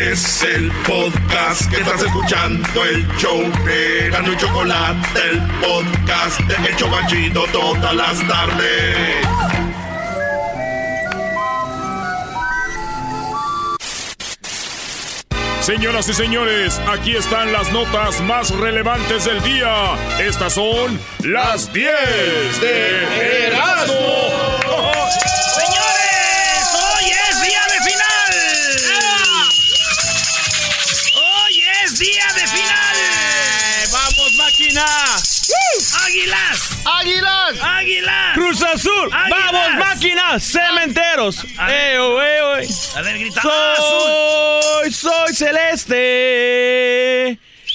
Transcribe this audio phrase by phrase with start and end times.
[0.00, 6.68] Es el podcast que estás escuchando, el show de Gano y Chocolate, el podcast de
[6.68, 9.26] El Chocachito todas las tardes.
[15.60, 19.94] Señoras y señores, aquí están las notas más relevantes del día.
[20.18, 21.92] Estas son las 10
[22.62, 23.94] de Erasmo.
[25.56, 25.99] ¡Señores!
[36.04, 36.70] ¡Águilas!
[36.84, 37.60] ¡Águilas!
[37.62, 38.34] ¡Águilas!
[38.34, 39.10] ¡Cruz Azul!
[39.12, 39.52] ¡Águilas!
[39.52, 40.38] ¡Vamos, máquina!
[40.40, 41.44] ¡Cementeros!
[41.44, 42.68] ¡Eo, eo, eo!
[42.96, 43.40] A ver, grita.
[43.44, 44.92] ¡Ah, azul!
[44.92, 45.98] Soy, soy celeste.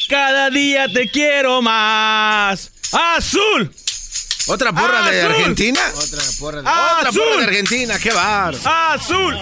[0.10, 2.72] Cada día te quiero más.
[2.92, 3.72] ¡Azul!
[4.48, 5.22] ¿Otra porra de.
[5.24, 5.80] Argentina?
[5.96, 6.70] Otra porra de...
[6.70, 6.98] ¡Azul!
[7.00, 8.56] Otra porra de Argentina, qué bar.
[8.64, 9.38] ¡Azul!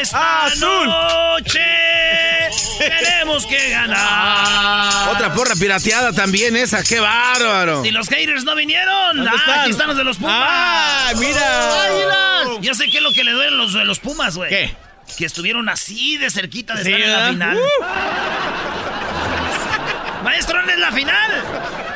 [0.00, 0.86] Esta Azul.
[0.86, 1.60] noche
[2.78, 5.08] tenemos que ganar.
[5.14, 7.84] Otra porra pirateada también esa, qué bárbaro.
[7.84, 9.16] Y los haters no vinieron.
[9.16, 9.60] ¿Dónde Ah, están?
[9.60, 10.34] aquí están los de los Pumas.
[10.36, 12.60] ¡Ah, mira!
[12.60, 14.50] Yo sé qué es lo que le duelen los de los Pumas, güey.
[14.50, 14.76] ¿Qué?
[15.16, 17.58] Que estuvieron así de cerquita de Sí, estar en la final.
[20.24, 21.44] Maestro, ¿dónde es la final?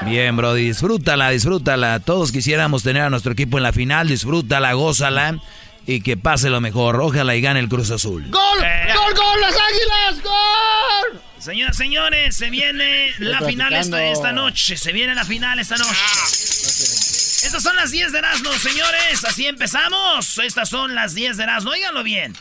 [0.06, 1.98] Bien, bro, disfrútala, disfrútala.
[1.98, 5.40] Todos quisiéramos tener a nuestro equipo en la final, disfrútala, gózala
[5.84, 7.00] y que pase lo mejor.
[7.00, 8.24] Ojalá y gane el Cruz Azul.
[8.30, 8.64] ¡Gol!
[8.64, 8.94] Eh.
[8.94, 9.40] ¡Gol, gol!
[9.40, 10.22] ¡Las águilas!
[10.22, 11.22] ¡Gol!
[11.40, 14.76] Señoras, señores, se viene la final esta, esta noche.
[14.76, 15.90] Se viene la final esta noche.
[15.90, 19.24] Estas son las 10 de Erasmo, señores.
[19.24, 20.38] Así empezamos.
[20.38, 21.72] Estas son las 10 de Erasmo.
[21.72, 22.32] Óiganlo bien.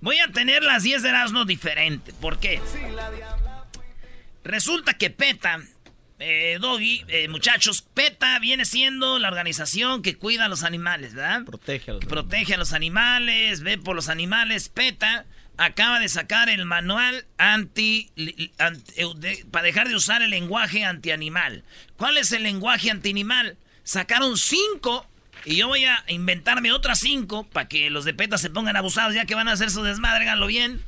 [0.00, 2.14] Voy a tener las 10 de Erasmo diferente.
[2.14, 2.60] ¿Por qué?
[4.44, 5.60] Resulta que PETA,
[6.18, 11.44] eh, Doggy, eh, muchachos, PETA viene siendo la organización que cuida a los animales, ¿verdad?
[11.44, 14.68] Protege a los que protege a los animales, ve por los animales.
[14.68, 15.26] PETA
[15.58, 18.50] acaba de sacar el manual anti, eh,
[19.16, 21.64] de- para dejar de usar el lenguaje antianimal.
[21.96, 23.56] ¿Cuál es el lenguaje antianimal?
[23.84, 25.06] Sacaron cinco
[25.44, 29.14] y yo voy a inventarme otras cinco para que los de PETA se pongan abusados
[29.14, 30.82] ya que van a hacer su desmadre, háganlo bien.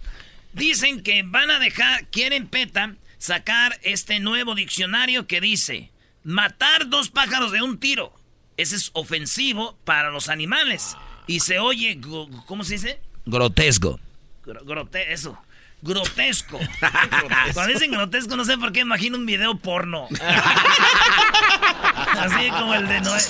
[0.53, 5.91] Dicen que van a dejar, quieren PETA sacar este nuevo diccionario que dice
[6.25, 8.13] matar dos pájaros de un tiro.
[8.57, 10.97] Ese es ofensivo para los animales.
[11.27, 12.01] Y se oye,
[12.47, 13.01] ¿cómo se dice?
[13.27, 14.01] Grotesco.
[14.45, 15.39] Gro- grote eso.
[15.83, 16.59] Grotesco.
[17.55, 20.09] Cuando dicen grotesco, no sé por qué imagino un video porno.
[22.19, 23.21] Así como el de Noé.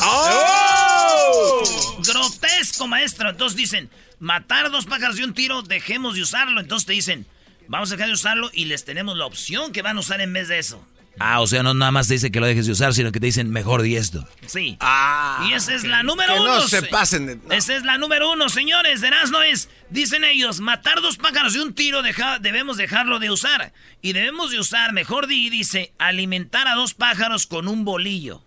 [0.00, 1.62] No.
[2.02, 3.30] Grotesco, maestro.
[3.30, 3.88] Entonces dicen,
[4.18, 6.60] matar dos pájaros de un tiro, dejemos de usarlo.
[6.60, 7.24] Entonces te dicen,
[7.68, 10.32] vamos a dejar de usarlo y les tenemos la opción que van a usar en
[10.32, 10.86] vez de eso.
[11.18, 13.20] Ah, o sea, no nada más te dice que lo dejes de usar, sino que
[13.20, 14.28] te dicen mejor di esto.
[14.46, 14.76] Sí.
[14.80, 16.56] Ah, y esa es la número que uno.
[16.56, 17.54] no se se- pasen de- no.
[17.54, 19.00] Esa es la número uno, señores.
[19.00, 23.30] De no es, dicen ellos, matar dos pájaros de un tiro deja- debemos dejarlo de
[23.30, 23.72] usar.
[24.02, 28.44] Y debemos de usar, mejor di, dice, alimentar a dos pájaros con un bolillo.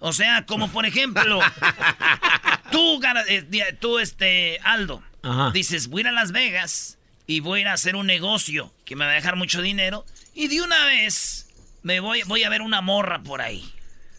[0.00, 1.38] O sea, como por ejemplo,
[2.72, 5.50] tú, eh, tú, este, Aldo, Ajá.
[5.52, 6.97] dices, voy a Las Vegas
[7.28, 10.04] y voy a ir a hacer un negocio que me va a dejar mucho dinero.
[10.34, 11.46] Y de una vez
[11.82, 13.70] me voy, voy a ver una morra por ahí.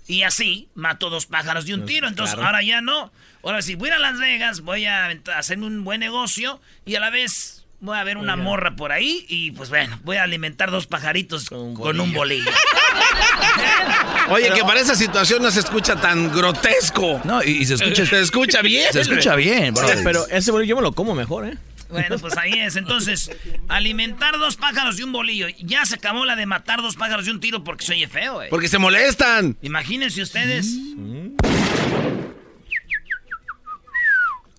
[0.07, 2.07] Y así mato dos pájaros de un tiro.
[2.07, 3.11] Entonces ahora ya no.
[3.43, 6.95] Ahora si voy a ir a Las Vegas, voy a hacer un buen negocio y
[6.95, 10.23] a la vez voy a ver una morra por ahí y pues bueno, voy a
[10.23, 12.51] alimentar dos pajaritos con un bolillo.
[14.29, 17.21] Oye, que para esa situación no se escucha tan grotesco.
[17.23, 18.93] No, y, y se escucha, Se escucha bien.
[18.93, 19.87] se escucha bien, bro.
[20.03, 21.57] Pero ese bolillo yo me lo como mejor, ¿eh?
[21.89, 22.75] Bueno, pues ahí es.
[22.75, 23.31] Entonces,
[23.67, 25.47] alimentar dos pájaros de un bolillo.
[25.59, 28.41] Ya se acabó la de matar dos pájaros de un tiro porque se oye feo,
[28.43, 28.47] eh.
[28.49, 29.57] Porque se molestan.
[29.61, 30.67] Imagínense ustedes.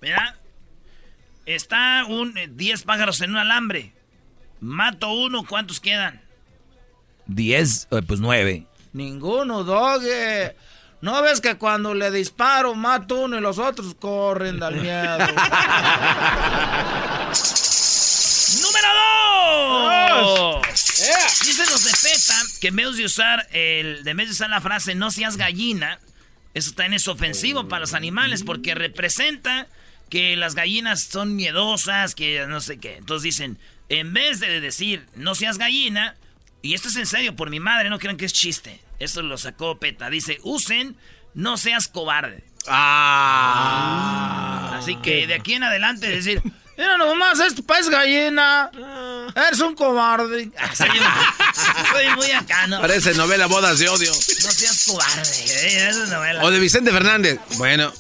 [0.03, 0.37] Mira,
[1.47, 3.93] está un 10 pájaros en un alambre.
[4.61, 6.21] Mato uno, ¿cuántos quedan?
[7.27, 8.67] Diez, eh, pues nueve.
[8.93, 10.53] Ninguno, Doggy.
[11.01, 15.19] ¿No ves que cuando le disparo mato uno y los otros corren del miedo?
[18.61, 18.89] ¡Número
[20.19, 20.63] dos!
[21.47, 24.61] Dicen los de PETA que en vez de usar el, de vez de usar la
[24.61, 25.99] frase no seas gallina,
[26.53, 29.69] eso también es ofensivo para los animales porque representa
[30.11, 32.97] que las gallinas son miedosas, que no sé qué.
[32.97, 33.59] Entonces dicen,
[33.89, 36.17] en vez de decir no seas gallina,
[36.61, 38.83] y esto es en serio, por mi madre, no crean que es chiste.
[39.01, 40.09] Esto lo sacó Peta.
[40.11, 40.97] Dice, usen,
[41.35, 42.45] no seas cobarde.
[43.33, 43.97] Ah.
[44.79, 46.41] Así que de aquí en adelante decir,
[46.77, 48.71] Mira nomás, esto es gallina.
[49.37, 50.51] Eres un cobarde.
[50.59, 50.89] "Ah, soy,
[51.93, 52.81] soy muy acá, ¿no?
[52.81, 54.11] Parece novela Bodas de Odio.
[54.13, 55.31] No seas cobarde.
[55.45, 56.43] eh, Esa es novela.
[56.43, 57.39] O de Vicente Fernández.
[57.59, 57.93] Bueno.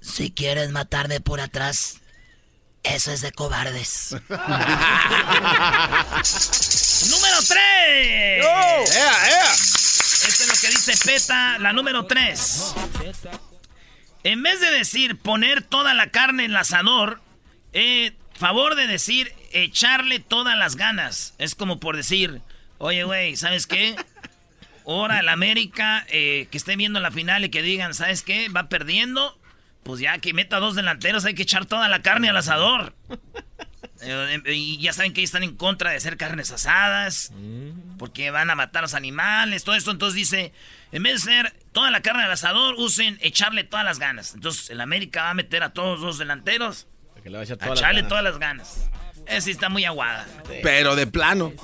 [0.00, 1.98] Si quieres matarme por atrás,
[2.82, 4.16] eso es de cobardes.
[7.10, 7.58] número 3.
[8.44, 9.52] ¡Ea, ea!
[9.52, 12.74] Esto es lo que dice PETA, la número 3.
[14.24, 17.20] En vez de decir poner toda la carne en el asador,
[17.72, 21.34] eh, favor de decir echarle todas las ganas.
[21.38, 22.42] Es como por decir,
[22.78, 23.96] oye, güey, ¿sabes qué?
[24.86, 28.48] Ahora el América, eh, que esté viendo la final y que digan, ¿sabes qué?
[28.48, 29.38] Va perdiendo.
[29.82, 32.94] Pues ya que meta dos delanteros, hay que echar toda la carne al asador.
[34.06, 37.32] Eh, y ya saben que ellos están en contra de hacer carnes asadas,
[37.98, 39.90] porque van a matar a los animales, todo esto.
[39.90, 40.52] Entonces dice,
[40.92, 44.34] en vez de hacer toda la carne al asador, usen echarle todas las ganas.
[44.34, 46.86] Entonces el América va a meter a todos los delanteros
[47.22, 48.90] Que le va a echar a todas las echarle todas las ganas.
[49.26, 50.26] Esa está muy aguada.
[50.62, 51.52] Pero de plano.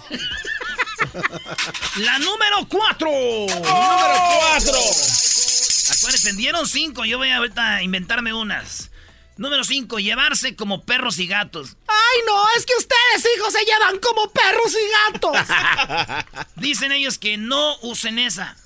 [1.97, 3.09] La número 4.
[3.11, 4.79] Número cuatro.
[5.91, 7.05] Acuérdense, dieron cinco.
[7.05, 8.92] Yo voy a ahorita a inventarme unas.
[9.37, 11.76] Número 5, llevarse como perros y gatos.
[11.88, 16.46] Ay, no, es que ustedes, hijos, se llevan como perros y gatos.
[16.56, 18.56] Dicen ellos que no usen esa.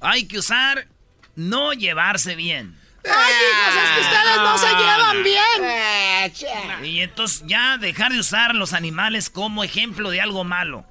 [0.00, 0.88] Hay que usar
[1.36, 2.78] no llevarse bien.
[3.04, 6.84] Ay, hijos, es que ustedes no se llevan bien.
[6.84, 10.84] Y entonces ya dejar de usar los animales como ejemplo de algo malo.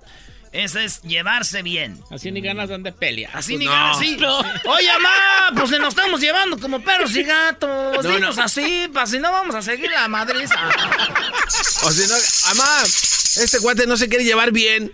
[0.51, 2.01] Eso es llevarse bien.
[2.09, 3.29] Así ni ganas dan de pelea.
[3.33, 3.71] Así ni No.
[3.71, 4.17] ganas, sí.
[4.65, 7.69] Oye, mamá, pues nos estamos llevando como perros y gatos.
[8.03, 8.43] No, Dinos no.
[8.43, 10.55] así, para si no vamos a seguir la madriza.
[11.83, 12.15] O si no,
[12.47, 14.91] mamá, este cuate no se quiere llevar bien.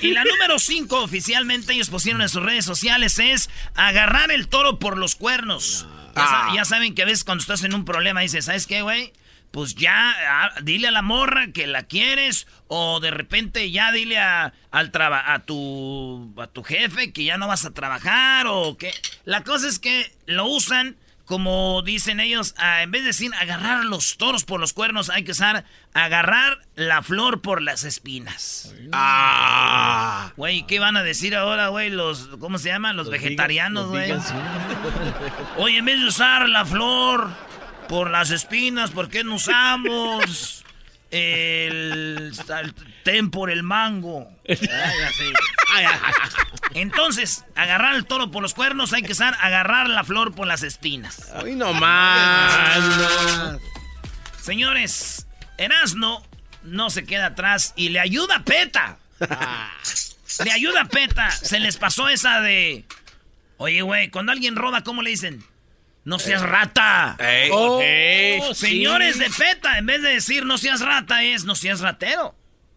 [0.00, 4.78] Y la número 5, oficialmente ellos pusieron en sus redes sociales, es agarrar el toro
[4.78, 5.86] por los cuernos.
[6.16, 6.52] Ya, sa- Ah.
[6.54, 9.12] ya saben que a veces cuando estás en un problema dices, ¿sabes qué, güey?
[9.52, 10.14] Pues ya,
[10.62, 15.34] dile a la morra que la quieres, o de repente ya dile a, al traba-
[15.34, 18.92] a, tu, a tu jefe que ya no vas a trabajar, o que...
[19.24, 20.96] La cosa es que lo usan,
[21.26, 25.32] como dicen ellos, en vez de decir agarrar los toros por los cuernos, hay que
[25.32, 28.74] usar agarrar la flor por las espinas.
[28.92, 30.32] Ah.
[30.36, 31.90] Güey, ¿qué van a decir ahora, güey?
[31.90, 32.96] Los, ¿cómo se llaman?
[32.96, 34.12] Los, vegetarianos, güey.
[35.58, 37.30] Oye, en vez de usar la flor
[37.88, 40.64] por las espinas, ¿por qué no usamos
[41.10, 42.74] el, el
[43.04, 44.30] ten por el mango?
[46.74, 50.62] Entonces, agarrar el toro por los cuernos, hay que usar agarrar la flor por las
[50.62, 51.30] espinas.
[51.42, 53.58] Hoy no más.
[54.40, 55.26] Señores,
[55.58, 56.22] Erasno
[56.62, 58.98] no se queda atrás y le ayuda a Peta.
[60.44, 61.30] Le ayuda a Peta.
[61.30, 62.84] Se les pasó esa de.
[63.58, 65.44] Oye, güey, cuando alguien roba, ¿cómo le dicen?
[66.04, 67.16] No seas rata.
[67.18, 67.50] Ey.
[67.52, 72.34] Oh, Señores de Peta, en vez de decir no seas rata, es no seas ratero.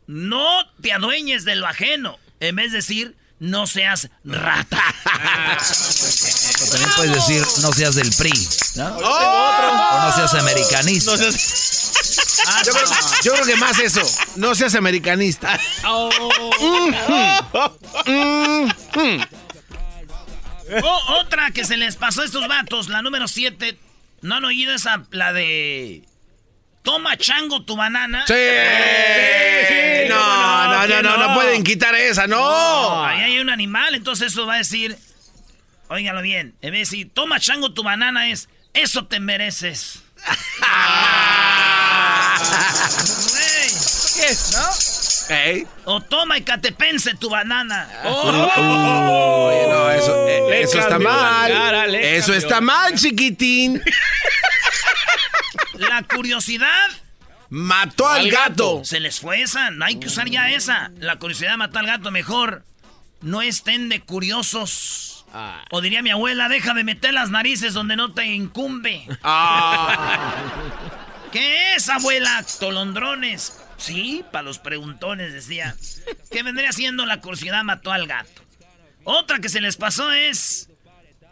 [0.07, 0.47] No
[0.81, 2.19] te adueñes de lo ajeno.
[2.39, 4.83] En vez de decir no seas rata.
[6.61, 8.31] O también puedes decir, no seas del PRI,
[8.75, 8.97] ¿no?
[8.97, 11.11] O no seas americanista.
[12.65, 12.85] Yo creo,
[13.23, 14.01] yo creo que más eso.
[14.35, 15.59] No seas americanista.
[20.83, 23.77] O- otra que se les pasó a estos vatos, la número 7.
[24.21, 26.03] ¿No han oído esa, la de...
[26.83, 28.25] Toma chango tu banana?
[28.27, 28.33] Sí.
[30.07, 33.03] No, no, no, no, no pueden quitar esa, no.
[33.03, 34.97] Ahí hay un animal, entonces eso va a decir...
[35.87, 40.01] Óigalo bien, en vez de decir, toma chango tu banana es, eso te mereces.
[43.31, 45.04] Güey, ¿no?
[45.85, 47.87] O toma y catepense tu banana.
[48.03, 51.51] Oye, no, eso, eh, eso está mal.
[51.51, 52.35] cara, eso cambió.
[52.35, 53.81] está mal, chiquitín.
[55.73, 56.89] La curiosidad
[57.49, 58.81] Mató al Al gato.
[58.83, 60.91] Se les fue esa, no hay que usar ya esa.
[60.99, 62.63] La curiosidad mata al gato mejor.
[63.21, 65.25] No estén de curiosos.
[65.71, 69.05] O diría mi abuela, deja de meter las narices donde no te incumbe.
[69.23, 70.33] Ah.
[71.35, 72.45] ¿Qué es, abuela?
[72.61, 73.59] Tolondrones.
[73.75, 75.75] Sí, para los preguntones decía.
[76.31, 78.41] ¿Qué vendría siendo la curiosidad mató al gato?
[79.03, 80.69] Otra que se les pasó es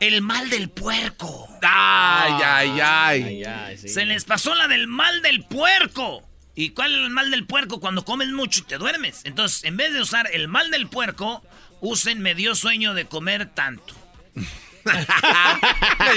[0.02, 1.48] el mal del puerco.
[1.62, 2.34] Ay,
[2.82, 3.78] ay, ay.
[3.78, 6.22] Se les pasó la del mal del puerco.
[6.54, 7.80] ¿Y cuál es el mal del puerco?
[7.80, 9.22] Cuando comes mucho y te duermes.
[9.24, 11.42] Entonces, en vez de usar el mal del puerco,
[11.80, 13.96] usen me dio sueño de comer tanto.
[14.36, 14.92] me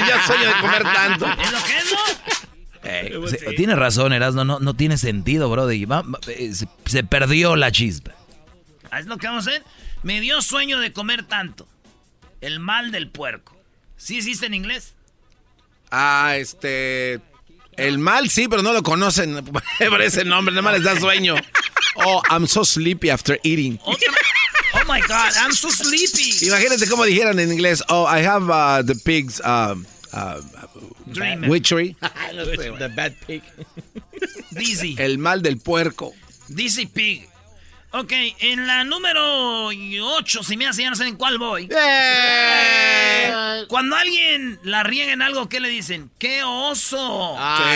[0.04, 1.26] dio sueño de comer tanto.
[1.40, 2.55] ¿Es lo que es, no?
[2.88, 5.86] Eh, tiene razón, Erasmo, no, no tiene sentido, brody.
[6.28, 8.12] Eh, se, se, perdió la chispa.
[8.90, 9.64] Ah, es lo que vamos a hacer.
[10.02, 11.66] Me dio sueño de comer tanto.
[12.40, 13.56] El mal del puerco.
[13.96, 14.94] ¿Sí existe en inglés?
[15.90, 17.20] Ah, este...
[17.76, 19.44] El mal sí, pero no lo conocen
[19.90, 21.34] por ese nombre, nada más les da sueño.
[21.96, 23.78] Oh, I'm so sleepy after eating.
[23.84, 23.92] Oh
[24.86, 26.46] my God, I'm so sleepy.
[26.46, 30.40] Imagínate cómo dijeran en inglés, oh, I have uh, the pigs, um, uh,
[31.48, 31.96] witchery.
[32.32, 33.42] the bad pig.
[34.50, 34.96] Dizzy.
[34.98, 36.12] El mal del puerco.
[36.48, 37.28] Dizzy pig.
[37.92, 41.68] Ok, en la número 8, si me hace ya no sé en cuál voy.
[41.70, 43.64] ¡Eh!
[43.68, 46.10] Cuando alguien la riega en algo, ¿qué le dicen?
[46.18, 47.36] ¡Qué oso!
[47.38, 47.74] Ah,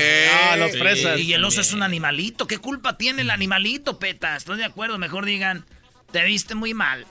[0.50, 1.18] ah los fresas.
[1.18, 2.46] Y el oso es un animalito.
[2.46, 4.36] ¿Qué culpa tiene el animalito, peta?
[4.36, 4.98] Estoy de acuerdo.
[4.98, 5.64] Mejor digan,
[6.12, 7.06] te viste muy mal.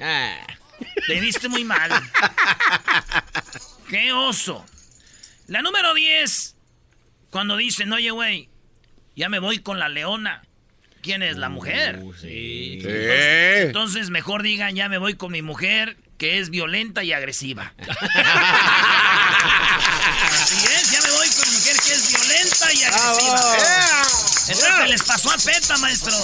[0.00, 0.36] Ah.
[1.06, 1.90] Te viste muy mal.
[3.88, 4.64] ¡Qué oso!
[5.46, 6.56] La número 10,
[7.30, 8.48] cuando dicen, oye, güey,
[9.14, 10.42] ya me voy con la leona.
[11.02, 12.00] ¿Quién es la mujer?
[12.02, 12.80] Uh, sí.
[12.82, 17.74] Entonces, entonces, mejor digan, ya me voy con mi mujer, que es violenta y agresiva.
[20.32, 23.40] Así es, ya me voy con mi mujer, que es violenta y agresiva.
[24.48, 26.14] Entonces les pasó a Peta, maestro.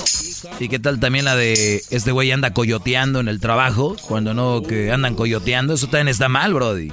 [0.59, 3.97] ¿Y qué tal también la de este güey anda coyoteando en el trabajo?
[4.09, 6.92] Cuando no, que andan coyoteando, eso también está mal, Brody.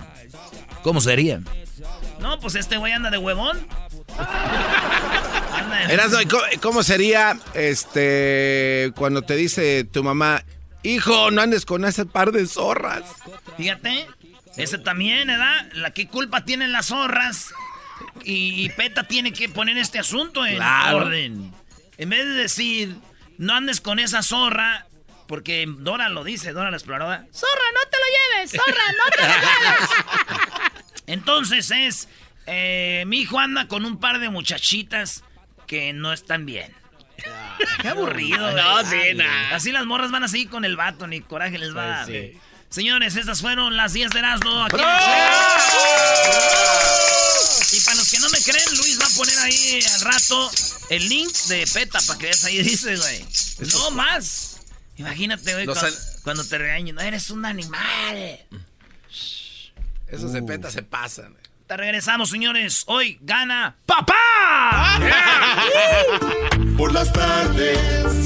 [0.84, 1.42] ¿Cómo sería?
[2.20, 3.68] No, pues este güey anda de huevón.
[6.62, 10.44] ¿cómo sería este cuando te dice tu mamá,
[10.84, 13.04] hijo, no andes con ese par de zorras?
[13.58, 14.08] Fíjate,
[14.58, 15.70] ese también, ¿verdad?
[15.74, 17.52] La qué culpa tienen las zorras.
[18.24, 21.52] Y, Peta tiene que poner este asunto en orden.
[21.98, 22.96] En vez de decir,
[23.38, 24.88] no andes con esa zorra,
[25.30, 27.28] porque Dora lo dice, Dora la exploradora.
[27.32, 29.90] Zorra, no te lo lleves, zorra, no te lo lleves.
[31.06, 32.08] Entonces es,
[32.48, 35.24] eh, mi hijo anda con un par de muchachitas
[35.68, 36.74] que no están bien.
[37.80, 38.52] Qué aburrido.
[38.54, 39.56] No, sí, nada.
[39.56, 42.08] Así las morras van así con el vato, ni coraje les va.
[42.70, 44.78] Señores, estas fueron las 10 de Erasmo aquí
[47.72, 50.52] Y para los que no me creen, Luis va a poner ahí al rato
[50.90, 53.24] el link de PETA para que veas ahí dice, güey.
[53.74, 54.59] No más.
[55.00, 55.66] Imagínate, güey,
[56.24, 56.96] cuando, te regañen.
[56.96, 58.40] No, eres un animal.
[60.10, 61.38] Esos de PETA se pasan.
[61.68, 62.84] Te regresamos, señores.
[62.88, 65.00] Hoy gana papá.
[66.78, 67.80] Por las tardes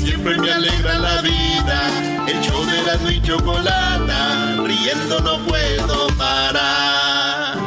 [0.03, 2.25] siempre me alegra la vida.
[2.27, 4.56] El show de la y chocolata.
[4.63, 7.60] Riendo no puedo parar.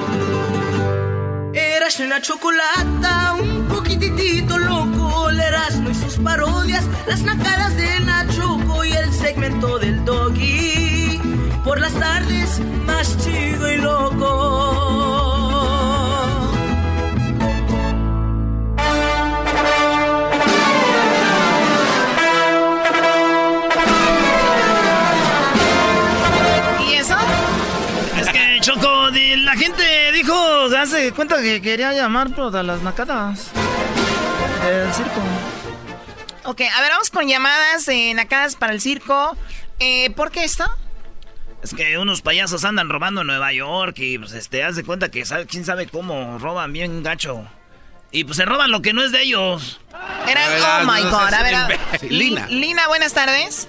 [1.55, 5.31] Eras una chocolata, un poquitito loco.
[5.31, 7.97] El Erasmo y sus parodias, las nacadas de
[9.37, 11.21] segmento del doggy.
[11.63, 14.83] Por las tardes, más chido y loco.
[28.61, 29.11] Choco,
[29.45, 30.35] la gente dijo
[30.77, 33.53] hace cuenta que quería llamar pero a las nacadas
[34.65, 35.21] del circo.
[36.47, 39.37] Ok, a ver, vamos con llamadas de nacadas para el circo.
[39.81, 40.65] Eh, ¿Por qué esto?
[41.63, 45.11] Es que unos payasos andan robando en Nueva York y pues este, haz de cuenta
[45.11, 47.45] que sabe, quién sabe cómo roban bien gacho.
[48.13, 49.81] Y pues se roban lo que no es de ellos.
[50.29, 52.47] Era, oh my god, a ver, Lina.
[52.47, 53.69] Lina, buenas tardes.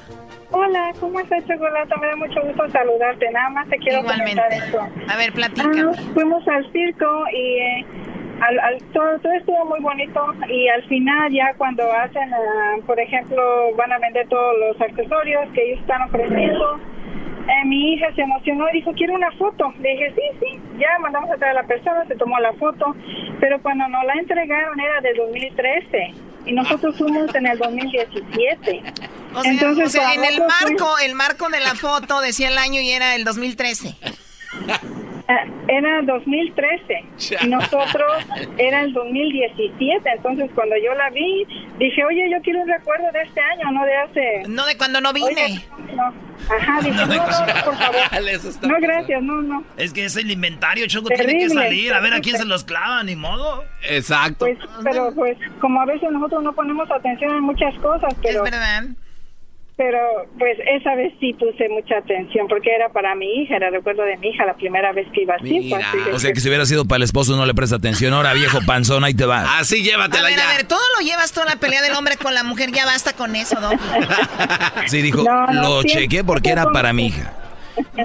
[0.51, 1.97] Hola, ¿cómo estás, Chocolata?
[1.97, 3.29] Me da mucho gusto saludarte.
[3.31, 4.79] Nada más te quiero comentar esto.
[5.09, 5.69] A ver, platica.
[5.69, 7.85] Ah, fuimos al circo y eh,
[8.41, 13.41] al, todo, todo, estuvo muy bonito y al final ya cuando hacen, ah, por ejemplo,
[13.75, 16.79] van a vender todos los accesorios que ellos están ofreciendo,
[17.47, 19.73] eh, mi hija se emocionó y dijo, quiero una foto.
[19.79, 22.95] Le dije, sí, sí, ya mandamos a traer a la persona, se tomó la foto,
[23.39, 26.13] pero cuando nos la entregaron era de 2013
[26.45, 28.83] y nosotros fuimos en el 2017.
[29.43, 33.23] Entonces, en el marco, el marco de la foto decía el año y era el
[33.23, 33.95] 2013.
[35.29, 37.03] Eh, Era 2013
[37.41, 38.25] y nosotros
[38.57, 40.09] era el 2017.
[40.15, 41.45] Entonces, cuando yo la vi,
[41.77, 44.43] dije, oye, yo quiero un recuerdo de este año, no de hace.
[44.47, 45.27] No de cuando no vine.
[45.27, 46.13] Oye, no.
[46.55, 47.97] Ajá, dije, no, no, no, por favor.
[48.67, 49.63] No, gracias, no, no.
[49.75, 51.93] Es que es el inventario, Choco, tiene que salir.
[51.93, 53.63] A ver a quién se los clava, ni modo.
[53.89, 54.45] Exacto.
[54.45, 58.45] Pues, pero pues, como a veces nosotros no ponemos atención en muchas cosas, pero.
[58.45, 58.83] Es verdad.
[59.77, 59.99] Pero,
[60.39, 64.17] pues, esa vez sí puse mucha atención, porque era para mi hija, era recuerdo de
[64.17, 65.69] mi hija la primera vez que iba así.
[65.69, 68.11] pues, así O sea que si hubiera sido para el esposo no le presta atención.
[68.15, 69.59] Ahora viejo panzón, ahí te va.
[69.59, 70.49] Así A llévatela ver, ya.
[70.49, 73.13] a ver, todo lo llevas toda la pelea del hombre con la mujer, ya basta
[73.13, 73.69] con eso, ¿no?
[74.87, 77.33] Sí, dijo, No, no, lo siempre- chequé porque era para mi hija.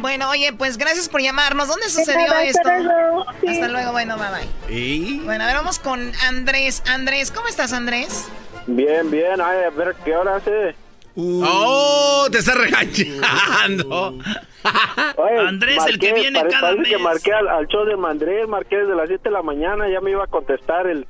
[0.02, 1.69] Bueno, oye, pues gracias por llamarnos.
[1.69, 2.59] ¿Dónde sucedió nada, esto?
[2.69, 3.49] hasta luego, sí.
[3.49, 4.26] Hasta luego, bueno, bye
[4.69, 4.76] bye.
[4.79, 5.21] ¿Y?
[5.21, 6.83] Bueno, a ver, vamos con Andrés.
[6.93, 8.29] Andrés, ¿cómo estás, Andrés?
[8.67, 10.75] Bien, bien, ay, a ver qué hora hace.
[11.16, 12.26] ¡Oh!
[12.31, 14.19] Te está regañando.
[15.16, 17.02] Oye, Andrés, el que viene pare- cada parece que mes.
[17.04, 20.12] marqué al, al show de Mandrés, marqué desde las 7 de la mañana, ya me
[20.12, 21.07] iba a contestar el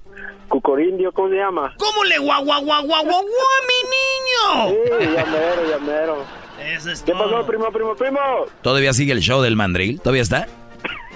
[0.49, 1.75] cucorindio, ¿cómo se llama?
[1.79, 3.27] ¿Cómo le guau, guau, guau, guau, guau, guau,
[3.69, 4.79] mi niño?
[5.01, 6.25] Sí, ya mero, ya mero.
[6.61, 8.21] Eso es ¿Qué pasó, primo, primo, primo?
[8.63, 10.01] ¿Todavía sigue el show del mandril?
[10.01, 10.47] ¿Todavía está?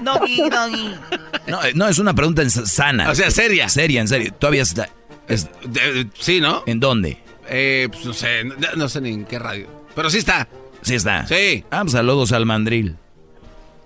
[0.01, 0.95] Doggy, doggy.
[1.47, 3.11] No, eh, no, es una pregunta sana.
[3.11, 3.69] O sea, seria.
[3.69, 4.33] Seria, en serio.
[4.39, 4.89] ¿Todavía está?
[5.29, 6.63] es- De- sí, ¿no?
[6.67, 7.19] ¿En dónde?
[7.49, 9.67] Eh, pues no sé, no, no sé ni en qué radio.
[9.95, 10.49] Pero sí está.
[10.83, 11.27] Sí está.
[11.27, 11.65] Sí.
[11.71, 12.97] Ah, pues saludos al mandril.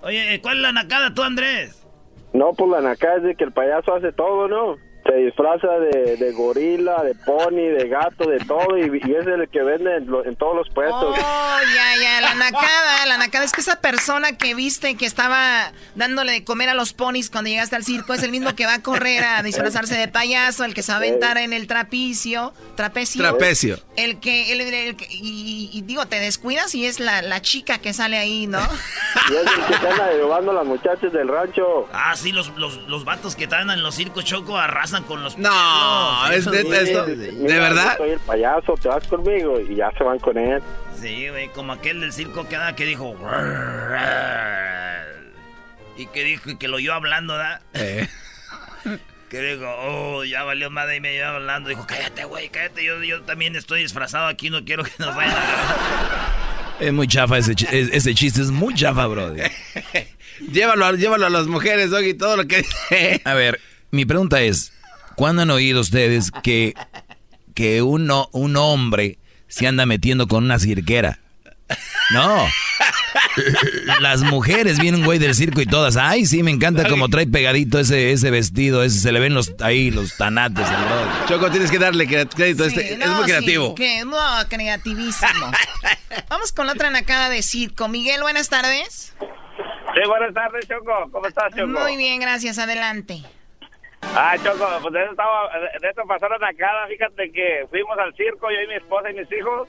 [0.03, 1.83] Oye, ¿cuál es la nacada tú, Andrés?
[2.33, 4.77] No, pues la naca es de que el payaso hace todo, ¿no?
[5.03, 9.49] Se disfraza de, de gorila, de pony, de gato, de todo, y, y es el
[9.49, 11.17] que vende en, lo- en todos los puestos.
[11.19, 15.71] Oh, ya, ya, la nacada, la nacada es que esa persona que viste que estaba
[15.95, 18.75] dándole de comer a los ponis cuando llegaste al circo es el mismo que va
[18.75, 22.53] a correr a disfrazarse de payaso, el que se va a aventar en el trapicio,
[22.75, 23.21] trapecio.
[23.23, 23.79] Trapecio.
[23.95, 27.79] El que, el, el que- y, y digo, te descuidas y es la, la chica
[27.79, 28.59] que sale ahí, ¿no?
[29.29, 31.87] Y es el que se anda llevando a las muchachas del rancho.
[31.93, 35.37] Ah, sí, los, los, los vatos que están en los circos Choco arrasan con los
[35.37, 35.49] No,
[36.27, 36.37] pelos.
[36.47, 37.05] es neta esto.
[37.05, 37.97] Sí, ¿De mira, verdad?
[37.97, 40.61] Soy el payaso, te vas conmigo, y ya se van con él.
[40.99, 43.15] Sí, güey, como aquel del circo que, da, que dijo...
[45.97, 47.61] Y que dijo y que lo oyó hablando, ¿da?
[47.73, 48.07] Eh.
[49.29, 51.69] Que dijo, oh, ya valió madre y me iba hablando.
[51.69, 52.83] Dijo, cállate, güey, cállate.
[52.83, 56.35] Yo, yo también estoy disfrazado aquí, no quiero que nos vayan a...
[56.81, 59.33] Es muy chafa ese, es- ese chiste, es muy chafa, bro.
[60.51, 62.65] Llévalo, a- llévalo a las mujeres, Doggy, todo lo que...
[63.23, 64.73] A ver, mi pregunta es,
[65.21, 66.73] ¿cuándo han oído ustedes que,
[67.53, 71.19] que uno, un hombre se anda metiendo con una cirquera?
[72.09, 72.47] No.
[74.01, 75.95] Las mujeres vienen, güey, del circo y todas.
[75.95, 79.53] Ay, sí, me encanta como trae pegadito ese, ese vestido, ese, se le ven los
[79.61, 80.67] ahí los tanates.
[80.67, 81.07] brother.
[81.27, 82.67] Choco, tienes que darle crédito.
[82.67, 83.75] Sí, este, es no, muy sí, creativo.
[83.75, 84.17] que, no,
[84.49, 85.51] creativísimo.
[86.29, 87.87] Vamos con la otra nacada de circo.
[87.87, 89.13] Miguel, buenas tardes.
[89.19, 91.11] Sí, buenas tardes, Choco.
[91.11, 91.67] ¿Cómo estás, Choco?
[91.67, 92.57] Muy bien, gracias.
[92.57, 93.21] Adelante.
[94.15, 95.49] Ah, Choco, pues de eso, estaba,
[95.81, 96.87] de eso pasó la nacada.
[96.87, 99.67] Fíjate que fuimos al circo, yo y mi esposa y mis hijos.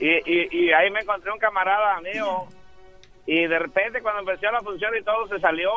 [0.00, 2.46] Y, y, y ahí me encontré un camarada mío.
[3.26, 5.70] Y de repente, cuando empezó la función y todo, se salió.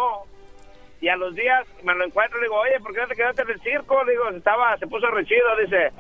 [1.00, 3.16] Y a los días me lo encuentro y le digo, oye, ¿por qué no te
[3.16, 4.04] quedaste en el circo?
[4.06, 5.56] Digo, estaba, se puso rechido.
[5.58, 5.92] Dice,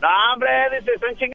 [0.00, 1.32] no, hombre, dice, son chingados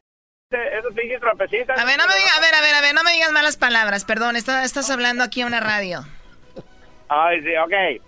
[0.50, 1.20] esos pinches.
[1.22, 3.56] A ver, no me digas, a ver, a ver, a ver, no me digas malas
[3.56, 6.00] palabras, perdón, está- estás hablando aquí a una radio.
[7.08, 8.02] Ay, sí, ok.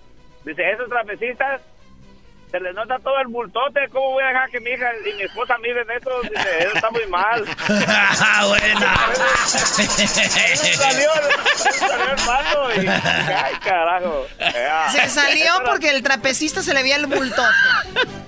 [0.45, 1.61] Dice, esos trapecistas,
[2.51, 3.81] se les nota todo el bultote.
[3.93, 6.11] ¿Cómo voy a dejar que mi hija y mi esposa miren eso?
[6.23, 7.45] Dice, eso está muy mal.
[8.49, 8.97] ¡Buena!
[10.75, 11.11] salió,
[11.57, 12.87] salió el pato y...
[12.89, 14.27] Ay, carajo.
[14.91, 17.43] Se salió porque el trapecista se le veía el bultote.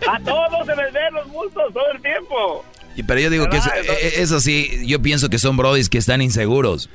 [0.09, 2.64] A todos se les ven los bultos todo el tiempo.
[3.07, 6.20] Pero yo digo que eso, eh, eso sí, yo pienso que son brodis que están
[6.22, 6.90] inseguros.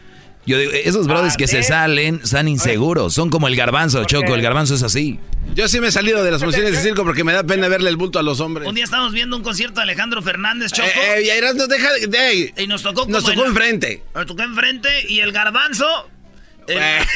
[0.48, 3.14] Yo digo, esos brodis que se salen están inseguros.
[3.14, 4.34] Son como el garbanzo, Choco.
[4.34, 5.20] El garbanzo es así.
[5.54, 7.90] Yo sí me he salido de las funciones de circo porque me da pena verle
[7.90, 8.68] el bulto a los hombres.
[8.68, 10.88] Un día estábamos viendo un concierto de Alejandro Fernández, Choco.
[10.88, 14.04] Eh, eh, y Erasmo, deja de- de- y nos tocó Nos tocó en- enfrente.
[14.16, 15.86] Nos tocó enfrente y el garbanzo...
[16.68, 16.78] el-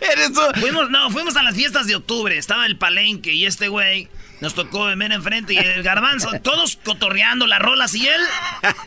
[0.00, 0.40] Eres tú.
[0.60, 2.36] Fuimos, no, fuimos a las fiestas de octubre.
[2.36, 4.08] Estaba el palenque y este güey
[4.40, 8.20] nos tocó ver enfrente y el garbanzo, todos cotorreando las rolas y él,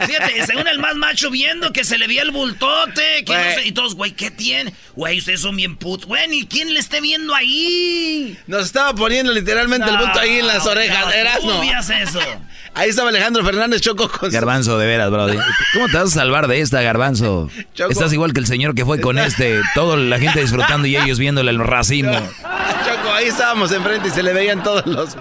[0.06, 3.66] fíjate, según el más macho viendo que se le veía el bultote, que no sé,
[3.66, 4.74] y todos, güey, ¿qué tiene?
[4.96, 6.08] Güey, ustedes son bien putos.
[6.08, 8.38] Güey, ni quién le esté viendo ahí.
[8.48, 11.06] Nos estaba poniendo literalmente el bulto ahí en las No, orejas.
[11.06, 11.40] no.
[11.42, 12.20] ¿cómo veías eso?
[12.76, 15.38] Ahí estaba Alejandro Fernández Choco con Garbanzo, de veras, brody.
[15.74, 17.50] ¿Cómo te vas a salvar de esta, Garbanzo?
[17.74, 17.92] Choco.
[17.92, 21.18] Estás igual que el señor que fue con este, toda la gente disfrutando y ellos
[21.18, 22.12] viéndole el racimo.
[22.14, 25.18] Choco, ahí estábamos enfrente y se le veían todos los.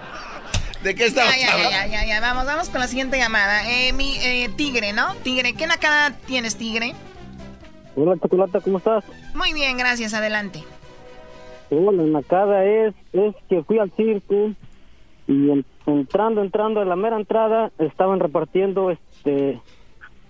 [0.83, 1.71] ¿De qué estamos ya, ya, hablando?
[1.73, 3.69] ya, ya, ya, vamos, vamos con la siguiente llamada.
[3.71, 5.15] Eh, mi eh, tigre, ¿no?
[5.25, 6.93] Tigre, ¿qué nacada tienes, tigre?
[7.97, 9.05] Hola, Chocolata, ¿cómo estás?
[9.35, 10.15] Muy bien, gracias.
[10.15, 10.63] Adelante.
[11.71, 14.53] Hola, la nacada es, es que fui al circo
[15.27, 19.61] y en- entrando, entrando a la mera entrada estaban repartiendo este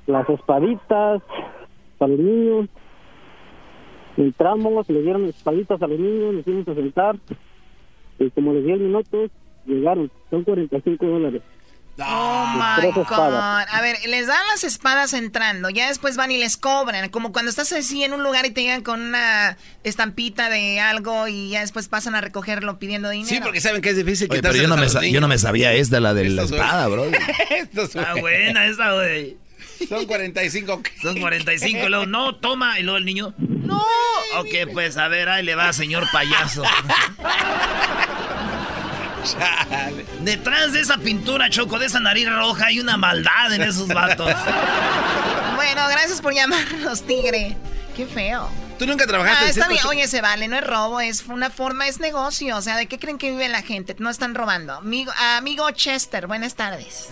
[0.07, 1.21] las espaditas
[1.99, 2.69] para los niños.
[4.17, 7.17] Entramos, le dieron espaditas a los niños, nos fuimos a sentar
[8.19, 9.31] y como les 10 minutos
[9.75, 11.43] llegaron, son 45 dólares.
[12.01, 13.09] Oh my God.
[13.09, 17.09] A ver, les dan las espadas entrando, ya después van y les cobran.
[17.09, 21.27] Como cuando estás así en un lugar y te llegan con una estampita de algo
[21.27, 23.29] y ya después pasan a recogerlo pidiendo dinero.
[23.29, 25.39] Sí, porque saben que es difícil Oye, pero yo no, a me yo no me
[25.39, 27.05] sabía esta, la de la espada, bro.
[27.51, 28.05] Estos, güey.
[28.05, 29.37] Está buena esa, güey.
[29.89, 30.83] Son 45.
[31.03, 31.87] Son 45.
[31.87, 32.79] y luego, no, toma.
[32.79, 33.83] Y luego el niño, no.
[34.37, 36.63] Ok, pues a ver, ahí le va, señor payaso.
[40.21, 44.33] Detrás de esa pintura, Choco, de esa nariz roja, hay una maldad en esos vatos.
[45.57, 47.57] Bueno, gracias por llamarnos, tigre.
[47.97, 48.49] Qué feo.
[48.79, 49.85] Tú nunca trabajaste Ah, está bien.
[49.89, 52.57] Oye, se vale, no es robo, es una forma, es negocio.
[52.57, 53.97] O sea, ¿de qué creen que vive la gente?
[53.99, 54.75] No están robando.
[54.75, 57.09] Amigo, amigo Chester, buenas tardes.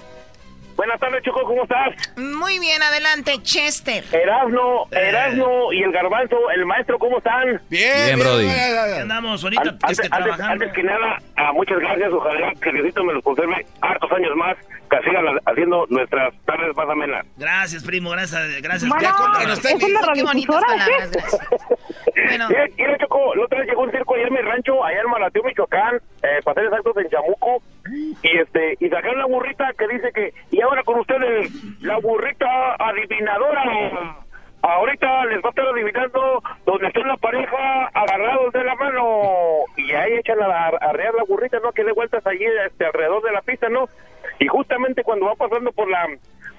[0.76, 1.94] Buenas tardes, Choco, ¿cómo estás?
[2.18, 4.04] Muy bien, adelante, Chester.
[4.12, 7.60] Erasno, Erasno y el Garbanzo, el maestro, ¿cómo están?
[7.70, 8.46] Bien, Bien, Brody.
[8.46, 9.62] ¿Qué andamos ahorita?
[9.62, 10.52] An- es Antes, antes- trabajando.
[10.52, 12.12] antes que nada, ah, muchas gracias.
[12.12, 14.56] Ojalá que Diosito me los conserve hartos años más,
[15.04, 17.26] sigan la- haciendo nuestras tardes más amenas.
[17.36, 18.62] Gracias, primo, gracias.
[18.62, 18.88] Gracias.
[18.88, 19.16] Bueno, Ya ¿es
[19.74, 21.38] una Qué bonitas palabras, gracias.
[22.28, 25.00] Bueno, Mira, mira, Choco, la otra vez llegó un circo allá en mi rancho, allá
[25.00, 27.62] en Malateo, Michoacán, eh, para ser exactos en Chamuco,
[28.22, 31.50] y este, y sacaron la burrita que dice que, y ahora con ustedes,
[31.82, 33.62] la burrita adivinadora.
[34.62, 39.04] Ahorita les va a estar adivinando donde está la pareja agarrados de la mano.
[39.76, 41.70] Y ahí echan a, a arrear la burrita, ¿no?
[41.72, 43.88] Que dé vueltas allí este, alrededor de la pista, ¿no?
[44.38, 46.06] Y justamente cuando va pasando por la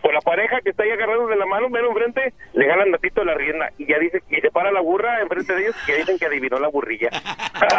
[0.02, 3.24] por la pareja que está ahí agarrados de la mano, mero enfrente, le ganan ratito
[3.26, 3.72] la rienda.
[3.80, 6.60] Y ya dice, y se para la burra enfrente de ellos, que dicen que adivinó
[6.60, 7.10] la burrilla.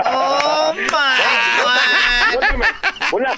[0.05, 0.81] oh my
[1.63, 3.13] God.
[3.13, 3.33] Una,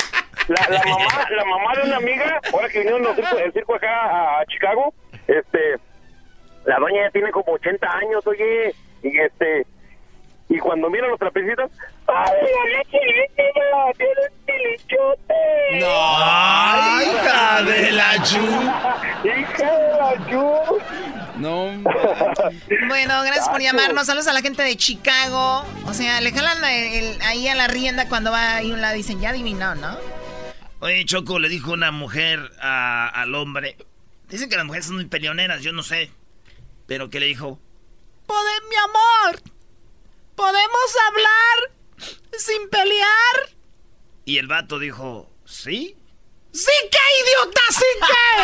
[0.48, 3.74] la, la mamá, la mamá de una amiga, ahora que vinieron los circo- el circo
[3.74, 4.92] acá a, a Chicago,
[5.28, 5.76] este,
[6.64, 9.66] la doña ya tiene como 80 años, oye, y este,
[10.50, 11.70] y cuando miran los trapecitos,
[12.08, 13.92] ¡ay, la leche líquida!
[13.96, 15.34] ¡Tiene un tilichote!
[15.80, 18.36] No, hija de la chu.
[19.24, 20.78] ¡Hija de la chu!
[21.36, 21.70] No,
[22.88, 24.06] Bueno, gracias por llamarnos.
[24.06, 25.64] Saludos a la gente de Chicago.
[25.86, 28.94] O sea, le jalan el- el- ahí a la rienda cuando va ahí un lado.
[28.94, 29.96] Dicen, ya adivinó, ¿no?
[30.80, 33.76] Oye, Choco, le dijo una mujer a- al hombre.
[34.28, 36.10] Dicen que las mujeres son muy peleoneras, yo no sé.
[36.86, 37.58] Pero que le dijo.
[38.26, 39.40] Pode- mi amor,
[40.40, 41.56] ¿podemos hablar
[42.38, 43.50] sin pelear?
[44.24, 45.94] Y el vato dijo, ¿sí?
[46.50, 48.42] ¡Sí que, idiota, sí que!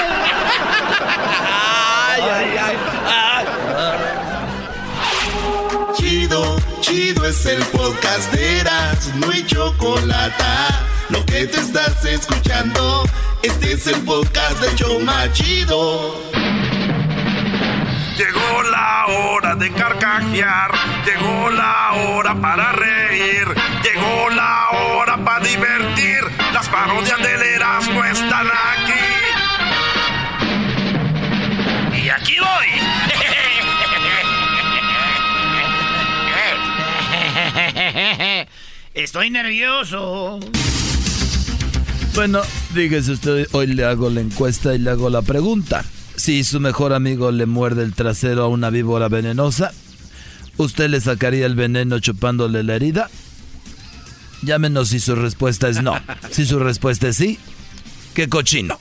[1.48, 3.46] ay, ay, ay.
[5.94, 10.44] Chido, chido es el podcast de Eras, no hay chocolate.
[11.08, 13.04] Lo que te estás escuchando,
[13.42, 16.14] este es el podcast de Choma Chido.
[18.16, 20.70] Llegó la hora de carcajear,
[21.04, 23.46] llegó la hora para reír,
[23.82, 26.20] llegó la hora para divertir.
[26.54, 28.94] Las parodias del Erasmo están aquí.
[32.02, 32.66] Y aquí voy.
[38.94, 40.40] Estoy nervioso.
[42.14, 45.84] Bueno, fíjese usted, hoy le hago la encuesta y le hago la pregunta.
[46.16, 49.72] Si su mejor amigo le muerde el trasero a una víbora venenosa,
[50.56, 53.10] ¿usted le sacaría el veneno chupándole la herida?
[54.42, 55.94] Llámenos si su respuesta es no.
[56.30, 57.38] Si su respuesta es sí,
[58.14, 58.78] qué cochino.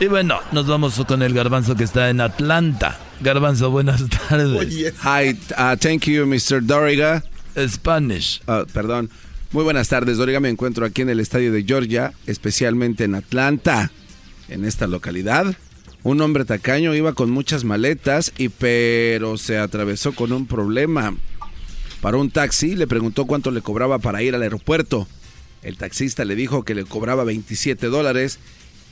[0.00, 2.98] Y bueno, nos vamos con el garbanzo que está en Atlanta.
[3.20, 4.94] Garbanzo, buenas tardes.
[5.02, 6.64] Hi, uh, thank you, Mr.
[6.64, 7.22] Doriga.
[7.68, 8.40] Spanish.
[8.46, 9.10] Ah, perdón.
[9.52, 10.40] Muy buenas tardes, Doriga.
[10.40, 13.90] Me encuentro aquí en el estadio de Georgia, especialmente en Atlanta,
[14.50, 15.56] en esta localidad.
[16.02, 21.14] Un hombre tacaño iba con muchas maletas y pero se atravesó con un problema.
[22.00, 25.06] Paró un taxi, le preguntó cuánto le cobraba para ir al aeropuerto.
[25.62, 28.38] El taxista le dijo que le cobraba 27 dólares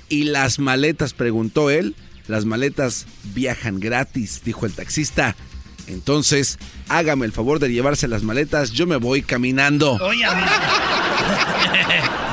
[0.09, 1.95] y las maletas, preguntó él.
[2.27, 5.35] Las maletas viajan gratis, dijo el taxista.
[5.87, 6.59] Entonces,
[6.91, 9.95] hágame el favor de llevarse las maletas, yo me voy caminando.
[9.95, 10.27] Oye.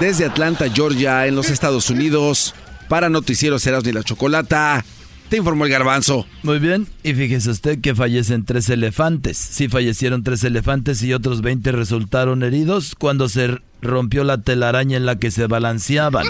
[0.01, 2.53] Desde Atlanta, Georgia, en los Estados Unidos,
[2.87, 4.83] para Noticieros Eras ni la Chocolata,
[5.29, 6.25] te informó el garbanzo.
[6.43, 9.37] Muy bien, y fíjese usted que fallecen tres elefantes.
[9.37, 15.05] Sí fallecieron tres elefantes y otros 20 resultaron heridos cuando se rompió la telaraña en
[15.05, 16.27] la que se balanceaban.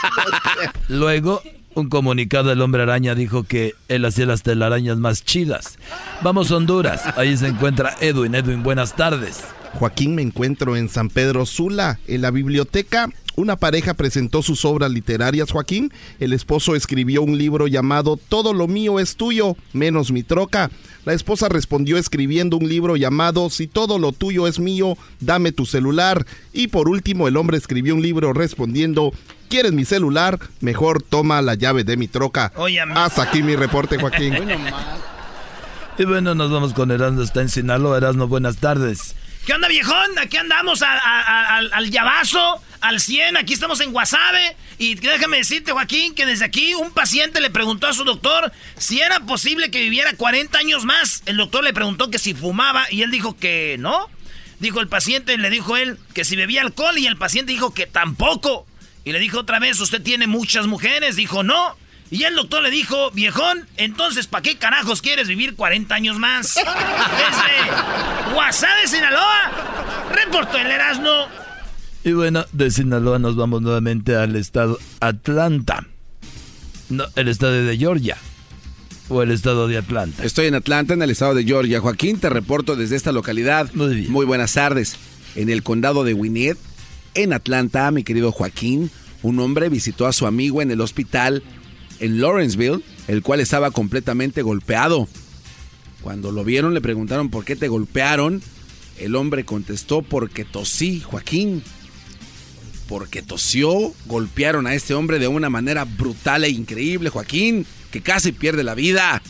[0.88, 1.42] Luego,
[1.74, 5.78] un comunicado del hombre araña dijo que él hacía las telarañas más chidas.
[6.22, 8.34] Vamos a Honduras, ahí se encuentra Edwin.
[8.34, 9.42] Edwin, buenas tardes.
[9.74, 13.08] Joaquín, me encuentro en San Pedro Sula, en la biblioteca.
[13.34, 15.90] Una pareja presentó sus obras literarias, Joaquín.
[16.20, 20.70] El esposo escribió un libro llamado Todo lo mío es tuyo, menos mi troca.
[21.04, 25.64] La esposa respondió escribiendo un libro llamado Si todo lo tuyo es mío, dame tu
[25.64, 26.26] celular.
[26.52, 29.12] Y por último, el hombre escribió un libro respondiendo
[29.48, 30.38] ¿Quieres mi celular?
[30.60, 32.52] Mejor toma la llave de mi troca.
[32.94, 34.34] Hasta aquí mi reporte, Joaquín.
[35.98, 37.96] y bueno, nos vamos con Erasmo, está en Sinaloa.
[37.96, 39.14] Erasmo, buenas tardes.
[39.46, 40.18] ¿Qué onda, viejón?
[40.20, 43.36] Aquí andamos al, al llavazo, al 100.
[43.36, 44.56] Aquí estamos en Guasave.
[44.78, 49.00] Y déjame decirte, Joaquín, que desde aquí un paciente le preguntó a su doctor si
[49.00, 51.24] era posible que viviera 40 años más.
[51.26, 54.08] El doctor le preguntó que si fumaba y él dijo que no.
[54.60, 57.86] Dijo el paciente, le dijo él que si bebía alcohol y el paciente dijo que
[57.86, 58.64] tampoco.
[59.04, 61.16] Y le dijo otra vez, ¿usted tiene muchas mujeres?
[61.16, 61.76] Dijo, no.
[62.12, 66.54] Y el doctor le dijo, viejón, entonces, ¿para qué carajos quieres vivir 40 años más?
[66.56, 71.10] Desde Guasave, Sinaloa, reportó el Erasmo.
[72.04, 75.86] Y bueno, de Sinaloa nos vamos nuevamente al estado Atlanta.
[76.90, 78.18] No, el estado de Georgia.
[79.08, 80.22] O el estado de Atlanta.
[80.22, 81.80] Estoy en Atlanta, en el estado de Georgia.
[81.80, 83.72] Joaquín, te reporto desde esta localidad.
[83.72, 84.12] Muy bien.
[84.12, 84.98] Muy buenas tardes.
[85.34, 86.58] En el condado de Winnet,
[87.14, 88.90] en Atlanta, mi querido Joaquín,
[89.22, 91.42] un hombre visitó a su amigo en el hospital
[92.02, 95.08] en Lawrenceville, el cual estaba completamente golpeado.
[96.02, 98.42] Cuando lo vieron le preguntaron por qué te golpearon.
[98.98, 101.62] El hombre contestó porque tosí, Joaquín.
[102.88, 108.32] Porque tosió, golpearon a este hombre de una manera brutal e increíble, Joaquín, que casi
[108.32, 109.22] pierde la vida.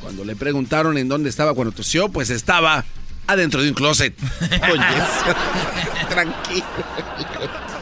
[0.00, 2.84] Cuando le preguntaron en dónde estaba cuando tosió, pues estaba
[3.28, 4.14] adentro de un closet.
[6.10, 6.64] Tranquilo.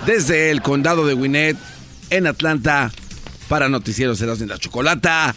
[0.04, 1.56] Desde el condado de Winnet,
[2.10, 2.92] en Atlanta,
[3.48, 5.34] para Noticieros Eras de la Chocolata.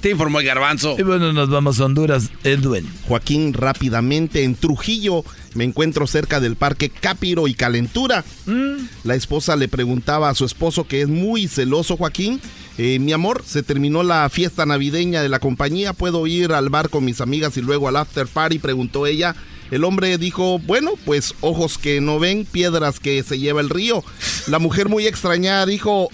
[0.00, 0.96] Te informó el garbanzo.
[0.98, 2.88] Y bueno, nos vamos a Honduras, Edwin.
[3.06, 5.24] Joaquín, rápidamente en Trujillo.
[5.54, 8.24] Me encuentro cerca del parque Capiro y Calentura.
[8.46, 8.76] Mm.
[9.04, 12.40] La esposa le preguntaba a su esposo, que es muy celoso, Joaquín.
[12.78, 15.92] Eh, mi amor, se terminó la fiesta navideña de la compañía.
[15.92, 18.58] ¿Puedo ir al bar con mis amigas y luego al after party?
[18.58, 19.36] Preguntó ella.
[19.70, 24.02] El hombre dijo, bueno, pues ojos que no ven, piedras que se lleva el río.
[24.46, 26.08] La mujer muy extrañada dijo,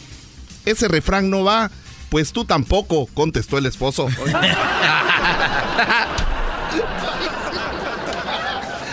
[0.66, 1.70] ese refrán no va.
[2.10, 4.08] Pues tú tampoco, contestó el esposo.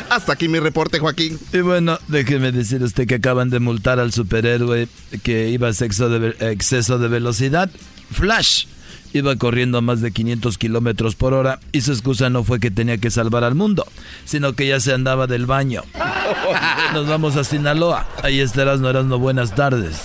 [0.09, 1.39] Hasta aquí mi reporte, Joaquín.
[1.51, 4.87] Y bueno, déjeme decir usted que acaban de multar al superhéroe
[5.23, 7.71] que iba a exceso de, exceso de velocidad.
[8.11, 8.65] Flash
[9.13, 12.69] iba corriendo a más de 500 kilómetros por hora y su excusa no fue que
[12.71, 13.87] tenía que salvar al mundo,
[14.25, 15.83] sino que ya se andaba del baño.
[16.93, 18.07] Nos vamos a Sinaloa.
[18.21, 19.97] Ahí estarás, no eras no buenas tardes.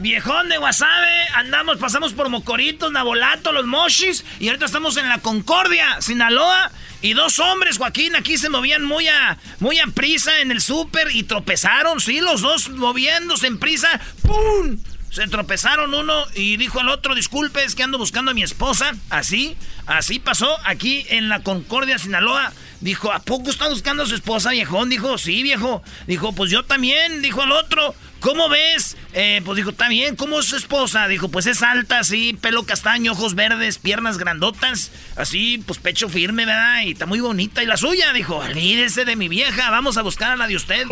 [0.00, 5.18] Viejón de Guasave, andamos, pasamos por Mocoritos, Nabolato, Los Mochis, y ahorita estamos en la
[5.18, 10.52] Concordia, Sinaloa, y dos hombres, Joaquín, aquí se movían muy a, muy a prisa en
[10.52, 14.78] el súper y tropezaron, sí, los dos moviéndose en prisa, ¡pum!
[15.10, 18.92] Se tropezaron uno y dijo el otro, disculpe, es que ando buscando a mi esposa.
[19.10, 22.52] Así, así pasó aquí en la Concordia, Sinaloa.
[22.80, 24.88] Dijo, ¿a poco está buscando a su esposa, viejón?
[24.88, 25.82] Dijo, sí, viejo.
[26.06, 27.22] Dijo, pues yo también.
[27.22, 28.96] Dijo el otro, ¿cómo ves?
[29.12, 31.08] Eh, pues dijo, está bien, ¿cómo es su esposa?
[31.08, 36.46] Dijo, pues es alta, así, pelo castaño, ojos verdes, piernas grandotas, así, pues pecho firme,
[36.46, 36.82] ¿verdad?
[36.84, 37.62] Y está muy bonita.
[37.62, 38.12] ¿Y la suya?
[38.12, 40.84] Dijo, olvídese de mi vieja, vamos a buscar a la de usted.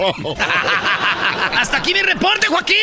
[1.57, 2.77] Hasta aquí mi reporte, Joaquín.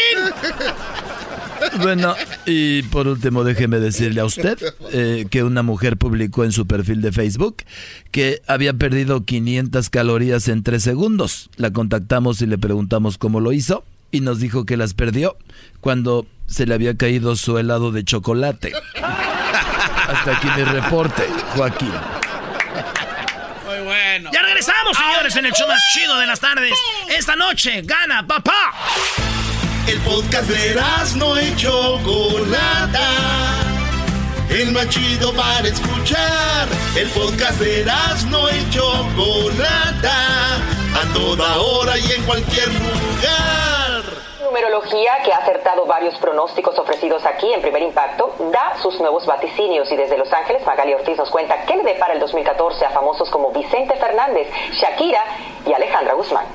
[1.81, 4.57] Bueno, y por último déjeme decirle a usted
[4.91, 7.63] eh, que una mujer publicó en su perfil de Facebook
[8.11, 11.49] que había perdido 500 calorías en 3 segundos.
[11.55, 15.37] La contactamos y le preguntamos cómo lo hizo y nos dijo que las perdió
[15.81, 18.73] cuando se le había caído su helado de chocolate.
[18.95, 21.91] Hasta aquí mi reporte, Joaquín.
[23.65, 24.29] Muy bueno.
[24.31, 26.73] Ya regresamos, señores, en el show más chido de las tardes.
[27.09, 28.73] Esta noche gana papá.
[29.87, 30.75] El podcast de
[31.17, 33.09] no y Chocolata.
[34.49, 36.67] El más chido para escuchar.
[36.95, 37.85] El podcast de
[38.29, 40.55] no y Chocolata.
[40.55, 43.84] A toda hora y en cualquier lugar.
[44.55, 49.91] Numerología, que ha acertado varios pronósticos ofrecidos aquí en Primer Impacto, da sus nuevos vaticinios.
[49.91, 53.29] Y desde Los Ángeles Magali Ortiz nos cuenta qué le depara el 2014 a famosos
[53.29, 55.25] como Vicente Fernández, Shakira
[55.65, 56.45] y Alejandra Guzmán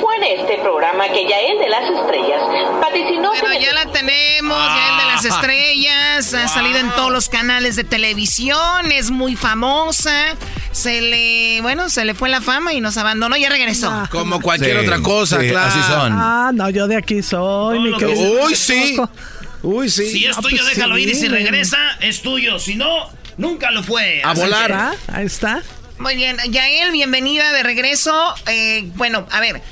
[0.00, 2.40] fue en este programa que Yael de las Estrellas
[2.80, 3.30] vaticinó...
[3.40, 5.28] Pero ya la tenemos, Yael de las ah.
[5.28, 10.36] Estrellas, ha salido en todos los canales de televisión, es muy famosa.
[10.72, 13.92] se le, bueno, se le fue la fama y nos abandonó y ya regresó.
[14.10, 15.66] Como cualquier otra cosa, sí, claro.
[15.68, 16.12] así son.
[16.12, 18.44] Ah, no, yo de aquí soy, mi querido.
[18.44, 18.96] Uy, sí.
[19.62, 20.10] Uy, sí.
[20.10, 21.08] Si es Ah, tuyo, pues déjalo sí, ir.
[21.10, 22.58] Y si regresa, es tuyo.
[22.58, 24.22] Si no, nunca lo fue.
[24.22, 24.66] A Así volar.
[24.68, 25.62] que- Ah, Ahí está.
[25.98, 28.34] Muy bien, Yael, bienvenida de regreso.
[28.46, 29.62] Eh, bueno, a ver,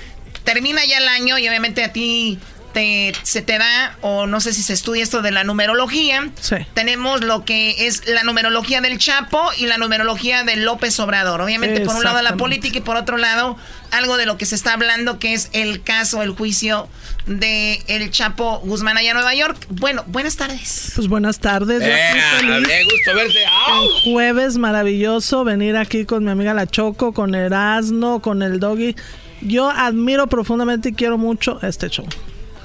[0.44, 2.38] termina ya el año y obviamente a ti
[2.74, 6.28] te, se te da, o no sé si se estudia esto de la numerología.
[6.40, 6.56] Sí.
[6.74, 11.40] Tenemos lo que es la numerología del Chapo y la numerología de López Obrador.
[11.40, 13.56] Obviamente, por un lado la política y por otro lado
[13.92, 16.88] algo de lo que se está hablando, que es el caso, el juicio
[17.26, 19.66] de el Chapo Guzmán allá en Nueva York.
[19.70, 20.92] Bueno, buenas tardes.
[20.96, 21.80] Pues buenas tardes.
[21.80, 23.38] Eh, gusto verte.
[23.46, 23.84] ¡Au!
[23.84, 28.96] Un jueves maravilloso venir aquí con mi amiga La Choco, con Erasno, con el Doggy.
[29.44, 32.06] Yo admiro profundamente y quiero mucho este show.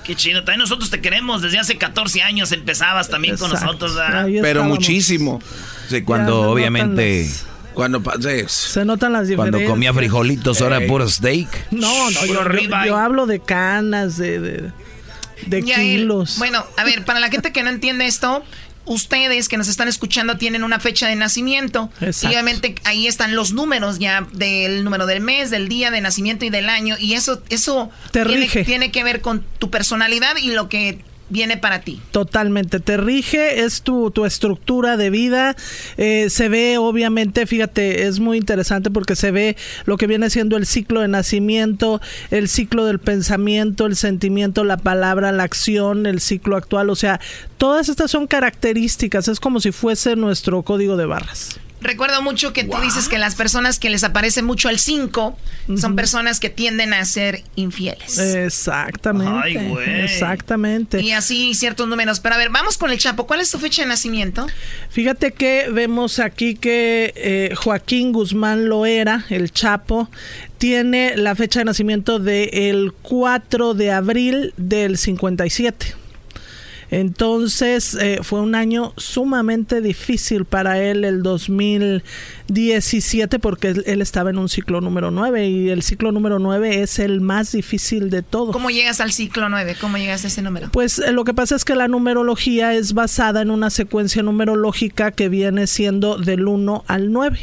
[0.03, 0.39] Qué chido.
[0.43, 1.41] También nosotros te queremos.
[1.41, 3.65] Desde hace 14 años empezabas también con Exacto.
[3.67, 3.95] nosotros.
[3.95, 4.25] ¿verdad?
[4.25, 5.39] Ahí Pero muchísimo.
[5.87, 8.51] Sí, cuando Ya obviamente, las- Cuando pases.
[8.51, 9.51] Se notan las diferencias.
[9.55, 11.47] cuando comía frijolitos, ahora puro steak.
[11.71, 14.71] No, no, yo, yo- yo hablo de canas, de, de,
[15.45, 16.37] de kilos.
[16.39, 18.43] Bueno, a ver, para la gente que no entiende esto,
[18.89, 21.91] ustedes que nos están escuchando tienen una fecha de nacimiento.
[22.01, 22.27] Exacto.
[22.27, 26.43] Y obviamente ahí están los números ya del número del mes, del día de nacimiento
[26.45, 26.95] y del año.
[26.99, 28.65] Y eso, eso Te tiene, rige.
[28.65, 32.01] tiene que ver con tu personalidad y lo que viene para ti.
[32.11, 35.55] Totalmente, te rige, es tu, tu estructura de vida,
[35.97, 40.57] eh, se ve obviamente, fíjate, es muy interesante porque se ve lo que viene siendo
[40.57, 46.19] el ciclo de nacimiento, el ciclo del pensamiento, el sentimiento, la palabra, la acción, el
[46.19, 47.19] ciclo actual, o sea,
[47.57, 51.59] todas estas son características, es como si fuese nuestro código de barras.
[51.81, 55.37] Recuerdo mucho que tú dices que las personas que les aparece mucho el 5
[55.77, 58.17] son personas que tienden a ser infieles.
[58.17, 59.39] Exactamente.
[59.43, 60.01] Ay, güey.
[60.03, 61.01] Exactamente.
[61.01, 62.19] Y así ciertos números.
[62.19, 63.27] Pero a ver, vamos con el Chapo.
[63.27, 64.47] ¿Cuál es tu fecha de nacimiento?
[64.89, 70.09] Fíjate que vemos aquí que eh, Joaquín Guzmán Loera, el Chapo,
[70.57, 75.98] tiene la fecha de nacimiento del 4 de abril del 57.
[76.91, 84.37] Entonces eh, fue un año sumamente difícil para él el 2017 porque él, estaba en
[84.37, 88.53] un ciclo número 9 y el ciclo número 9 es el más difícil de todos.
[88.53, 89.75] ¿Cómo llegas al ciclo 9?
[89.79, 90.69] ¿Cómo llegas a ese número?
[90.71, 95.11] Pues eh, lo que pasa es que la numerología es basada en una secuencia numerológica
[95.11, 97.39] que viene siendo del 1 al 9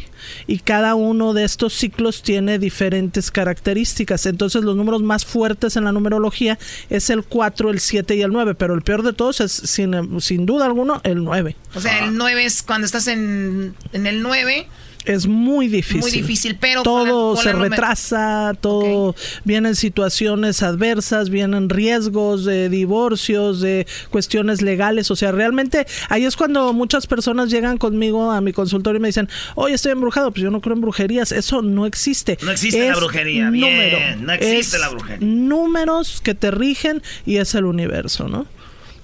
[0.46, 4.26] y cada uno de estos ciclos tiene diferentes características.
[4.26, 6.58] Entonces los números más fuertes en la numerología
[6.90, 10.20] es el 4, el 7 y el 9, pero el peor de todos es sin,
[10.20, 11.56] sin duda alguno el 9.
[11.74, 14.66] O sea, el 9 es cuando estás en, en el 9.
[15.04, 16.00] Es muy difícil.
[16.00, 22.44] Muy difícil, pero todo con la- con se retrasa, todo vienen situaciones adversas, vienen riesgos
[22.44, 28.32] de divorcios, de cuestiones legales, o sea, realmente ahí es cuando muchas personas llegan conmigo
[28.32, 31.30] a mi consultorio y me dicen, "Oye, estoy embrujado", pues yo no creo en brujerías,
[31.30, 32.36] eso no existe.
[32.42, 35.24] No existe la brujería, bien, no existe es la brujería.
[35.24, 38.46] Números que te rigen y es el universo, ¿no?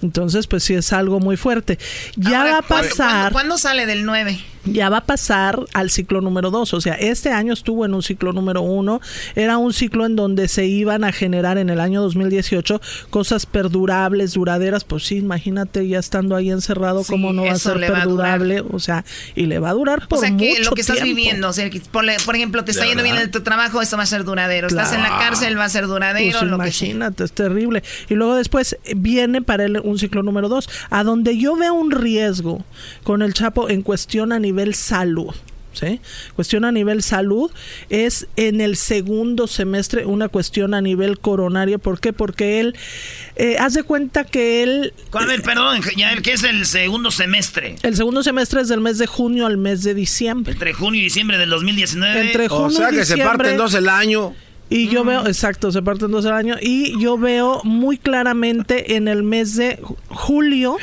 [0.02, 1.78] Entonces, pues sí es algo muy fuerte.
[2.16, 4.38] Ya Ahora, va a ¿cuándo- pasar ¿cuándo, cuándo sale del 9?
[4.64, 6.74] Ya va a pasar al ciclo número 2.
[6.74, 9.00] O sea, este año estuvo en un ciclo número 1.
[9.34, 14.34] Era un ciclo en donde se iban a generar en el año 2018 cosas perdurables,
[14.34, 14.84] duraderas.
[14.84, 18.60] Pues sí, imagínate ya estando ahí encerrado, cómo no va a ser a perdurable.
[18.72, 20.96] o sea, y le va a durar por O sea, que mucho lo que estás
[20.98, 21.16] tiempo.
[21.16, 23.82] viviendo, o sea, que por, por ejemplo, te está ¿De yendo bien en tu trabajo,
[23.82, 24.68] esto va a ser duradero.
[24.68, 25.24] Estás en la Claro.
[25.24, 26.88] cárcel, va a ser duradero, Pues lo que sea.
[26.88, 27.82] imagínate, es terrible.
[28.08, 31.90] Y luego después viene para él un ciclo número dos, a donde yo veo un
[31.90, 32.64] riesgo
[33.02, 35.34] con el Chapo en cuestión a nivel salud.
[35.74, 36.02] ¿Sí?
[36.36, 37.50] Cuestión a nivel salud
[37.88, 41.78] es en el segundo semestre una cuestión a nivel coronario.
[41.78, 42.12] ¿Por qué?
[42.12, 42.76] Porque él,
[43.36, 47.10] eh, haz de cuenta que él, A ver, perdón, ya el que es el segundo
[47.10, 47.76] semestre.
[47.82, 50.52] el segundo semestre es del mes de junio al mes de diciembre.
[50.52, 52.20] Entre junio y diciembre del 2019.
[52.20, 54.34] Entre junio O sea y que se diciembre- parte en dos el año.
[54.68, 54.90] Y Mm.
[54.90, 56.56] yo veo, exacto, se parten dos al año.
[56.60, 60.76] Y yo veo muy claramente en el mes de ju- julio,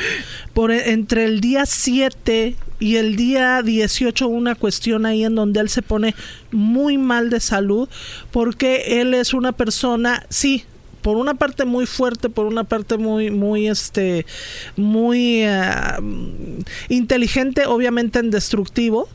[0.55, 5.59] por e- entre el día 7 y el día 18, una cuestión ahí en donde
[5.59, 6.15] él se pone
[6.51, 7.89] muy mal de salud,
[8.31, 10.65] porque él es una persona, sí.
[11.01, 14.25] Por una parte muy fuerte, por una parte muy, muy, este,
[14.75, 15.97] muy ah,
[16.89, 19.07] inteligente, obviamente en destructivo,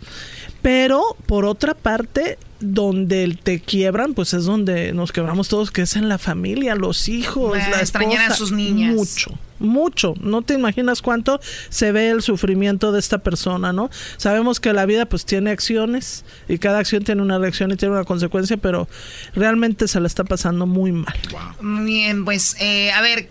[0.63, 5.97] pero por otra parte, donde te quiebran, pues es donde nos quebramos todos, que es
[5.97, 8.37] en la familia, los hijos, Bueno, la extrañar a esposa.
[8.39, 8.95] sus niñas.
[8.95, 10.15] Mucho, mucho.
[10.21, 13.91] No te imaginas cuánto se ve el sufrimiento de esta persona, ¿no?
[14.17, 17.95] Sabemos que la vida pues tiene acciones y cada acción tiene una reacción y tiene
[17.95, 18.89] una consecuencia, pero
[19.35, 21.15] realmente se la está pasando muy mal.
[21.61, 23.29] Bien, pues, eh, a ver,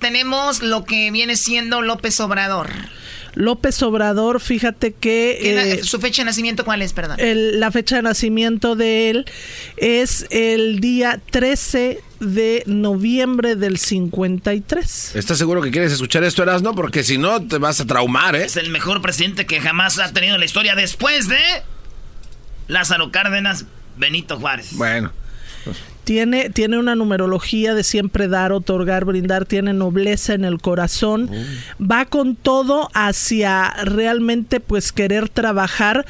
[0.00, 2.68] tenemos lo que viene siendo López Obrador.
[3.34, 5.38] López Obrador, fíjate que...
[5.42, 7.18] Eh, ¿Su fecha de nacimiento cuál es, perdón?
[7.20, 9.24] la fecha de nacimiento de él
[9.76, 15.16] es el día 13 de noviembre del 53.
[15.16, 16.74] ¿Estás seguro que quieres escuchar esto, Erasno?
[16.74, 18.44] Porque si no, te vas a traumar, ¿eh?
[18.44, 21.38] Es el mejor presidente que jamás ha tenido la historia después de
[22.68, 23.66] Lázaro Cárdenas,
[23.96, 24.68] Benito Juárez.
[24.72, 25.12] Bueno.
[26.04, 31.84] Tiene, tiene una numerología de siempre dar, otorgar, brindar, tiene nobleza en el corazón, oh.
[31.84, 36.06] va con todo hacia realmente pues querer trabajar,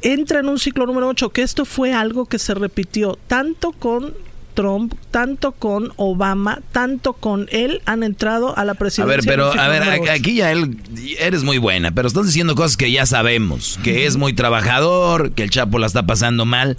[0.00, 4.14] entra en un ciclo número 8, que esto fue algo que se repitió tanto con
[4.54, 9.12] Trump, tanto con Obama, tanto con él han entrado a la presidencia.
[9.12, 10.78] A ver, pero a ver, aquí ya él
[11.18, 15.42] eres muy buena, pero estás diciendo cosas que ya sabemos, que es muy trabajador, que
[15.42, 16.78] el Chapo la está pasando mal.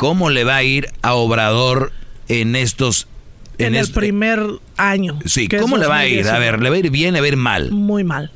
[0.00, 1.92] ¿Cómo le va a ir a Obrador
[2.26, 3.06] en estos
[3.58, 4.42] en, el primer
[4.78, 5.18] año?
[5.26, 6.26] Sí, ¿cómo le va a ir?
[6.26, 7.70] A ver, ¿le va a ir bien, le va a ir mal?
[7.70, 8.30] Muy mal.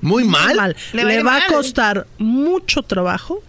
[0.00, 0.74] ¿Muy mal?
[0.92, 3.44] Le, va, a costar mucho trabajo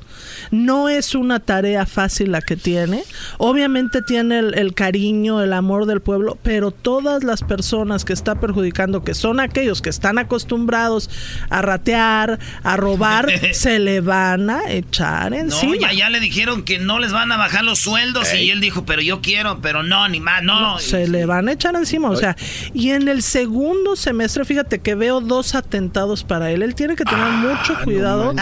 [0.52, 3.04] no es una tarea fácil la que tiene.
[3.38, 9.04] Obviamente tiene el, cariño, el amor del pueblo, pero todas las personas que está perjudicando,
[9.04, 11.10] que son aquellos que están acostumbrados
[11.50, 15.76] a ratear, a robar, se le van a echar encima.
[15.76, 18.86] No, ya, le dijeron que no les van a bajar los sueldos y él dijo,
[18.86, 20.80] pero yo quiero, pero no, ni más, no.
[20.80, 22.36] se le van a echar encima, o sea,
[22.74, 26.62] y en el segundo semestre, fíjate que veo dos atentados para él.
[26.62, 28.34] Él tiene que tener ah, mucho cuidado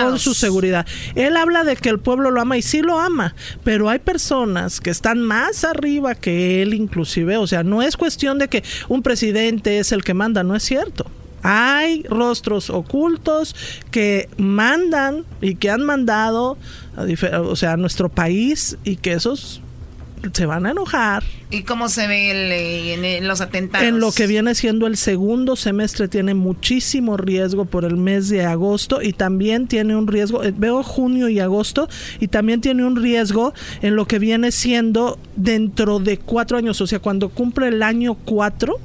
[0.00, 0.86] con su seguridad.
[1.14, 3.34] Él habla de que el pueblo lo ama y sí lo ama,
[3.64, 8.38] pero hay personas que están más arriba que él inclusive, o sea, no es cuestión
[8.38, 11.06] de que un presidente es el que manda, no es cierto.
[11.42, 13.56] Hay rostros ocultos
[13.90, 16.58] que mandan y que han mandado,
[17.44, 19.62] o sea, a nuestro país y que esos
[20.32, 21.22] se van a enojar.
[21.50, 23.86] ¿Y cómo se ve en, los atentados?
[23.86, 28.44] En lo que viene siendo el segundo semestre tiene muchísimo riesgo por el mes de
[28.44, 31.88] agosto y también tiene un riesgo, eh, veo junio y agosto,
[32.20, 33.52] y también tiene un riesgo
[33.82, 38.14] en lo que viene siendo dentro de cuatro años, o sea, cuando cumple el año
[38.14, 38.78] cuatro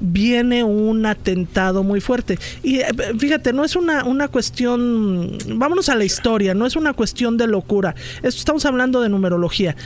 [0.00, 2.38] viene un atentado muy fuerte.
[2.62, 2.86] Y eh,
[3.18, 7.46] fíjate, no es una, una cuestión, vámonos a la historia, no es una cuestión de
[7.46, 7.94] locura.
[8.22, 9.76] Esto estamos hablando de numerología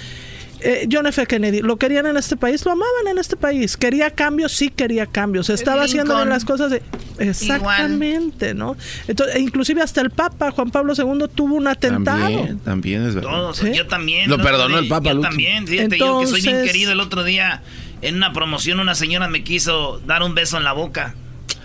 [0.65, 1.27] eh, John F.
[1.27, 2.65] Kennedy, ¿lo querían en este país?
[2.65, 3.77] Lo amaban en este país.
[3.77, 4.53] ¿Quería cambios?
[4.53, 5.51] Sí quería cambios.
[5.51, 6.83] Estaba haciendo las cosas de...
[7.19, 8.77] Exactamente, ¿no?
[9.07, 12.21] Entonces, e inclusive hasta el Papa, Juan Pablo II, tuvo un atentado.
[12.21, 13.31] También, también es verdad.
[13.31, 14.29] Todos, yo también.
[14.29, 15.13] Lo perdonó el Papa.
[15.13, 17.63] Yo también, fíjate, yo que soy bien querido el otro día,
[18.01, 21.15] en una promoción una señora me quiso dar un beso en la boca.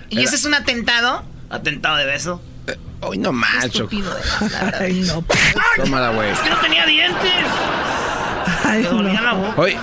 [0.09, 1.23] ¿Y ese es un atentado?
[1.49, 2.41] Atentado de beso.
[2.67, 3.89] Eh, hoy no macho.
[4.79, 5.23] Ay, no.
[5.77, 6.29] Tómala, güey.
[6.29, 7.31] Es que no tenía dientes.
[9.57, 9.77] Oye,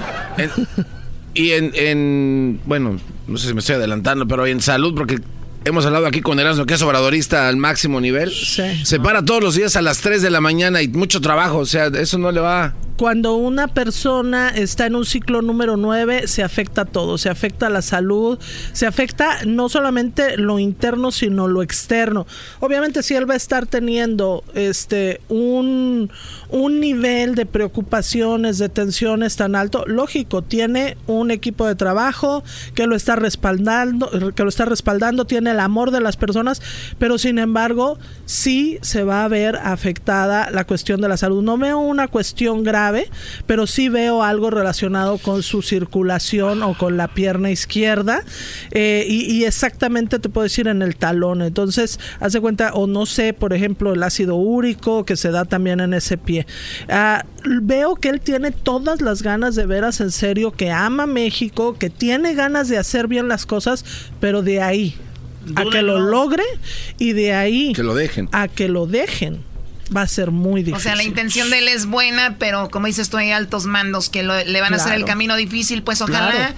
[1.34, 5.20] y en, en, bueno, no sé si me estoy adelantando, pero en salud, porque
[5.64, 8.32] hemos hablado aquí con Erasmo, que es obradorista al máximo nivel.
[8.32, 11.66] Se para todos los días a las 3 de la mañana y mucho trabajo, o
[11.66, 16.42] sea, eso no le va cuando una persona está en un ciclo número 9, se
[16.42, 18.38] afecta todo, se afecta la salud,
[18.72, 22.26] se afecta no solamente lo interno, sino lo externo.
[22.60, 26.10] Obviamente si él va a estar teniendo este un,
[26.50, 32.44] un nivel de preocupaciones, de tensiones tan alto, lógico, tiene un equipo de trabajo
[32.74, 36.60] que lo está respaldando, que lo está respaldando, tiene el amor de las personas,
[36.98, 41.42] pero sin embargo, sí se va a ver afectada la cuestión de la salud.
[41.42, 43.08] No veo una cuestión grave
[43.46, 48.22] pero sí veo algo relacionado con su circulación o con la pierna izquierda
[48.70, 51.42] eh, y, exactamente te puedo decir en el talón.
[51.42, 55.80] Entonces, hace cuenta, o no sé, por ejemplo, el ácido úrico que se da también
[55.80, 56.46] en ese pie.
[56.88, 57.24] Ah,
[57.62, 61.90] veo que él tiene todas las ganas de veras en serio, que ama México, que
[61.90, 63.84] tiene ganas de hacer bien las cosas,
[64.20, 64.96] pero de ahí
[65.56, 66.44] a que lo logre
[66.98, 68.28] y de ahí que lo dejen.
[68.32, 69.42] a que lo dejen
[69.94, 70.76] va a ser muy difícil.
[70.76, 74.08] O sea, la intención de él es buena, pero como dices tú, hay altos mandos
[74.08, 76.54] que le van a hacer el camino difícil, pues ojalá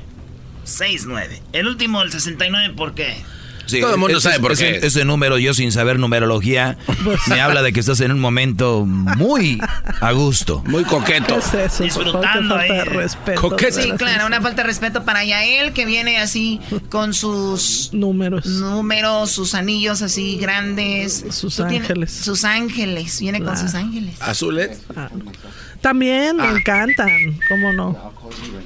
[0.65, 1.41] 69.
[1.53, 3.15] El último, el 69, ¿por qué?
[3.65, 4.79] Sí, Todo el mundo sabe por qué.
[4.81, 6.77] Ese, número, yo sin saber numerología,
[7.27, 9.59] me habla de que estás en un momento muy
[10.01, 10.63] a gusto.
[10.65, 11.39] Muy coqueto.
[11.79, 12.81] Disfrutando ahí.
[12.81, 16.59] Respeto, Sí, claro, una falta de respeto para Yael, que viene así
[16.89, 18.45] con sus números.
[18.45, 21.25] Números, sus anillos así grandes.
[21.29, 22.11] Sus ángeles.
[22.11, 23.19] sus ángeles.
[23.19, 24.21] Viene con sus ángeles.
[24.21, 24.81] ¿Azules?
[24.95, 25.09] Ah.
[25.81, 26.51] También me ah.
[26.55, 27.09] encantan,
[27.49, 28.13] ¿cómo no?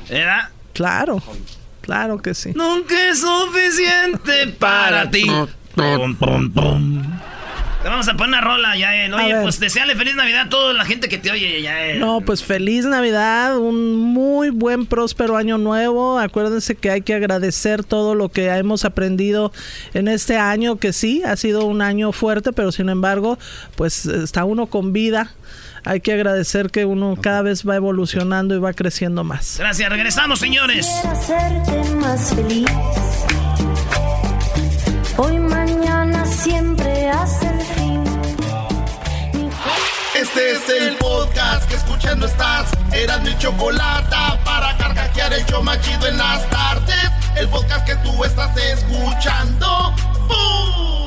[0.10, 0.52] ¿Era?
[0.74, 1.22] Claro.
[1.88, 2.52] Claro que sí.
[2.54, 5.26] Nunca es suficiente para ti.
[7.82, 9.14] Te vamos a poner una rola, Yael.
[9.14, 12.02] Oye, pues deseale feliz Navidad a toda la gente que te oye, Yael.
[12.02, 16.20] No, pues feliz Navidad, un muy buen, próspero año nuevo.
[16.20, 19.54] Acuérdense que hay que agradecer todo lo que hemos aprendido
[19.94, 23.40] en este año, que sí, ha sido un año fuerte, pero sin embargo,
[23.78, 25.34] pues está uno con vida
[25.88, 29.58] hay que agradecer que uno cada vez va evolucionando y va creciendo más.
[29.58, 30.86] Gracias, regresamos, señores.
[32.02, 32.68] más feliz.
[35.16, 38.04] Hoy, mañana, siempre hace el fin.
[40.14, 42.70] Este es el podcast que escuchando estás.
[42.92, 47.12] Eran mi chocolate para carcajear el yo machido en las tardes.
[47.38, 49.94] El podcast que tú estás escuchando.
[50.28, 51.07] ¡Bum!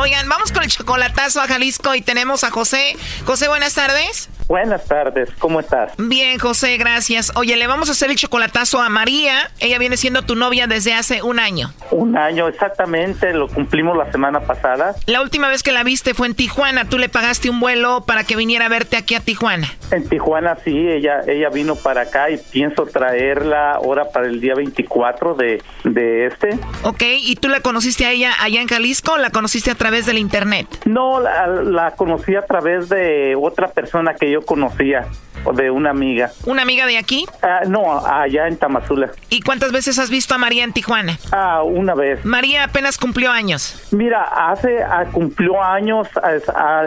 [0.00, 2.96] Oigan, vamos con el chocolatazo a Jalisco y tenemos a José.
[3.26, 4.29] José, buenas tardes.
[4.50, 5.92] Buenas tardes, ¿cómo estás?
[5.96, 7.30] Bien, José, gracias.
[7.36, 9.48] Oye, le vamos a hacer el chocolatazo a María.
[9.60, 11.72] Ella viene siendo tu novia desde hace un año.
[11.92, 14.96] Un año, exactamente, lo cumplimos la semana pasada.
[15.06, 16.88] La última vez que la viste fue en Tijuana.
[16.88, 19.68] Tú le pagaste un vuelo para que viniera a verte aquí a Tijuana.
[19.92, 24.56] En Tijuana, sí, ella, ella vino para acá y pienso traerla ahora para el día
[24.56, 26.58] 24 de, de este.
[26.82, 30.06] Ok, ¿y tú la conociste a ella allá en Jalisco o la conociste a través
[30.06, 30.66] del internet?
[30.86, 35.06] No, la, la conocí a través de otra persona que yo conocía
[35.44, 36.30] o de una amiga.
[36.44, 37.26] ¿Una amiga de aquí?
[37.42, 39.10] Ah, no, allá en Tamazula.
[39.30, 41.18] ¿Y cuántas veces has visto a María en Tijuana?
[41.32, 42.24] Ah, una vez.
[42.24, 43.82] María apenas cumplió años.
[43.90, 46.08] Mira, hace ah, cumplió años
[46.54, 46.84] ah,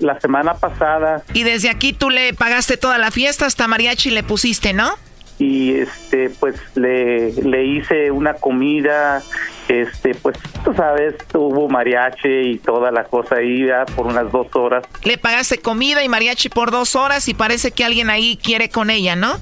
[0.00, 1.22] la semana pasada.
[1.32, 4.94] Y desde aquí tú le pagaste toda la fiesta, hasta mariachi le pusiste, ¿no?
[5.38, 9.22] Y este pues le, le hice una comida
[9.68, 14.84] este pues tú sabes hubo mariachi y toda la cosa ahí por unas dos horas.
[15.04, 18.90] Le pagaste comida y mariachi por dos horas y parece que alguien ahí quiere con
[18.90, 19.36] ella no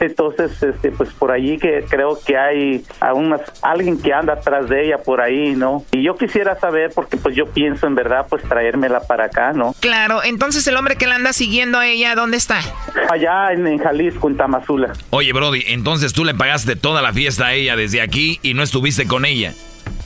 [0.00, 4.86] entonces, este, pues por allí que creo que hay aún alguien que anda atrás de
[4.86, 5.84] ella por ahí, ¿no?
[5.92, 9.74] Y yo quisiera saber, porque pues yo pienso en verdad, pues traérmela para acá, ¿no?
[9.80, 12.60] Claro, entonces el hombre que la anda siguiendo a ella, ¿dónde está?
[13.10, 14.92] Allá en, Jalisco, en Tamazula.
[15.10, 18.62] Oye, Brody, entonces tú le pagaste toda la fiesta a ella desde aquí y no
[18.62, 19.52] estuviste con ella.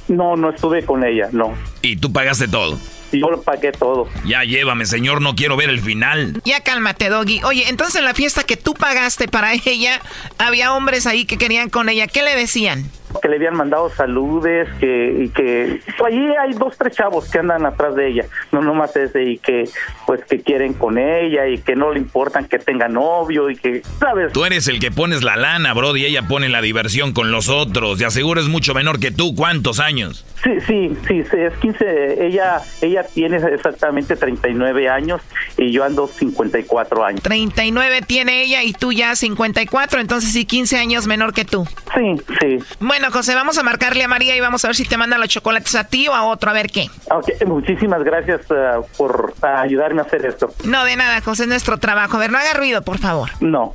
[0.08, 1.54] No, no estuve con ella, no.
[1.80, 2.78] ¿Y tú pagaste todo?
[3.18, 4.08] Yo lo pagué todo.
[4.24, 6.40] Ya llévame, señor, no quiero ver el final.
[6.44, 7.42] Ya cálmate, Doggy.
[7.44, 10.00] Oye, entonces en la fiesta que tú pagaste para ella,
[10.38, 12.06] había hombres ahí que querían con ella.
[12.06, 12.90] ¿Qué le decían?
[13.20, 17.66] Que le habían mandado saludes, que, y que allí hay dos, tres chavos que andan
[17.66, 19.68] atrás de ella, no nomás ese, y que
[20.06, 23.82] pues que quieren con ella y que no le importan que tenga novio y que,
[23.98, 24.32] ¿sabes?
[24.32, 27.48] Tú eres el que pones la lana, bro, y ella pone la diversión con los
[27.48, 30.24] otros, y aseguro es mucho menor que tú, ¿cuántos años?
[30.42, 35.20] Sí, sí, sí, es 15, ella, ella tiene exactamente 39 años
[35.56, 37.22] y yo ando 54 años.
[37.22, 41.66] 39 tiene ella y tú ya 54, entonces sí, 15 años menor que tú.
[41.94, 42.58] Sí, sí.
[42.80, 45.28] Bueno, José, vamos a marcarle a María y vamos a ver si te manda los
[45.28, 46.88] chocolates a ti o a otro, a ver qué.
[47.11, 50.53] Ok, muchísimas gracias uh, por uh, ayudarme a hacer esto.
[50.64, 52.16] No, de nada, José, es nuestro trabajo.
[52.16, 53.30] A ver, no haga ruido, por favor.
[53.40, 53.72] No.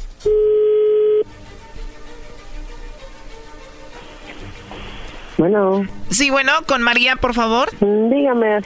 [5.38, 5.86] Bueno.
[6.10, 7.70] Sí, bueno, con María, por favor.
[7.80, 8.60] Mm, dígame,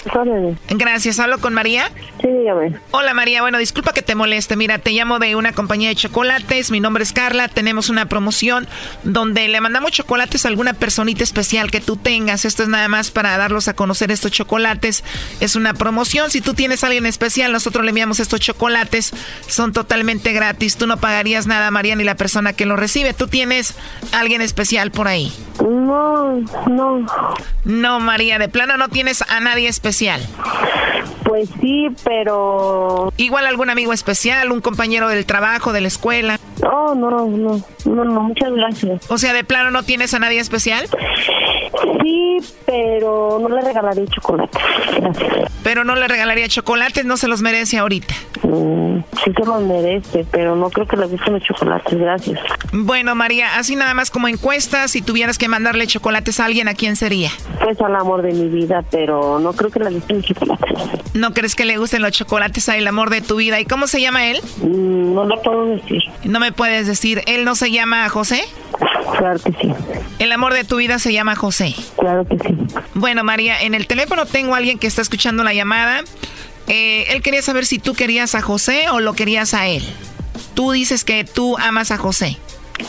[0.70, 1.90] Gracias, ¿hablo con María?
[2.22, 2.76] Sí, dígame.
[2.92, 4.56] Hola María, bueno, disculpa que te moleste.
[4.56, 6.70] Mira, te llamo de una compañía de chocolates.
[6.72, 7.48] Mi nombre es Carla.
[7.48, 8.68] Tenemos una promoción
[9.04, 12.46] donde le mandamos chocolates a alguna personita especial que tú tengas.
[12.46, 15.04] Esto es nada más para darlos a conocer estos chocolates.
[15.40, 16.30] Es una promoción.
[16.30, 19.14] Si tú tienes a alguien especial, nosotros le enviamos estos chocolates.
[19.48, 20.78] Son totalmente gratis.
[20.78, 23.14] Tú no pagarías nada, María, ni la persona que lo recibe.
[23.14, 23.76] Tú tienes
[24.12, 25.34] a alguien especial por ahí.
[25.60, 27.06] No, no.
[27.66, 30.22] No, María, de plano no tienes a nadie especial.
[31.24, 33.14] Pues sí, pero...
[33.18, 36.40] Igual algún amigo especial, un compañero del trabajo, de la escuela.
[36.64, 37.26] Oh, no, no,
[37.86, 39.10] no, no, muchas gracias.
[39.10, 40.88] O sea, de plano no tienes a nadie especial.
[42.02, 44.58] Sí, pero no le regalaría chocolate.
[44.98, 45.52] Gracias.
[45.64, 48.14] Pero no le regalaría chocolates, no se los merece ahorita.
[48.52, 51.98] Mm, sí se los merece, pero no creo que le gusten los chocolates.
[51.98, 52.40] Gracias.
[52.74, 56.74] Bueno, María, así nada más como encuesta, si tuvieras que mandarle chocolates a alguien, ¿a
[56.74, 57.30] quién sería?
[57.64, 60.80] Pues al amor de mi vida, pero no creo que le gusten los chocolates.
[61.14, 63.58] ¿No crees que le gusten los chocolates al amor de tu vida?
[63.62, 64.42] ¿Y cómo se llama él?
[64.62, 66.02] Mm, no lo puedo decir.
[66.26, 68.44] No me puedes decir, ¿él no se llama José?
[69.18, 69.74] Claro que sí.
[70.20, 71.74] El amor de tu vida se llama José.
[71.98, 72.58] Claro que sí.
[72.96, 76.02] Bueno, María, en el teléfono tengo a alguien que está escuchando la llamada.
[76.74, 79.84] Eh, él quería saber si tú querías a José o lo querías a él.
[80.54, 82.38] Tú dices que tú amas a José.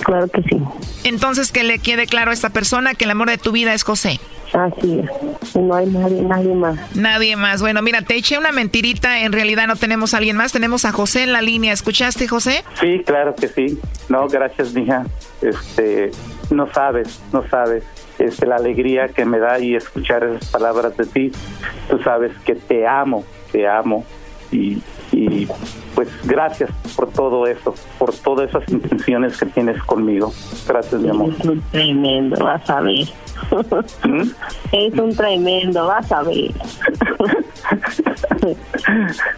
[0.04, 0.56] Claro que sí.
[1.02, 3.82] Entonces que le quede claro a esta persona que el amor de tu vida es
[3.82, 4.20] José.
[4.52, 5.56] Así es.
[5.56, 6.94] No hay nadie, nadie más.
[6.94, 7.60] Nadie más.
[7.60, 9.20] Bueno, mira, te eché una mentirita.
[9.22, 10.52] En realidad no tenemos a alguien más.
[10.52, 11.72] Tenemos a José en la línea.
[11.72, 12.62] ¿Escuchaste, José?
[12.80, 13.80] Sí, claro que sí.
[14.08, 15.06] No, gracias, mija.
[15.40, 16.12] Este,
[16.50, 17.82] no sabes, no sabes.
[18.20, 21.32] Este, la alegría que me da y escuchar esas palabras de ti.
[21.90, 24.04] Tú sabes que te amo, te amo.
[24.50, 24.82] Y,
[25.12, 25.46] y
[25.94, 30.32] pues gracias por todo eso, por todas esas intenciones que tienes conmigo.
[30.66, 31.34] Gracias, mi amor.
[31.38, 33.06] Es un tremendo, vas a ver.
[34.04, 34.30] ¿Mm?
[34.72, 36.50] Es un tremendo, vas a ver.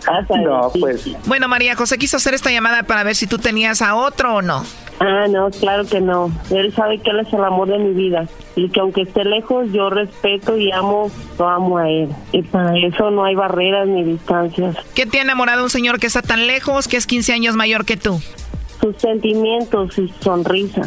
[0.07, 0.47] vas a ver.
[0.47, 3.95] No, pues Bueno, María José quiso hacer esta llamada para ver si tú tenías a
[3.95, 4.65] otro o no.
[5.01, 6.31] Ah, no, claro que no.
[6.51, 8.27] Él sabe que él es el amor de mi vida.
[8.57, 12.09] Y que aunque esté lejos, yo respeto y amo, lo amo a él.
[12.33, 14.77] Y para eso no hay barreras ni distancias.
[14.95, 17.85] ¿Qué te ha enamorado un señor que está tan lejos, que es 15 años mayor
[17.85, 18.21] que tú?
[18.81, 20.83] Sus sentimientos y su sonrisa.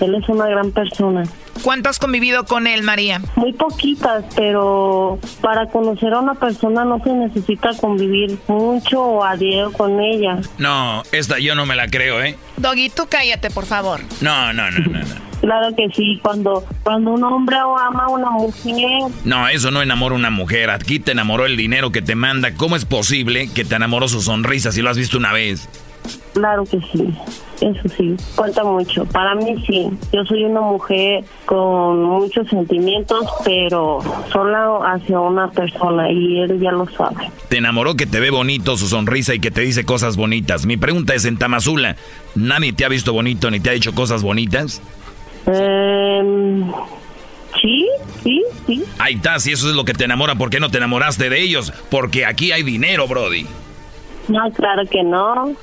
[0.00, 1.24] Él es una gran persona.
[1.62, 3.20] ¿Cuánto has convivido con él, María?
[3.36, 9.36] Muy poquitas, pero para conocer a una persona no se necesita convivir mucho o a
[9.36, 10.38] diario con ella.
[10.58, 12.36] No, esta yo no me la creo, ¿eh?
[12.56, 14.00] Doggy, tú cállate, por favor.
[14.20, 15.32] No, no, no, no, no.
[15.42, 20.14] Claro que sí, cuando, cuando un hombre ama a una mujer, No, eso no enamora
[20.14, 20.70] a una mujer.
[20.70, 22.54] Aquí te enamoró el dinero que te manda.
[22.54, 25.68] ¿Cómo es posible que te enamoró su sonrisa si lo has visto una vez?
[26.32, 27.14] Claro que sí.
[27.62, 29.04] Eso sí, cuenta mucho.
[29.04, 29.88] Para mí sí.
[30.12, 34.00] Yo soy una mujer con muchos sentimientos, pero
[34.32, 37.30] solo hacia una persona y él ya lo sabe.
[37.48, 40.66] Te enamoró que te ve bonito su sonrisa y que te dice cosas bonitas.
[40.66, 41.94] Mi pregunta es, en Tamazula,
[42.34, 44.82] ¿nadie te ha visto bonito ni te ha dicho cosas bonitas?
[45.46, 46.64] Em,
[47.60, 47.88] sí,
[48.24, 48.84] sí, sí.
[48.98, 51.40] Ahí está, si eso es lo que te enamora, ¿por qué no te enamoraste de
[51.40, 51.72] ellos?
[51.90, 53.46] Porque aquí hay dinero, Brody.
[54.26, 55.54] No, claro que no.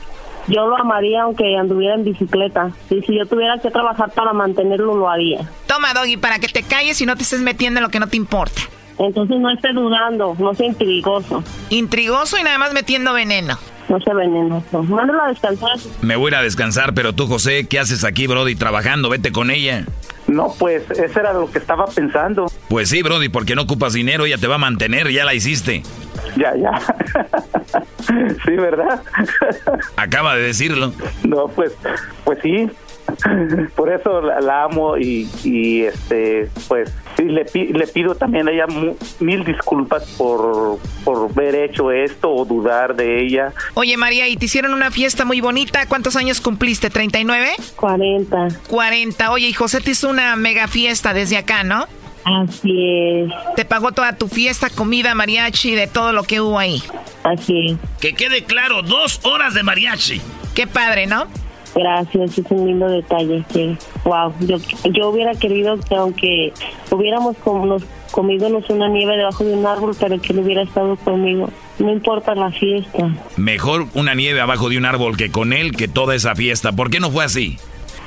[0.49, 2.71] Yo lo amaría aunque anduviera en bicicleta.
[2.89, 5.47] Y si yo tuviera que trabajar para mantenerlo, lo haría.
[5.67, 8.07] Toma, Doggy, para que te calles y no te estés metiendo en lo que no
[8.07, 8.61] te importa.
[8.97, 11.43] Entonces no esté dudando, no sea intrigoso.
[11.69, 13.57] Intrigoso y nada más metiendo veneno.
[13.87, 14.83] No sea venenoso.
[14.83, 15.77] Mándalo a descansar.
[16.01, 19.09] Me voy a ir a descansar, pero tú, José, ¿qué haces aquí, Brody, trabajando?
[19.09, 19.85] Vete con ella.
[20.29, 22.51] No, pues eso era lo que estaba pensando.
[22.69, 25.81] Pues sí, Brody, porque no ocupas dinero, ella te va a mantener, ya la hiciste.
[26.37, 26.79] Ya, ya.
[28.45, 29.01] sí, ¿verdad?
[29.95, 30.93] Acaba de decirlo.
[31.23, 31.73] No, pues,
[32.23, 32.69] pues sí.
[33.75, 38.47] Por eso la, la amo y, y, este, pues sí, le, pi- le pido también
[38.47, 38.65] a ella
[39.19, 43.53] mil disculpas por, por haber hecho esto o dudar de ella.
[43.73, 45.85] Oye, María, y te hicieron una fiesta muy bonita.
[45.87, 46.91] ¿Cuántos años cumpliste?
[46.91, 47.49] ¿39?
[47.75, 48.47] 40.
[48.67, 49.31] 40.
[49.31, 51.85] Oye, y José te hizo una mega fiesta desde acá, ¿no?
[52.25, 53.31] Así es.
[53.55, 56.83] Te pagó toda tu fiesta, comida, mariachi, de todo lo que hubo ahí.
[57.23, 57.77] Así es.
[58.01, 60.21] Que quede claro, dos horas de mariachi.
[60.53, 61.27] Qué padre, ¿no?
[61.75, 63.43] Gracias, es un lindo detalle.
[63.53, 63.77] Sí.
[64.03, 64.57] Wow, yo,
[64.91, 66.53] yo hubiera querido que aunque
[66.91, 67.37] hubiéramos
[68.11, 71.49] comido una nieve debajo de un árbol, pero que él hubiera estado conmigo.
[71.77, 75.87] No importa la fiesta, Mejor una nieve abajo de un árbol que con él que
[75.87, 76.73] toda esa fiesta.
[76.73, 77.57] ¿Por qué no fue así?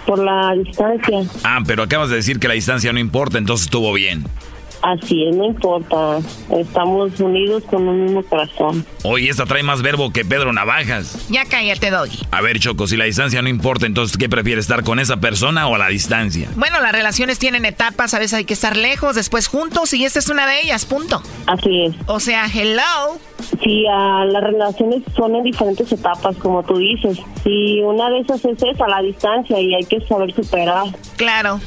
[0.07, 1.23] por la distancia.
[1.45, 4.25] Ah, pero acabas de decir que la distancia no importa, entonces estuvo bien.
[4.83, 6.19] Así es, no importa.
[6.51, 8.85] Estamos unidos con un mismo corazón.
[9.05, 11.27] Oye, esta trae más verbo que Pedro Navajas.
[11.31, 12.19] Ya cállate, Doggy.
[12.33, 15.69] A ver, Choco, si la distancia no importa, entonces ¿qué prefieres estar con esa persona
[15.69, 16.49] o a la distancia?
[16.57, 20.19] Bueno, las relaciones tienen etapas, a veces hay que estar lejos, después juntos, y esta
[20.19, 21.23] es una de ellas, punto.
[21.47, 21.95] Así es.
[22.07, 23.19] O sea, hello.
[23.63, 27.19] Sí, ah, las relaciones son en diferentes etapas, como tú dices.
[27.45, 30.87] Y una de esas es esa, la distancia, y hay que saber superar.
[31.17, 31.61] Claro.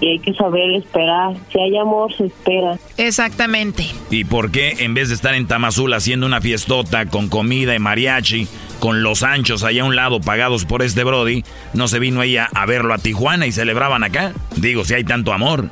[0.00, 1.34] Y hay que saber esperar.
[1.52, 2.78] Si hay amor, se espera.
[2.96, 3.86] Exactamente.
[4.10, 7.78] ¿Y por qué en vez de estar en Tamazul haciendo una fiestota con comida y
[7.78, 8.46] mariachi,
[8.78, 11.44] con los anchos allá a un lado pagados por este Brody,
[11.74, 14.32] no se vino ella a verlo a Tijuana y celebraban acá?
[14.56, 15.68] Digo, si hay tanto amor.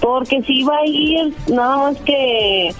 [0.00, 2.74] Porque si iba a ir, nada más que eh,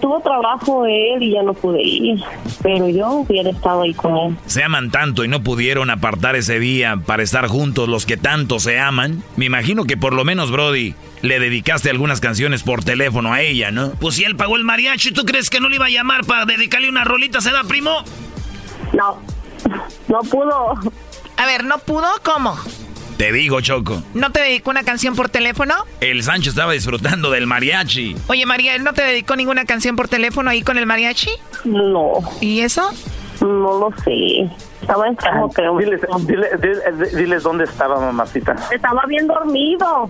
[0.00, 2.22] tuvo trabajo él y ya no pude ir.
[2.62, 4.36] Pero yo hubiera estado ahí con él.
[4.46, 8.58] Se aman tanto y no pudieron apartar ese día para estar juntos los que tanto
[8.58, 9.22] se aman.
[9.36, 13.70] Me imagino que por lo menos, Brody, le dedicaste algunas canciones por teléfono a ella,
[13.70, 13.90] ¿no?
[13.92, 16.44] Pues si él pagó el mariachi, ¿tú crees que no le iba a llamar para
[16.44, 18.04] dedicarle una rolita, se da primo?
[18.92, 19.18] No,
[20.08, 20.74] no pudo.
[21.36, 22.06] A ver, ¿no pudo?
[22.22, 22.56] ¿Cómo?
[23.16, 24.02] Te digo, Choco.
[24.12, 25.74] ¿No te dedicó una canción por teléfono?
[26.00, 28.14] El Sancho estaba disfrutando del mariachi.
[28.26, 31.30] Oye, María, ¿él no te dedicó ninguna canción por teléfono ahí con el mariachi?
[31.64, 32.18] No.
[32.42, 32.90] ¿Y eso?
[33.40, 34.50] No lo sé.
[34.82, 35.76] Estaba enfermo, creo.
[35.78, 38.54] Diles, diles, diles dónde estaba, mamacita.
[38.70, 40.08] Estaba bien dormido.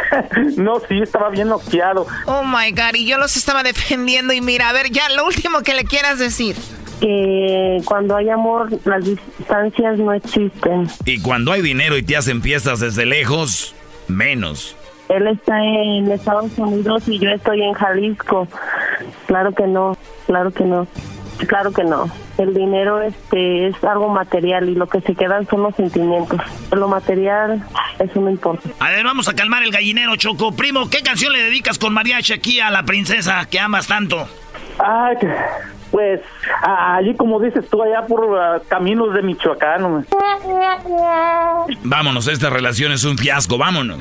[0.56, 2.06] no, sí, estaba bien noqueado.
[2.26, 4.32] Oh my God, y yo los estaba defendiendo.
[4.32, 6.56] Y mira, a ver, ya lo último que le quieras decir.
[7.00, 10.88] Que cuando hay amor, las distancias no existen.
[11.04, 13.74] Y cuando hay dinero y te hacen fiestas desde lejos,
[14.08, 14.76] menos.
[15.08, 18.46] Él está en Estados Unidos y yo estoy en Jalisco.
[19.26, 19.96] Claro que no,
[20.26, 20.86] claro que no.
[21.46, 22.10] Claro que no.
[22.36, 26.40] El dinero este es algo material y lo que se quedan son los sentimientos.
[26.72, 27.64] Lo material,
[27.98, 28.68] eso no importa.
[28.80, 30.52] A ver, vamos a calmar el gallinero, Choco.
[30.52, 34.28] Primo, ¿qué canción le dedicas con mariachi aquí a la princesa que amas tanto?
[34.78, 35.16] Ay,
[35.90, 36.20] pues
[36.62, 40.06] allí como dices tú, allá por uh, caminos de Michoacán.
[41.82, 43.98] Vámonos, esta relación es un fiasco, vámonos.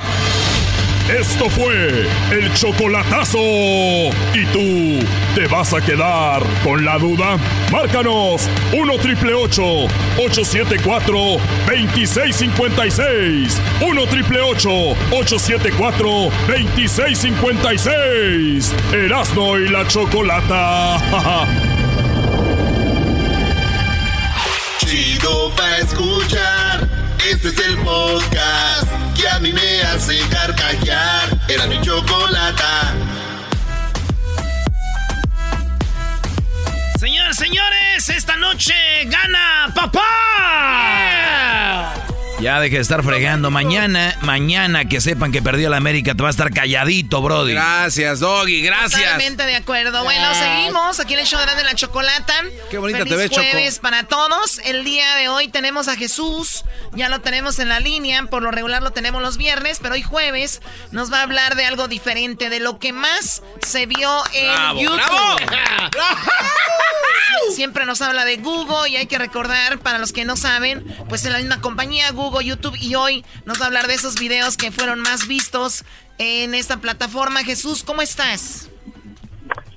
[1.09, 3.37] Esto fue el chocolatazo.
[3.39, 4.99] ¿Y tú
[5.35, 7.37] te vas a quedar con la duda?
[7.71, 11.17] Márcanos 1 triple 874
[11.65, 13.61] 2656.
[13.87, 16.09] 1 triple 874
[16.47, 18.75] 2656.
[18.91, 21.63] Erasno y la chocolata.
[25.47, 26.89] Chido pa' escuchar.
[27.29, 31.39] Este es el podcast que a mí me hace carcajear.
[31.47, 32.93] Era mi chocolata.
[36.99, 38.73] Señores, señores, esta noche
[39.05, 40.07] gana papá.
[42.39, 43.49] Ya deje de estar fregando.
[43.49, 47.53] Mañana, mañana que sepan que perdió la América, te va a estar calladito, Brody.
[47.53, 49.01] Gracias, Doggy, gracias.
[49.01, 50.03] Totalmente de acuerdo.
[50.03, 52.33] Bueno, seguimos aquí en el show de la chocolata.
[52.69, 53.41] Qué bonita Feliz te ves, Choco.
[53.51, 54.59] jueves para todos.
[54.65, 56.63] El día de hoy tenemos a Jesús.
[56.93, 58.21] Ya lo tenemos en la línea.
[58.27, 60.61] Por lo regular lo tenemos los viernes, pero hoy jueves
[60.91, 64.79] nos va a hablar de algo diferente, de lo que más se vio en Bravo,
[64.79, 65.45] YouTube.
[65.47, 65.89] bravo.
[67.49, 70.83] Sie- Siempre nos habla de Google y hay que recordar, para los que no saben,
[71.09, 74.19] pues es la misma compañía, Google, YouTube, y hoy nos va a hablar de esos
[74.19, 75.85] videos que fueron más vistos
[76.17, 77.43] en esta plataforma.
[77.43, 78.69] Jesús, ¿cómo estás?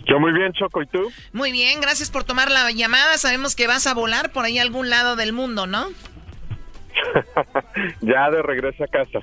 [0.06, 1.12] Yo muy bien, Choco, ¿y tú?
[1.32, 3.16] Muy bien, gracias por tomar la llamada.
[3.16, 5.86] Sabemos que vas a volar por ahí a algún lado del mundo, ¿no?
[8.00, 9.20] ya de regreso a casa.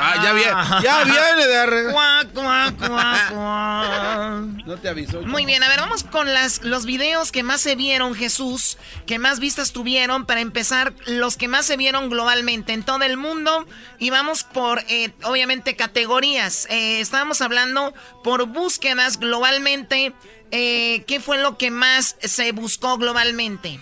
[0.00, 4.42] Ah, ya viene, ya viene de arre- Cuac, cuac, cuac, cuac.
[4.66, 5.22] No te avisó.
[5.22, 9.18] Muy bien, a ver, vamos con las, los videos que más se vieron, Jesús, que
[9.18, 10.24] más vistas tuvieron.
[10.26, 13.66] Para empezar, los que más se vieron globalmente en todo el mundo.
[13.98, 16.66] Y vamos por, eh, obviamente, categorías.
[16.70, 17.92] Eh, estábamos hablando
[18.22, 20.12] por búsquedas globalmente.
[20.50, 23.80] Eh, ¿Qué fue lo que más se buscó globalmente?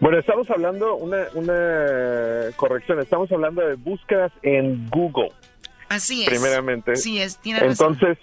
[0.00, 5.32] Bueno, estamos hablando, una, una corrección, estamos hablando de búsquedas en Google,
[5.88, 6.30] Así es.
[6.30, 6.96] primeramente.
[6.96, 7.96] Sí es, tiene razón.
[8.00, 8.18] Entonces,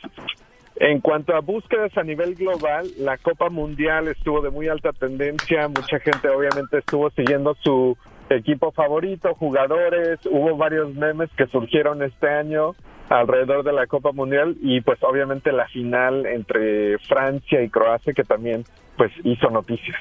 [0.78, 5.68] en cuanto a búsquedas a nivel global, la Copa Mundial estuvo de muy alta tendencia,
[5.68, 7.98] mucha gente obviamente estuvo siguiendo su
[8.30, 12.76] equipo favorito, jugadores, hubo varios memes que surgieron este año
[13.10, 18.24] alrededor de la Copa Mundial y pues obviamente la final entre Francia y Croacia que
[18.24, 18.66] también
[18.98, 19.98] pues hizo noticias.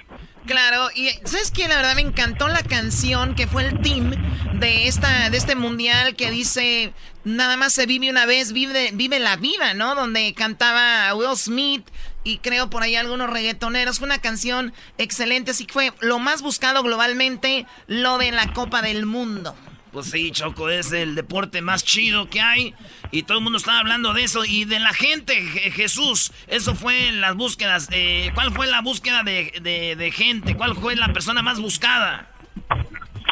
[0.46, 1.68] Claro, y ¿sabes qué?
[1.68, 4.12] La verdad me encantó la canción que fue el team
[4.60, 6.92] de esta de este mundial que dice
[7.24, 9.94] nada más se vive una vez, vive vive la vida, ¿no?
[9.94, 11.88] Donde cantaba Will Smith
[12.24, 13.98] y creo por ahí algunos reggaetoneros.
[13.98, 18.82] Fue una canción excelente, así que fue lo más buscado globalmente lo de la Copa
[18.82, 19.54] del Mundo.
[19.94, 22.74] Pues sí, Choco, es el deporte más chido que hay.
[23.12, 24.44] Y todo el mundo estaba hablando de eso.
[24.44, 26.32] Y de la gente, Je- Jesús.
[26.48, 27.88] Eso fue en las búsquedas.
[27.92, 30.56] eh, ¿Cuál fue la búsqueda de, de- de gente?
[30.56, 32.28] ¿Cuál fue la persona más buscada?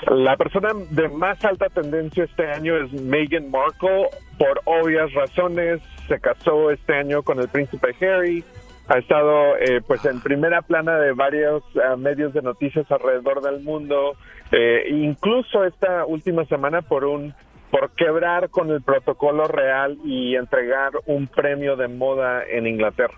[0.09, 4.07] La persona de más alta tendencia este año es Meghan Markle,
[4.39, 5.81] por obvias razones.
[6.09, 8.45] Se casó este año con el príncipe Harry.
[8.89, 13.63] Ha estado eh, pues en primera plana de varios eh, medios de noticias alrededor del
[13.63, 14.17] mundo.
[14.53, 17.35] Eh, incluso esta última semana por un
[17.71, 23.15] por quebrar con el protocolo real y entregar un premio de moda en Inglaterra.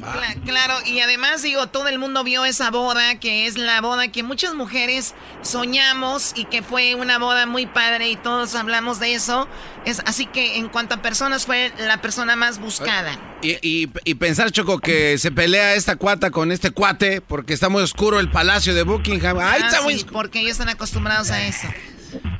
[0.00, 4.08] Cla- claro, y además digo, todo el mundo vio esa boda, que es la boda
[4.08, 9.14] que muchas mujeres soñamos y que fue una boda muy padre y todos hablamos de
[9.14, 9.48] eso.
[9.84, 13.16] Es, así que en cuanto a personas fue la persona más buscada.
[13.42, 17.68] Y, y- y pensar, Choco, que se pelea esta cuata con este cuate porque está
[17.68, 19.38] muy oscuro el palacio de Buckingham.
[19.40, 21.68] ¡Ay, Ah, está muy sí, porque ellos están acostumbrados a eso.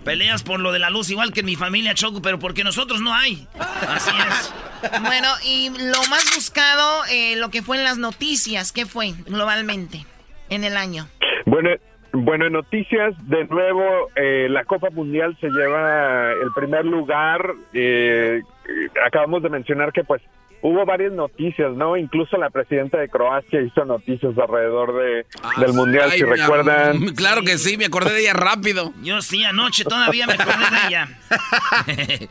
[0.04, 3.00] Peleas por lo de la luz, igual que en mi familia, Choco, pero porque nosotros
[3.00, 3.46] no hay.
[3.88, 4.54] Así es.
[5.02, 10.04] Bueno, y lo más buscado, eh, lo que fue en las noticias, ¿qué fue globalmente
[10.48, 11.08] en el año?
[11.46, 11.70] Bueno,
[12.12, 17.54] bueno, en noticias, de nuevo, eh, la Copa Mundial se lleva el primer lugar.
[17.72, 20.22] eh, eh, acabamos de mencionar que pues
[20.62, 21.96] hubo varias noticias, ¿no?
[21.96, 25.26] Incluso la presidenta de Croacia hizo noticias alrededor de,
[25.58, 26.96] del Mundial, Ay, si recuerdan.
[26.96, 28.92] amor, Claro que sí, me acordé de ella rápido.
[29.02, 31.08] Yo sí, anoche todavía me acordé de ella.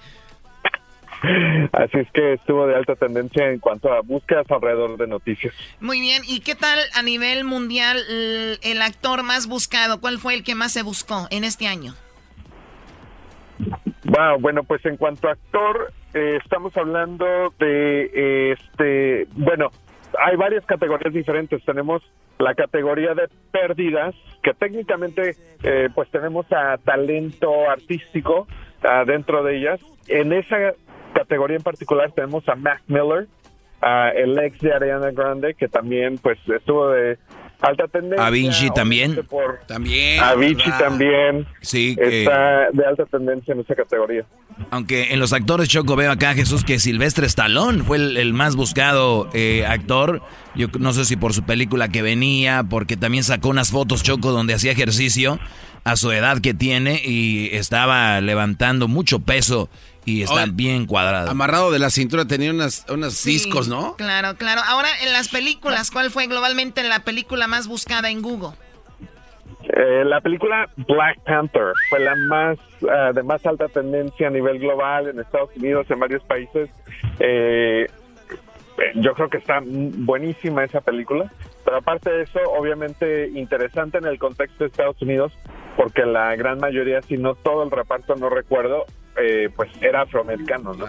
[1.73, 5.53] Así es que estuvo de alta tendencia en cuanto a búsquedas alrededor de noticias.
[5.79, 10.01] Muy bien, ¿y qué tal a nivel mundial el, el actor más buscado?
[10.01, 11.93] ¿Cuál fue el que más se buscó en este año?
[14.05, 17.25] Wow, bueno, pues en cuanto a actor, eh, estamos hablando
[17.59, 19.69] de eh, este, bueno,
[20.19, 21.63] hay varias categorías diferentes.
[21.63, 22.01] Tenemos
[22.39, 28.47] la categoría de pérdidas, que técnicamente, eh, pues tenemos a talento artístico
[28.83, 29.79] ah, dentro de ellas.
[30.07, 30.73] En esa
[31.13, 33.27] categoría en particular tenemos a Mac Miller,
[33.81, 37.17] ah, el ex de Ariana Grande, que también, pues, estuvo de
[37.61, 38.25] alta tendencia.
[38.25, 39.15] Avicii también.
[39.29, 40.19] Por, También.
[40.23, 40.79] Avicii ¿verdad?
[40.79, 44.25] también Sí, que- está de alta tendencia en esa categoría.
[44.69, 48.55] Aunque en los actores Choco veo acá, Jesús, que Silvestre Stallone fue el, el más
[48.55, 50.21] buscado eh, actor.
[50.55, 54.31] Yo no sé si por su película que venía, porque también sacó unas fotos Choco
[54.31, 55.39] donde hacía ejercicio
[55.83, 59.67] a su edad que tiene y estaba levantando mucho peso
[60.05, 61.29] y está Oye, bien cuadrado.
[61.29, 63.95] Amarrado de la cintura tenía unas, unos Sí, discos, ¿no?
[63.97, 64.61] Claro, claro.
[64.65, 68.57] Ahora, en las películas, ¿cuál fue globalmente la película más buscada en Google?
[69.63, 72.57] Eh, la película Black Panther fue la más
[72.89, 76.69] ah, de más alta tendencia a nivel global en Estados Unidos, en varios países.
[77.19, 77.87] Eh,
[78.77, 81.31] eh, yo creo que está mm, buenísima esa película.
[81.63, 85.31] Pero aparte de eso, obviamente interesante en el contexto de Estados Unidos,
[85.77, 88.85] porque la gran mayoría, si no todo el reparto, no recuerdo,
[89.17, 90.85] eh, pues era afroamericano, ¿no?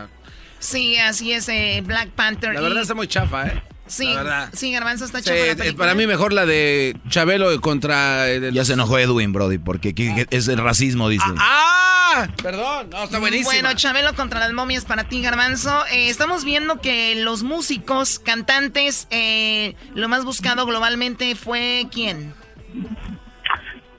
[0.58, 2.54] Sí, así es, eh, Black Panther.
[2.54, 3.62] La y- verdad está muy chafa, ¿eh?
[3.86, 4.48] Sí, la verdad.
[4.54, 8.28] sí, Garbanzo está Sí, chafa la eh, para mí mejor la de Chabelo contra...
[8.30, 11.24] el- Ya se enojó Edwin, Brody, porque que- que es el racismo, dice.
[11.36, 12.28] ¡Ah!
[12.42, 13.52] Perdón, no, está buenísima.
[13.52, 15.84] Bueno, Chabelo contra las momias para ti, Garbanzo.
[15.90, 22.34] Eh, estamos viendo que los músicos, cantantes, eh, lo más buscado globalmente fue quién?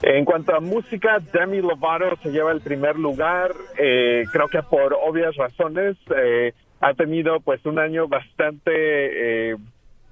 [0.06, 3.52] En cuanto a música, Demi Lovato se lleva el primer lugar.
[3.78, 8.72] Eh, creo que por obvias razones eh, ha tenido pues un año bastante
[9.52, 9.56] eh,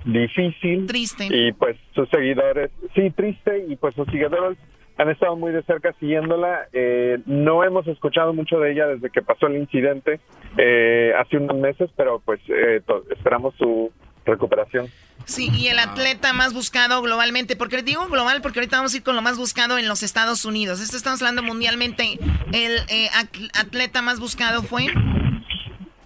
[0.06, 0.88] difícil.
[0.88, 1.28] Triste.
[1.30, 4.58] Y pues sus seguidores, sí, triste, y pues sus seguidores
[4.98, 6.68] han estado muy de cerca siguiéndola.
[6.72, 10.22] Eh, no hemos escuchado mucho de ella desde que pasó el incidente
[10.58, 13.92] eh, hace unos meses, pero pues eh, esperamos su
[14.26, 14.88] recuperación.
[15.26, 19.04] Sí, y el atleta más buscado globalmente, porque digo global porque ahorita vamos a ir
[19.04, 20.82] con lo más buscado en los Estados Unidos.
[20.82, 22.18] Esto estamos hablando mundialmente.
[22.52, 24.88] El eh, at- atleta más buscado fue...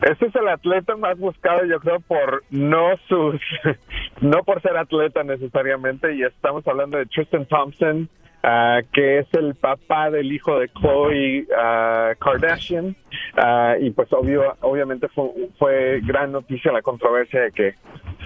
[0.01, 3.41] Este es el atleta más buscado, yo creo, por no sus,
[4.22, 8.09] no por ser atleta necesariamente, y estamos hablando de Tristan Thompson,
[8.45, 12.95] ah, que es el papá del hijo de Khloe ah, Kardashian,
[13.37, 15.25] ah, y pues obvio, obviamente fue,
[15.57, 17.75] fue gran noticia la controversia de que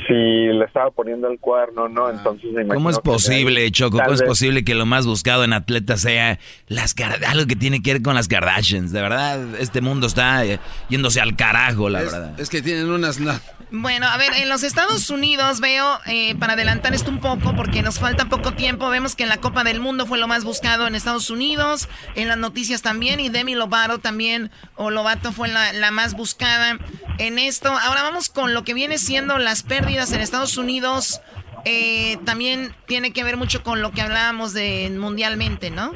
[0.07, 2.09] si le estaba poniendo el cuerno, ¿no?
[2.09, 3.97] Entonces me ¿Cómo es que posible, Choco?
[3.97, 6.95] ¿Cómo es posible que lo más buscado en atletas sea las
[7.27, 8.91] algo que tiene que ver con las Kardashians?
[8.91, 10.59] De verdad, este mundo está eh,
[10.89, 12.39] yéndose al carajo, la es, verdad.
[12.39, 13.19] es que tienen unas...
[13.19, 13.33] no.
[13.71, 17.83] Bueno, a ver, en los Estados Unidos veo, eh, para adelantar esto un poco, porque
[17.83, 20.87] nos falta poco tiempo, vemos que en la Copa del Mundo fue lo más buscado
[20.87, 25.71] en Estados Unidos, en las noticias también, y Demi Lovato también, o Lovato fue la,
[25.71, 26.77] la más buscada
[27.19, 27.69] en esto.
[27.69, 31.21] Ahora vamos con lo que viene siendo las pérdidas en Estados Unidos.
[31.65, 35.91] eh, también tiene que ver mucho con lo que hablábamos de mundialmente, ¿no?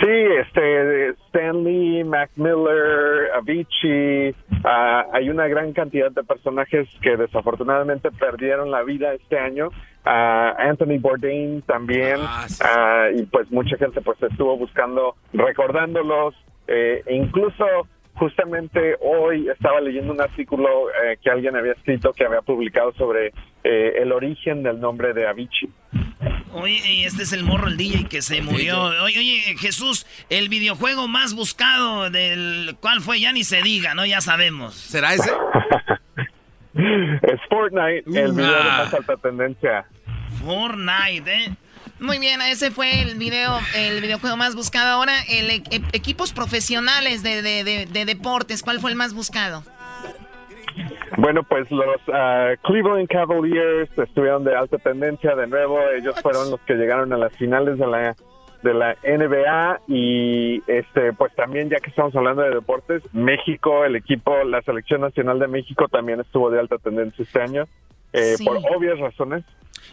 [0.00, 8.10] Sí, este, Stanley, Mac Miller, Avicii, ah, hay una gran cantidad de personajes que desafortunadamente
[8.10, 9.70] perdieron la vida este año.
[10.04, 16.34] Ah, Anthony Bourdain también, ah, y pues mucha gente pues estuvo buscando, recordándolos,
[16.66, 17.64] eh, e incluso
[18.14, 23.28] justamente hoy estaba leyendo un artículo eh, que alguien había escrito que había publicado sobre
[23.64, 25.70] eh, el origen del nombre de Avicii.
[26.52, 28.82] Oye, y este es el morro, el DJ que se murió.
[29.04, 34.04] Oye, oye, Jesús, el videojuego más buscado del cuál fue, ya ni se diga, ¿no?
[34.04, 34.74] Ya sabemos.
[34.74, 35.30] ¿Será ese?
[36.74, 39.84] es Fortnite, el video de más alta tendencia.
[40.44, 41.56] Fortnite, ¿eh?
[41.98, 44.88] Muy bien, ese fue el video, el videojuego más buscado.
[44.90, 49.12] Ahora, el e- e- equipos profesionales de, de- de- de deportes, ¿cuál fue el más
[49.12, 49.62] buscado?
[51.18, 55.78] Bueno, pues los ah, Cleveland Cavaliers estuvieron de alta tendencia de nuevo.
[55.90, 58.16] Ellos fueron los que llegaron a las finales de la
[58.62, 63.96] de la NBA y este pues también ya que estamos hablando de deportes, México, el
[63.96, 67.66] equipo, la selección nacional de México también estuvo de alta tendencia este año
[68.12, 68.44] eh, Sí.
[68.44, 69.44] por obvias razones.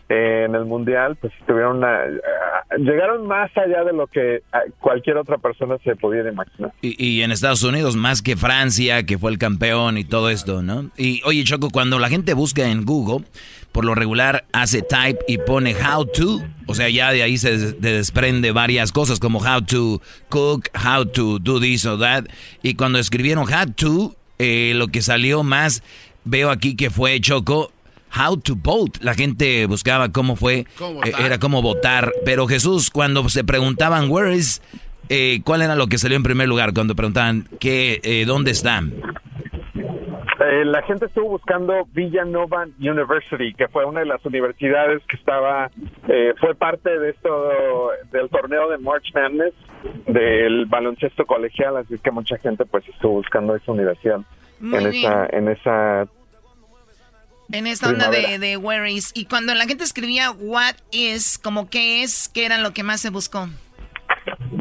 [0.10, 4.62] Eh, en el mundial pues tuvieron una ah, llegaron más allá de lo que ah,
[4.80, 6.72] cualquier otra persona se pudiera imaginar.
[6.82, 10.62] Y, y en Estados Unidos, más que Francia, que fue el campeón y todo esto,
[10.62, 10.90] ¿no?
[10.98, 13.26] Y oye, Choco, cuando la gente busca en Google,
[13.72, 17.58] por lo regular hace type y pone how to, o sea, ya de ahí se
[17.58, 22.26] des- de- desprende varias cosas como how to cook, how to do this or that.
[22.64, 25.84] Y cuando escribieron how to, eh, lo que salió más,
[26.26, 27.72] veo aquí que fue Choco.
[28.18, 29.00] How to vote.
[29.04, 32.14] La gente buscaba cómo fue, ¿Cómo eh, era cómo votar.
[32.24, 34.62] Pero Jesús, cuando se preguntaban, where is,
[35.10, 36.74] eh, ¿cuál era lo que salió en primer lugar?
[36.74, 38.94] Cuando preguntaban, ¿qué, eh, ¿dónde están?
[40.40, 45.72] Eh, la gente estuvo buscando Villanova University, que fue una de las universidades que estaba,
[46.08, 49.54] eh, fue parte de esto, del torneo de March Madness,
[50.06, 54.20] del baloncesto colegial, así que mucha gente pues estuvo buscando esa universidad
[54.60, 55.06] Muy en bien.
[55.06, 56.08] esa, en esa
[57.52, 59.12] En esta onda de, de where is.
[59.16, 63.02] Y cuando la gente escribía what is, como qué es, ¿qué era lo que más
[63.02, 63.48] se buscó?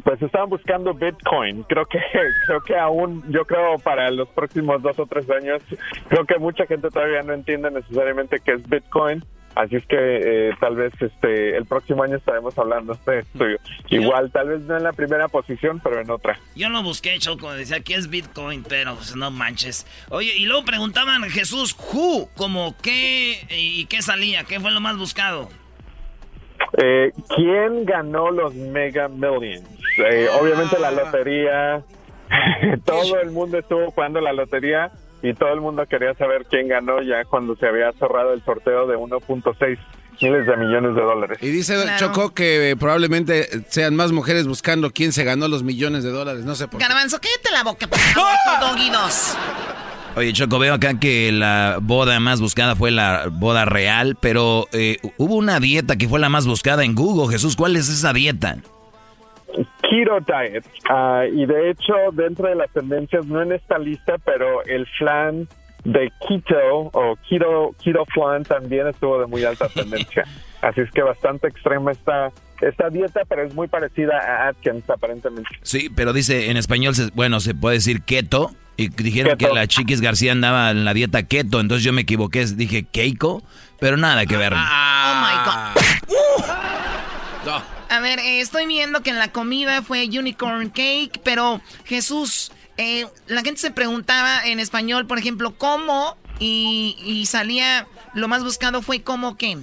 [0.05, 1.63] Pues estaban buscando Bitcoin.
[1.65, 1.99] Creo que
[2.47, 5.63] creo que aún, yo creo para los próximos dos o tres años,
[6.09, 9.25] creo que mucha gente todavía no entiende necesariamente qué es Bitcoin.
[9.57, 13.47] Así es que eh, tal vez este el próximo año estaremos hablando de esto.
[13.89, 16.39] Igual, tal vez no en la primera posición, pero en otra.
[16.55, 19.87] Yo lo busqué, Choco, decía que es Bitcoin, pero pues, no manches.
[20.11, 24.99] Oye, y luego preguntaban Jesús, who, como qué y qué salía, qué fue lo más
[24.99, 25.49] buscado.
[26.79, 29.63] Eh, ¿Quién ganó los Mega Millions?
[29.99, 31.83] Eh, Obviamente la lotería.
[32.85, 34.91] todo el mundo estuvo jugando la lotería
[35.23, 38.87] y todo el mundo quería saber quién ganó ya cuando se había cerrado el sorteo
[38.87, 39.79] de 1.6
[40.21, 41.39] miles de millones de dólares.
[41.41, 46.05] Y dice Choco que eh, probablemente sean más mujeres buscando quién se ganó los millones
[46.05, 46.45] de dólares.
[46.45, 46.87] No sé por qué.
[46.87, 48.31] Garbanzo, cállate la boca, por favor,
[48.61, 49.37] Doggy dos.
[50.17, 54.97] Oye, Choco, veo acá que la boda más buscada fue la boda real, pero eh,
[55.19, 57.31] hubo una dieta que fue la más buscada en Google.
[57.31, 58.57] Jesús, ¿cuál es esa dieta?
[59.83, 60.65] Keto Diet.
[60.89, 65.47] Ah, y de hecho, dentro de las tendencias, no en esta lista, pero el flan
[65.85, 70.25] de keto o keto, keto flan también estuvo de muy alta tendencia.
[70.63, 75.51] Así es que bastante extrema esta, esta dieta, pero es muy parecida a Atkins aparentemente.
[75.61, 78.51] Sí, pero dice en español, bueno, se puede decir keto.
[78.77, 79.49] Y dijeron Keto.
[79.49, 83.43] que la Chiquis García andaba en la dieta keto, entonces yo me equivoqué, dije keiko,
[83.81, 84.53] pero nada que ver.
[84.53, 85.83] Oh my God.
[87.89, 93.07] A ver, eh, estoy viendo que en la comida fue unicorn cake, pero Jesús, eh,
[93.29, 98.83] la gente se preguntaba en español, por ejemplo, cómo y, y salía, lo más buscado
[98.83, 99.57] fue cómo qué.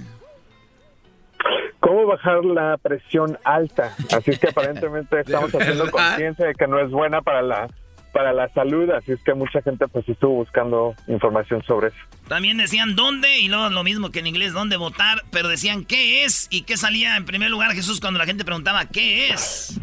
[1.80, 3.94] ¿Cómo bajar la presión alta?
[4.16, 7.68] Así es que aparentemente estamos haciendo conciencia de que no es buena para la
[8.14, 11.96] para la salud, así es que mucha gente pues estuvo buscando información sobre eso.
[12.28, 16.24] También decían dónde y luego lo mismo que en inglés, dónde votar, pero decían qué
[16.24, 19.80] es y qué salía en primer lugar Jesús cuando la gente preguntaba qué es.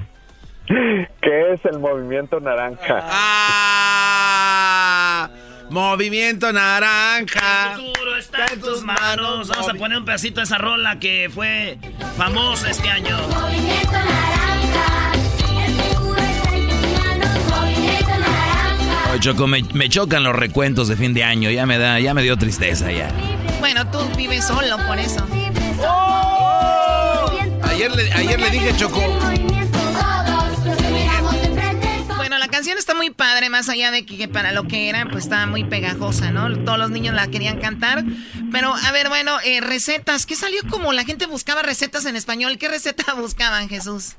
[0.68, 3.00] ¿Qué es el movimiento naranja?
[3.04, 4.10] Ah,
[5.70, 7.74] movimiento naranja.
[7.74, 9.50] El futuro está en tus manos.
[9.50, 11.78] Vamos a poner un pedacito de esa rola que fue
[12.16, 13.18] famosa este año.
[19.12, 22.14] Oye, Choco, me, me chocan los recuentos de fin de año, ya me da, ya
[22.14, 23.12] me dio tristeza ya.
[23.60, 25.28] Bueno, tú vives solo por eso.
[27.64, 29.02] Ayer le, ayer le dije Choco.
[32.16, 35.06] Bueno, la canción está muy padre, más allá de que, que para lo que era,
[35.12, 36.58] pues estaba muy pegajosa, ¿no?
[36.64, 38.06] Todos los niños la querían cantar.
[38.54, 40.26] Pero, a ver, bueno, eh, recetas.
[40.26, 42.58] ¿Qué salió como la gente buscaba recetas en español?
[42.58, 44.16] ¿Qué receta buscaban, Jesús?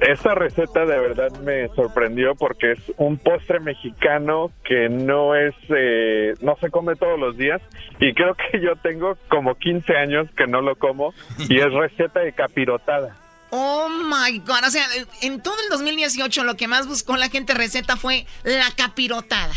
[0.00, 6.34] Esta receta de verdad me sorprendió porque es un postre mexicano que no es, eh,
[6.40, 7.60] no se come todos los días
[8.00, 12.20] y creo que yo tengo como 15 años que no lo como y es receta
[12.20, 13.16] de capirotada.
[13.50, 14.64] Oh my God.
[14.66, 14.86] O sea,
[15.20, 19.52] en todo el 2018 lo que más buscó la gente receta fue la capirotada.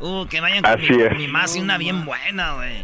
[0.00, 1.16] Uh, que vayan con Así mi, es.
[1.16, 2.82] mi más y una bien buena, güey.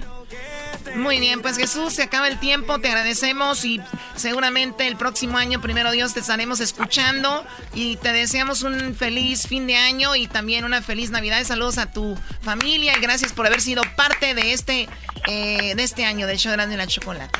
[0.94, 3.80] Muy bien, pues Jesús, se acaba el tiempo, te agradecemos y
[4.16, 9.66] seguramente el próximo año, primero Dios, te estaremos escuchando y te deseamos un feliz fin
[9.66, 11.42] de año y también una feliz Navidad.
[11.44, 14.88] Saludos a tu familia y gracias por haber sido parte de este,
[15.28, 17.38] eh, de este año del show de la chocolate.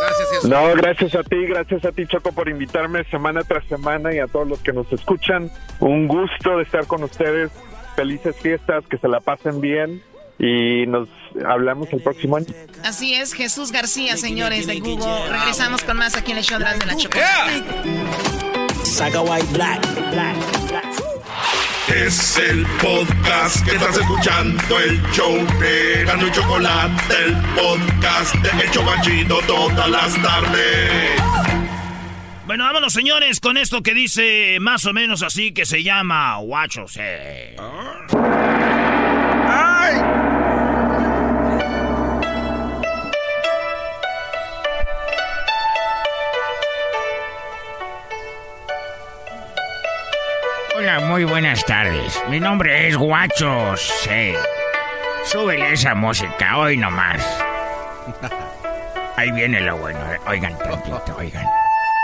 [0.00, 0.50] Gracias, Jesús.
[0.50, 4.26] No, gracias a ti, gracias a ti, Choco, por invitarme semana tras semana y a
[4.26, 5.50] todos los que nos escuchan.
[5.80, 7.50] Un gusto de estar con ustedes.
[7.96, 10.02] Felices fiestas, que se la pasen bien
[10.38, 11.08] y nos
[11.46, 12.46] hablamos el próximo año.
[12.84, 15.28] Así es, Jesús García, señores de Google.
[15.30, 17.64] Regresamos con más aquí en el show de la chocolate.
[21.88, 28.70] Es el podcast que estás escuchando, el show de y Chocolate, el podcast de El
[28.70, 31.20] Chocachito todas las tardes.
[32.46, 36.96] Bueno, vámonos señores con esto que dice más o menos así que se llama Guachos.
[36.98, 37.56] Eh.
[37.58, 38.77] ¡Ay!
[50.96, 52.18] Muy buenas tardes.
[52.28, 54.34] Mi nombre es Guacho C.
[55.22, 57.22] Súbele esa música, hoy nomás.
[59.16, 60.00] Ahí viene lo bueno.
[60.26, 61.46] Oigan, tantito, oigan.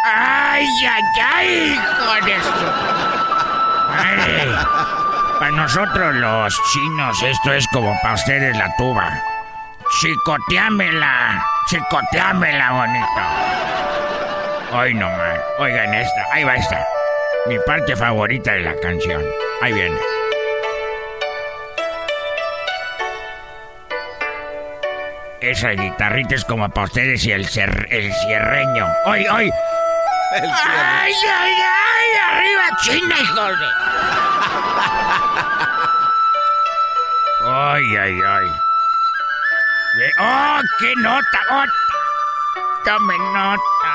[0.05, 1.03] ¡Ay, ay,
[1.35, 1.81] ay!
[2.07, 2.75] Con esto.
[5.39, 9.19] Para nosotros los chinos, esto es como para ustedes la tuba.
[9.99, 13.23] Chicoteámela, chicoteámela, bonito.
[14.77, 15.41] Hoy nomás.
[15.59, 16.87] Oigan esta, ahí va esta.
[17.47, 19.23] Mi parte favorita de la canción.
[19.61, 20.01] Ahí viene.
[25.43, 27.43] Esa guitarrita es como para ustedes y el,
[27.91, 28.87] el cierreño.
[29.05, 29.51] ¡Ay, ay!
[30.33, 32.07] ¡Ay, ay, ay!
[32.33, 33.67] ¡Arriba China, hijos de...
[37.47, 38.47] ¡Ay, ay, ay!
[40.19, 41.41] ¡Oh, qué nota!
[41.51, 41.65] ¡Oh!
[42.85, 43.94] ¡Tome nota!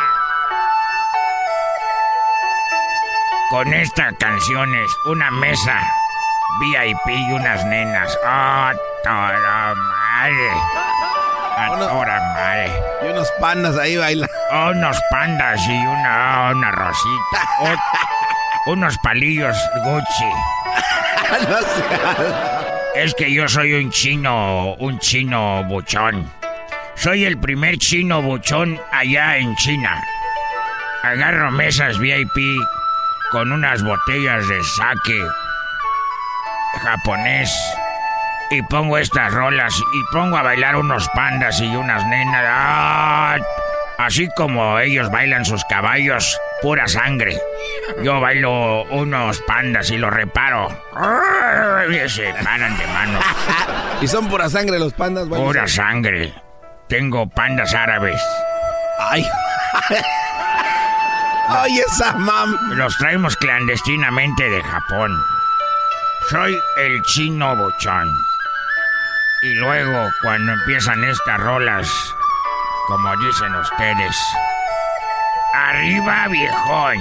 [3.49, 5.81] Con esta canción es una mesa
[6.59, 8.15] VIP y unas nenas.
[8.23, 8.71] ¡Ah,
[9.03, 10.51] toda madre!
[11.57, 12.71] ¡A toda madre!
[13.01, 14.29] Y unos pandas ahí bailan.
[14.51, 17.49] Oh, unos pandas y una, una rosita.
[17.61, 20.31] Oh, unos palillos Gucci.
[22.95, 26.31] es que yo soy un chino, un chino buchón.
[26.93, 30.03] Soy el primer chino buchón allá en China.
[31.01, 32.59] Agarro mesas VIP
[33.31, 35.27] con unas botellas de sake
[36.81, 37.51] japonés
[38.51, 42.43] y pongo estas rolas y pongo a bailar unos pandas y unas nenas.
[42.47, 43.37] ¡Ah!
[43.99, 47.37] Así como ellos bailan sus caballos, pura sangre.
[48.01, 50.69] Yo bailo unos pandas y los reparo.
[51.91, 53.19] Y se paran de mano.
[54.01, 55.27] ¿Y son pura sangre los pandas?
[55.27, 56.33] Pura sangre.
[56.87, 58.21] Tengo pandas árabes.
[58.99, 59.25] Ay.
[61.51, 62.55] Ay, esa mam.
[62.75, 65.11] Los traemos clandestinamente de Japón.
[66.29, 68.07] Soy el chino bochón.
[69.41, 71.89] Y luego, cuando empiezan estas rolas,
[72.87, 74.15] como dicen ustedes,
[75.53, 76.97] arriba viejón.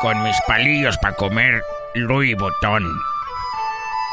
[0.00, 1.62] Con mis palillos para comer
[1.94, 2.84] Louis Botón.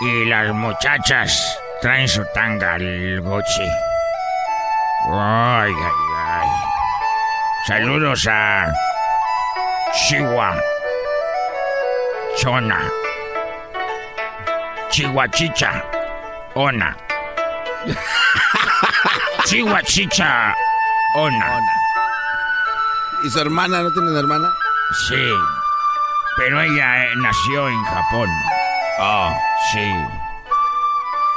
[0.02, 3.68] Y las muchachas traen su tanga al Gucci.
[5.12, 5.74] Ay.
[7.70, 8.66] Saludos a
[9.94, 10.60] Chihuahua,
[12.36, 12.90] Chona,
[14.90, 15.84] Chihuachicha,
[16.56, 16.98] Ona.
[19.46, 20.56] Chihuachicha,
[21.14, 21.60] Ona.
[23.24, 24.50] ¿Y su hermana no tiene hermana?
[25.08, 25.32] Sí,
[26.38, 28.30] pero ella eh, nació en Japón.
[28.98, 29.38] Oh,
[29.74, 29.94] sí.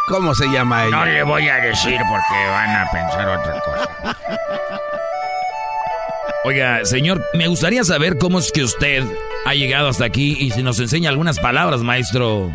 [0.09, 0.97] ¿Cómo se llama ella?
[0.97, 4.17] No le voy a decir porque van a pensar otra cosa.
[6.45, 9.05] Oiga, señor, me gustaría saber cómo es que usted
[9.47, 12.51] ha llegado hasta aquí y si nos enseña algunas palabras, maestro.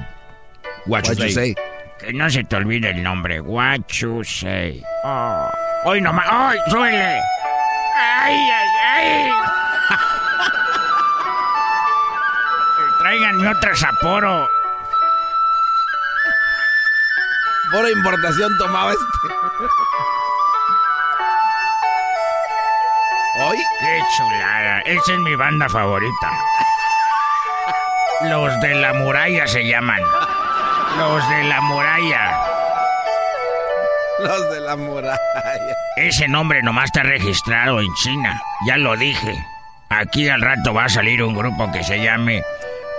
[0.87, 1.55] What you say.
[1.97, 3.39] Que no se te olvide el nombre.
[3.39, 4.83] What you say.
[5.05, 5.49] Oh.
[5.85, 6.25] Hoy nomás.
[6.29, 7.21] ¡Ay, suele!
[7.95, 9.31] ¡Ay, ay, ay!
[12.99, 14.49] Tráiganme otra Sapporo.
[17.71, 19.27] Por importación tomaba este.
[23.37, 24.81] ¡Qué chulada!
[24.81, 26.31] Esa es mi banda favorita.
[28.23, 30.01] Los de la muralla se llaman.
[30.97, 32.41] Los de la muralla.
[34.19, 35.19] Los de la muralla.
[35.97, 38.41] Ese nombre nomás está registrado en China.
[38.65, 39.45] Ya lo dije.
[39.89, 42.43] Aquí al rato va a salir un grupo que se llame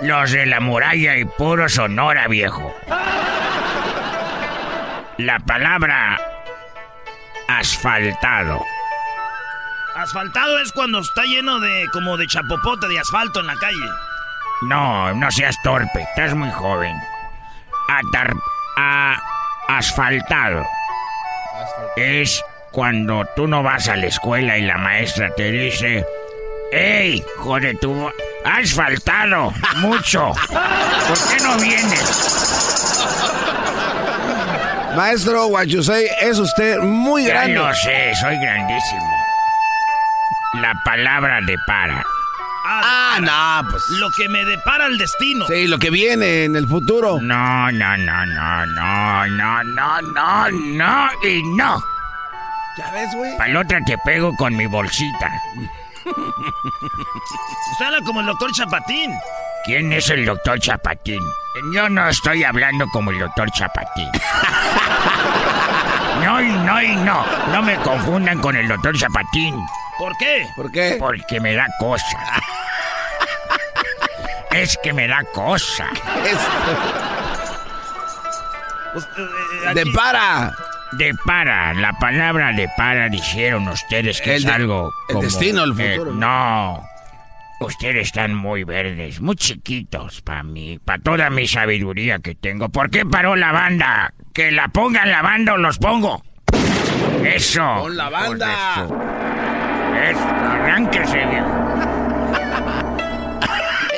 [0.01, 2.73] Los de la muralla y puro Sonora, viejo.
[5.17, 6.17] La palabra
[7.49, 8.63] asfaltado.
[9.99, 13.89] Asfaltado es cuando está lleno de como de chapopote, de asfalto en la calle.
[14.61, 16.95] No, no seas torpe, estás muy joven.
[17.89, 18.33] Atar
[18.77, 19.17] a
[19.67, 20.65] asfaltado.
[21.97, 26.05] Es cuando tú no vas a la escuela y la maestra te dice,
[26.71, 28.09] ¡Ey, joder, tú
[28.45, 30.31] has faltado mucho!
[30.49, 32.35] ¿Por qué no vienes?
[34.95, 37.55] Maestro Guachusei, es usted muy Ya grande.
[37.55, 39.18] lo sé, soy grandísimo.
[40.53, 42.03] La palabra de para.
[42.65, 43.83] Ah, no, pues.
[43.99, 45.45] Lo que me depara el destino.
[45.47, 47.19] Sí, lo que viene en el futuro.
[47.21, 51.83] No, no, no, no, no, no, no, no, no y no.
[52.77, 53.55] ¿Ya ves, güey?
[53.55, 55.31] Otra te pego con mi bolsita.
[56.05, 59.11] Usted habla como el doctor Chapatín.
[59.65, 61.21] ¿Quién es el doctor Chapatín?
[61.73, 64.09] Yo no estoy hablando como el doctor Chapatín.
[66.19, 67.25] No, y no, y no.
[67.53, 69.55] No me confundan con el doctor Chapatín.
[69.99, 70.47] ¿Por qué?
[70.55, 70.95] ¿Por qué?
[70.97, 72.17] Porque me da cosa.
[74.51, 75.87] Es que me da cosa.
[79.75, 80.51] De para.
[80.93, 81.73] De para.
[81.75, 85.21] La palabra de para dijeron ustedes que El es de- algo el como...
[85.23, 86.13] destino, el eh, futuro.
[86.13, 86.83] no.
[87.61, 92.69] Ustedes están muy verdes, muy chiquitos para mí, para toda mi sabiduría que tengo.
[92.69, 94.13] ¿Por qué paró la banda?
[94.33, 96.23] Que la pongan la banda o los pongo.
[97.23, 97.61] Eso.
[97.81, 98.87] Pon la banda.
[100.09, 101.55] Eso, arránquese, viejo.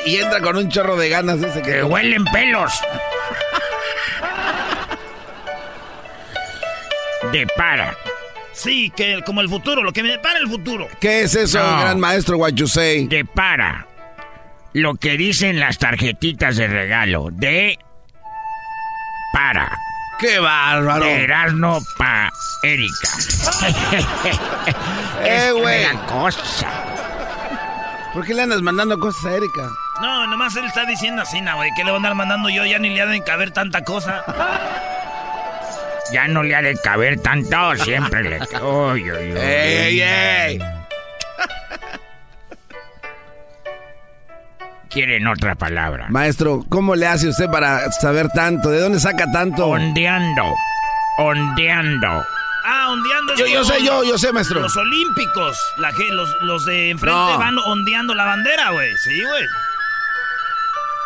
[0.05, 1.71] Y entra con un chorro de ganas ese que...
[1.71, 2.73] Que huelen pelos.
[7.31, 7.95] De para.
[8.51, 10.87] Sí, que como el futuro, lo que me depara el futuro.
[10.99, 11.79] ¿Qué es eso, No.
[11.81, 12.37] gran maestro?
[13.07, 13.87] De para.
[14.73, 17.29] Lo que dicen las tarjetitas de regalo.
[17.31, 17.77] De
[19.33, 19.71] para.
[20.21, 21.03] ¡Qué bárbaro!
[21.03, 22.31] Erasmo pa
[22.61, 23.09] Erika.
[25.25, 25.85] ¡Eh, güey!
[26.07, 26.69] cosa.
[28.13, 29.67] ¿Por qué le andas mandando cosas a Erika?
[29.99, 31.71] No, nomás él está diciendo así, na, güey.
[31.75, 32.65] ¿Qué le voy a andar mandando yo?
[32.65, 34.23] Ya ni le ha de caber tanta cosa.
[36.13, 38.39] Ya no le ha de caber tanto, siempre le...
[38.61, 39.39] Uy, uy, uy.
[39.39, 40.80] ¡Ey, ey, ey!
[44.91, 46.07] Quieren otra palabra.
[46.09, 48.69] Maestro, ¿cómo le hace usted para saber tanto?
[48.69, 49.67] ¿De dónde saca tanto?
[49.67, 50.43] Ondeando.
[51.17, 52.07] Ondeando.
[52.65, 54.59] Ah, ondeando es Yo- yo sé, yo- yo sé, maestro.
[54.59, 55.57] Los olímpicos.
[55.77, 57.37] La, los, los de enfrente No.
[57.37, 58.89] van ondeando la bandera, güey.
[58.97, 59.43] Sí, güey.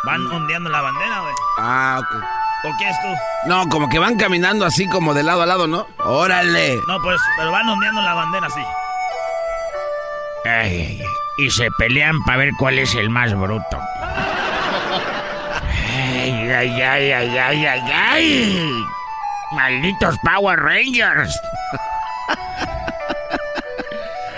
[0.04, 1.34] Van ondeando la bandera, güey.
[1.60, 2.24] Ah, ok.
[2.66, 3.08] ¿O qué es tú?
[3.50, 5.88] No, como que van caminando así como de lado a lado, ¿no?
[6.00, 6.76] ¡Órale!
[6.88, 8.62] No, pues, pero van ondeando la bandera, sí.
[10.46, 10.52] Ay,
[10.82, 11.08] ay, ay.
[11.38, 13.80] Y se pelean para ver cuál es el más bruto.
[15.94, 18.86] Ay, ay, ay, ay, ay, ay, ay.
[19.52, 21.40] Malditos Power Rangers.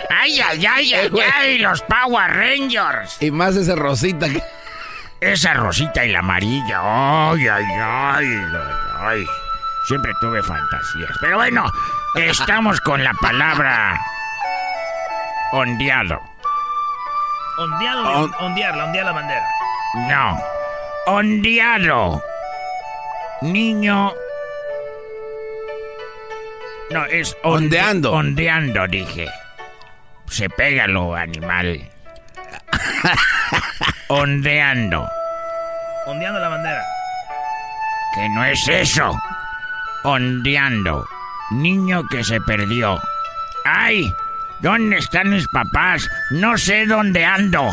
[0.09, 3.21] Ay, ay, ay, ay, ay, los Power Rangers.
[3.21, 4.41] Y más ese rosita que...
[5.19, 6.79] Esa rosita y la amarilla.
[7.31, 9.25] Ay, ay, ay, ay, ay.
[9.87, 11.11] Siempre tuve fantasías.
[11.21, 11.71] Pero bueno,
[12.15, 13.99] estamos con la palabra
[15.53, 16.21] ondeado.
[17.57, 19.47] Ondeado, On- ondearla, ondear la bandera.
[20.09, 20.39] No.
[21.07, 22.21] Ondeado.
[23.41, 24.13] Niño.
[26.91, 28.11] No, es onde- Ondeando.
[28.13, 29.27] Ondeando, dije.
[30.27, 31.89] Se pega lo animal.
[34.09, 35.07] ondeando.
[36.05, 36.83] Ondeando la bandera.
[38.15, 39.17] Que no es eso.
[40.03, 41.05] Ondeando.
[41.51, 42.99] Niño que se perdió.
[43.65, 44.13] ¡Ay!
[44.59, 46.07] ¿Dónde están mis papás?
[46.31, 47.69] No sé dónde ando.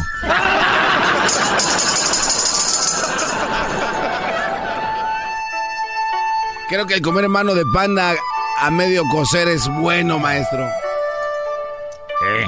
[6.69, 8.15] Creo que el comer mano de panda
[8.61, 10.66] a medio cocer es bueno, maestro.
[10.66, 12.47] ¿Eh?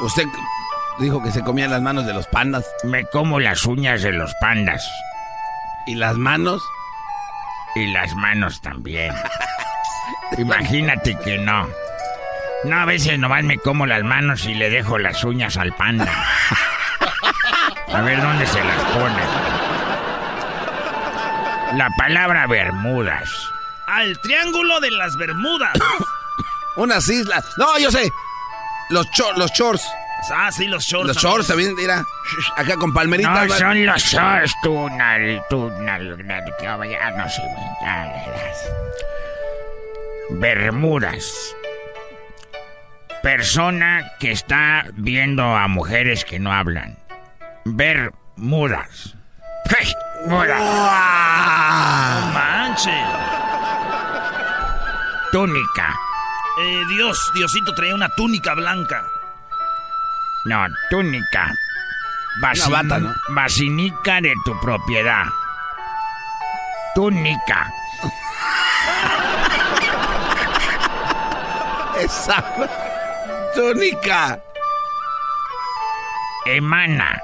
[0.00, 0.24] Usted
[0.98, 2.64] dijo que se comían las manos de los pandas.
[2.84, 4.82] Me como las uñas de los pandas.
[5.86, 6.62] ¿Y las manos?
[7.74, 9.12] Y las manos también.
[10.38, 11.68] Imagínate que no.
[12.64, 16.12] No, a veces nomás me como las manos y le dejo las uñas al panda.
[17.92, 19.22] A ver dónde se las pone.
[21.76, 23.30] La palabra Bermudas.
[24.02, 25.72] El triángulo de las Bermudas.
[26.76, 27.44] Unas islas.
[27.56, 28.10] No, yo sé.
[28.90, 29.84] Los, cho- los shorts.
[30.32, 31.06] ah, sí, los shorts.
[31.08, 32.04] Los shorts también, mira.
[32.56, 33.48] Acá con palmeritas.
[33.48, 37.42] No son los shorts, tú, nal, tú, nal, nal, que ya no sé.
[40.30, 41.54] Bermudas.
[43.22, 46.98] Persona que está viendo a mujeres que no hablan.
[49.78, 49.92] ¡Ay!
[50.26, 50.60] Mudas.
[52.22, 53.04] No manches.
[55.32, 55.94] túnica.
[56.60, 59.04] Eh, Dios, Diosito traía una túnica blanca.
[60.46, 61.52] No, túnica.
[62.42, 63.14] Basi- bata, ¿no?
[63.28, 65.24] Basinica de tu propiedad.
[66.94, 67.70] Túnica.
[72.00, 72.42] Esa.
[73.54, 74.40] Túnica.
[76.46, 77.20] Emana.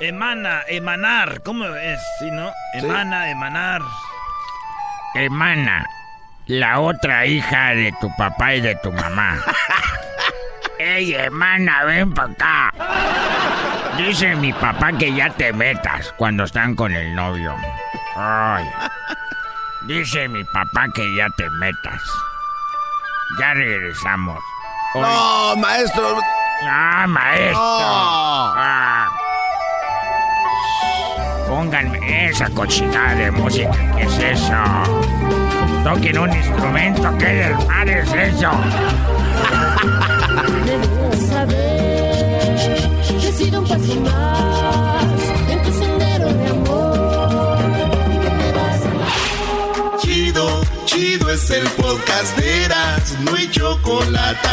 [0.00, 2.00] Emana, emanar, ¿cómo es?
[2.18, 2.50] ¿Sí, no?
[2.74, 3.82] Emana, emanar.
[5.14, 5.84] Emana.
[6.46, 9.38] La otra hija de tu papá y de tu mamá.
[10.78, 12.72] Ey, hermana, ven para acá.
[13.98, 17.54] Dice mi papá que ya te metas cuando están con el novio.
[18.16, 18.66] Ay.
[19.82, 22.02] Dice mi papá que ya te metas.
[23.38, 24.40] Ya regresamos.
[24.94, 26.18] Hoy- No, maestro.
[26.68, 27.60] Ah, maestro.
[27.60, 28.52] No.
[28.56, 29.08] Ah.
[31.48, 33.70] Pónganme esa cochinada de música.
[33.96, 34.54] ¿Qué es eso?
[35.84, 37.16] Toquen un instrumento.
[37.18, 38.50] ¿Qué desmadre es eso?
[40.66, 42.56] Debes saber
[43.20, 44.49] que he sido un paso más
[50.90, 54.48] Chido, es el podcast de Eras, no hay chocolate.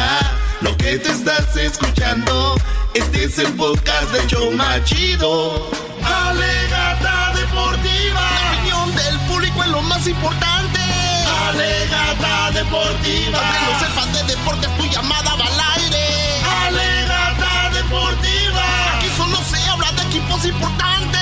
[0.61, 2.55] Lo que te estás escuchando,
[2.93, 5.67] este es el podcast de Choma Chido.
[6.05, 8.21] Alegata deportiva.
[8.21, 10.79] La opinión del público es lo más importante.
[11.47, 13.39] Alegata deportiva.
[13.39, 16.05] Aunque no sepas de deportes, tu llamada va al aire.
[16.67, 18.95] Alegata deportiva.
[18.95, 21.16] Aquí solo se habla de equipos importantes.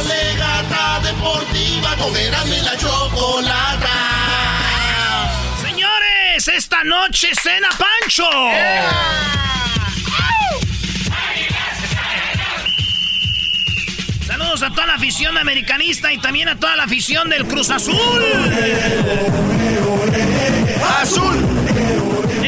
[0.00, 1.94] Alegata deportiva.
[1.96, 3.88] Con Erasmo y la chocolata.
[5.62, 8.24] Señores, esta noche cena Pancho.
[14.26, 18.24] Saludos a toda la afición americanista y también a toda la afición del Cruz Azul.
[21.02, 21.49] Azul.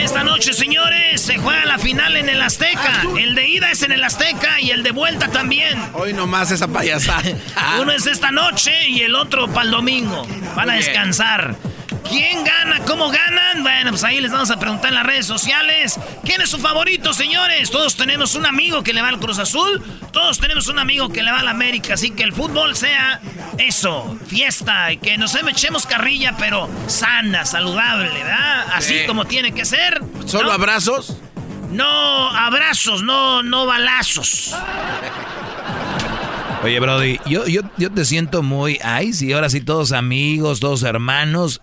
[0.02, 3.04] Esta noche, señores, se juega la final en el Azteca.
[3.16, 5.78] El de ida es en el Azteca y el de vuelta también.
[5.92, 7.22] Hoy nomás esa payasada.
[7.80, 10.26] Uno es esta noche y el otro para el domingo.
[10.56, 11.54] Van a descansar.
[12.09, 12.81] ¿Quién gana?
[12.86, 13.62] ¿Cómo ganan?
[13.62, 15.98] Bueno, pues ahí les vamos a preguntar en las redes sociales.
[16.24, 17.70] ¿Quién es su favorito, señores?
[17.70, 19.82] Todos tenemos un amigo que le va al Cruz Azul.
[20.12, 21.94] Todos tenemos un amigo que le va al América.
[21.94, 23.20] Así que el fútbol sea
[23.59, 24.93] eso, fiesta.
[24.93, 28.66] Y que nos echemos carrilla, pero sana, saludable, ¿verdad?
[28.74, 29.06] Así Sí.
[29.06, 30.01] como tiene que ser.
[30.27, 30.52] ¿Solo ¿no?
[30.52, 31.16] abrazos?
[31.70, 34.55] No abrazos, no, no balazos.
[36.62, 38.78] Oye, Brody, yo, yo, yo te siento muy...
[38.85, 41.60] Ay, sí, ahora sí todos amigos, todos hermanos.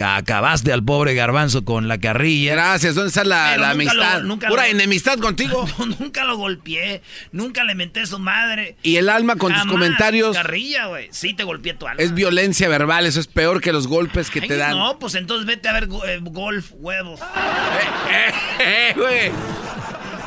[0.00, 2.54] Ca- Acabaste al pobre garbanzo con la carrilla.
[2.54, 4.22] Gracias, ¿dónde está la, nunca lo- amistad?
[4.22, 5.68] nunca Pura lo- enemistad contigo.
[6.00, 7.02] nunca lo golpeé,
[7.32, 8.76] nunca le menté a su madre.
[8.82, 11.08] Y el alma con tus comentarios Carrilla, güey.
[11.12, 12.02] Sí te golpeé tu alma.
[12.02, 14.70] es violencia verbal, eso es peor que los golpes que Ay, te dan.
[14.70, 17.20] No, pues entonces vete a ver go- eh, golf, huevos.
[18.58, 19.30] Eh, güey.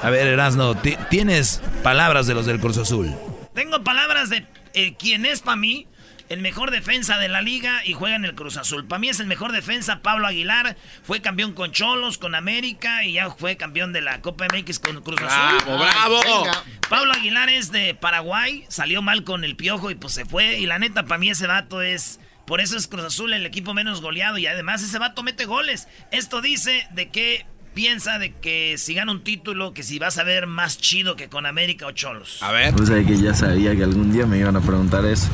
[0.04, 3.12] A ver, Erasno, ti- ¿tienes palabras de los del Cruz Azul?
[3.54, 5.88] Tengo palabras de eh, quien es para mí
[6.34, 8.86] el mejor defensa de la liga y juega en el Cruz Azul.
[8.86, 10.76] Para mí es el mejor defensa Pablo Aguilar.
[11.04, 15.02] Fue campeón con Cholos, con América y ya fue campeón de la Copa MX con
[15.02, 15.64] Cruz Azul.
[15.66, 16.46] Bravo, bravo.
[16.90, 20.60] Pablo Aguilar es de Paraguay, salió mal con el piojo y pues se fue.
[20.60, 22.20] Y la neta, para mí ese vato es.
[22.46, 25.88] Por eso es Cruz Azul el equipo menos goleado y además ese vato mete goles.
[26.12, 30.24] Esto dice de que piensa de que si gana un título, que si vas a
[30.24, 32.42] ver más chido que con América o Cholos.
[32.42, 32.74] A ver.
[32.76, 35.30] O sea que ya sabía que algún día me iban a preguntar eso.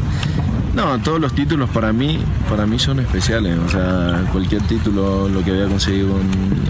[0.73, 2.19] No, todos los títulos para mí,
[2.49, 3.57] para mí son especiales.
[3.57, 6.09] O sea, cualquier título, lo que había conseguido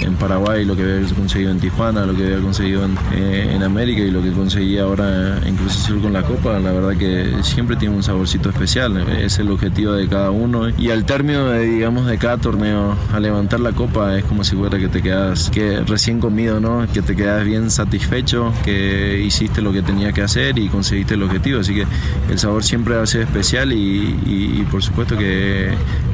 [0.01, 3.63] en, Paraguay, lo que había conseguido en Tijuana, lo que había conseguido en, eh, en
[3.63, 7.31] América y lo que conseguí ahora en Cruz Azul con la Copa, la verdad que
[7.41, 8.97] siempre tiene un saborcito especial.
[9.09, 10.69] Es el objetivo de cada uno.
[10.77, 14.55] Y al término, de, digamos, de cada torneo, a levantar la Copa es como si
[14.55, 16.85] fuera que te quedas que recién comido, ¿no?
[16.91, 21.23] Que te quedas bien satisfecho, que hiciste lo que tenía que hacer y conseguiste el
[21.23, 21.61] objetivo.
[21.61, 21.85] Así que
[22.29, 25.69] el sabor siempre va a ser especial y, y- y por supuesto que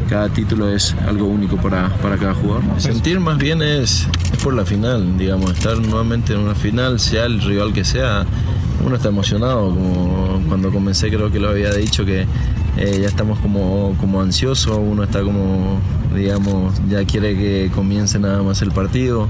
[0.09, 2.63] cada título es algo único para, para cada jugador.
[2.77, 4.07] Sentir más bien es,
[4.43, 8.25] por la final, digamos, estar nuevamente en una final, sea el rival que sea,
[8.85, 12.25] uno está emocionado, como cuando comencé creo que lo había dicho que
[12.77, 15.79] eh, ya estamos como, como ansioso, uno está como,
[16.13, 19.27] digamos, ya quiere que comience nada más el partido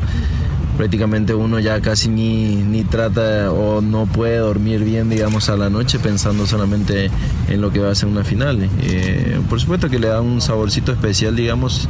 [0.77, 5.69] prácticamente uno ya casi ni, ni trata o no puede dormir bien, digamos, a la
[5.69, 7.09] noche pensando solamente
[7.47, 8.69] en lo que va a ser una final.
[8.81, 11.89] Eh, por supuesto que le da un saborcito especial, digamos,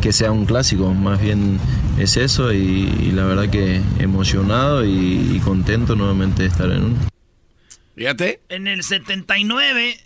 [0.00, 1.58] que sea un clásico, más bien
[1.98, 2.58] es eso y,
[3.00, 6.96] y la verdad que emocionado y, y contento nuevamente de estar en uno.
[7.96, 8.40] Fíjate.
[8.48, 9.98] En el 79,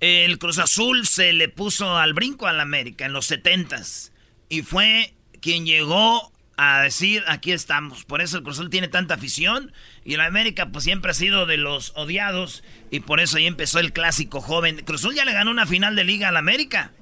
[0.00, 4.12] el Cruz Azul se le puso al brinco al América en los 70s.
[4.48, 8.04] Y fue quien llegó a decir, aquí estamos.
[8.04, 9.72] Por eso el Cruz Azul tiene tanta afición.
[10.04, 12.62] Y el América, pues siempre ha sido de los odiados.
[12.90, 14.82] Y por eso ahí empezó el clásico joven.
[14.84, 16.92] Cruz Azul ya le ganó una final de liga al América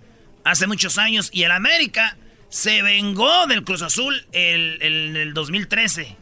[0.44, 1.30] hace muchos años.
[1.32, 2.16] Y el América
[2.48, 6.16] se vengó del Cruz Azul en el, el 2013.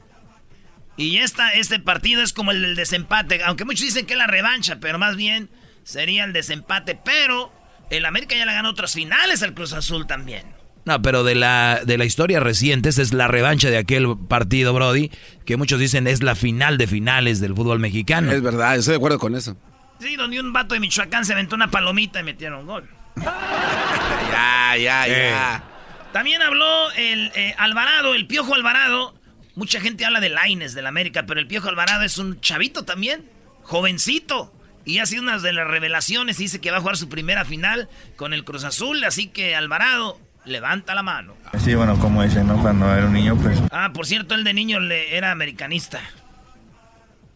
[0.97, 3.43] Y esta, este partido es como el del desempate.
[3.45, 5.49] Aunque muchos dicen que es la revancha, pero más bien
[5.85, 6.95] sería el desempate.
[6.95, 7.53] Pero
[7.91, 10.60] el América ya le ganó otras finales al Cruz Azul también.
[10.91, 14.75] No, pero de la, de la historia reciente, esta es la revancha de aquel partido,
[14.75, 15.13] Brody,
[15.47, 18.33] que muchos dicen es la final de finales del fútbol mexicano.
[18.33, 19.57] Es verdad, estoy de acuerdo con eso.
[20.01, 22.91] Sí, donde un vato de Michoacán se aventó una palomita y metieron gol.
[23.17, 25.65] ya, ya, ya.
[26.13, 29.15] También habló el eh, Alvarado, el Piojo Alvarado.
[29.55, 33.31] Mucha gente habla de Laines del América, pero el Piojo Alvarado es un chavito también,
[33.63, 34.53] jovencito.
[34.85, 36.39] Y ha sido una de las revelaciones.
[36.39, 39.05] Dice que va a jugar su primera final con el Cruz Azul.
[39.05, 40.19] Así que Alvarado,
[40.51, 41.35] levanta la mano.
[41.59, 42.61] Sí, bueno, como dicen, ¿no?
[42.61, 43.59] Cuando era un niño, pues...
[43.71, 46.01] Ah, por cierto, él de niño le, era americanista.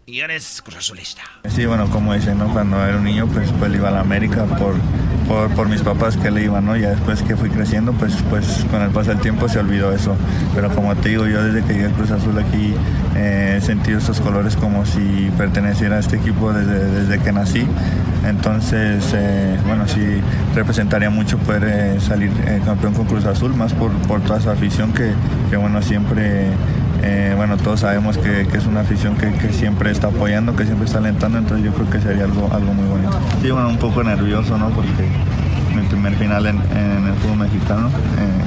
[0.06, 1.22] Y ahora es Cruz Azulista.
[1.48, 2.52] Sí, bueno, como dicen, ¿no?
[2.52, 4.74] Cuando era un niño, pues, pues iba a la América por,
[5.28, 6.76] por, mis papás que le iban, ¿no?
[6.76, 10.16] Ya después que fui creciendo, pues, pues con el paso del tiempo se olvidó eso.
[10.54, 12.74] Pero como te digo, yo desde que llegué al Cruz Azul aquí
[13.16, 17.66] eh, he sentido estos colores como si perteneciera a este equipo desde, desde que nací.
[18.26, 20.20] Entonces, eh, bueno, sí
[20.54, 22.30] representaría mucho poder eh, salir
[22.64, 25.12] campeón con Cruz Azul, más por, por toda esa afición que,
[25.50, 26.48] que bueno, siempre...
[27.06, 30.98] Eh, bueno, todos sabemos que, es una afición que, siempre está apoyando, que siempre está
[30.98, 33.12] alentando, entonces yo creo que sería algo, algo muy bonito.
[33.42, 34.70] Sí, bueno, un poco nervioso, ¿no?
[34.70, 35.06] Porque
[35.76, 37.90] mi primer final en, el fútbol mexicano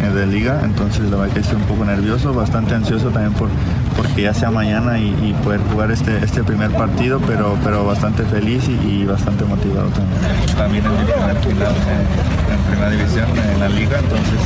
[0.04, 3.50] eh, de liga, entonces la verdad que estoy un poco nervioso, bastante ansioso también por
[3.96, 8.68] porque ya sea mañana y, poder jugar este, este primer partido, pero, pero bastante feliz
[8.68, 10.20] y, y bastante motivado también.
[10.56, 14.40] También en mi primer final eh, en primera división en la liga, entonces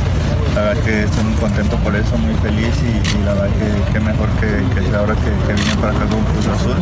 [0.54, 3.50] la verdad que estoy muy contento por eso, muy feliz y, y la verdad
[3.86, 6.76] que, que mejor que, que sea ahora que, que vine para acá con Cruz Azul.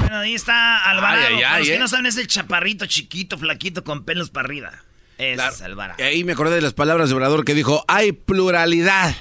[0.00, 1.26] Bueno, ahí está Alvarado.
[1.28, 1.78] Ay, ay, Para los ay, que eh.
[1.78, 4.70] no saben, es el chaparrito chiquito, flaquito, con pelos para arriba.
[5.18, 5.98] Es Alvarado.
[6.00, 9.14] Y ahí me acordé de las palabras de Obrador que dijo, hay pluralidad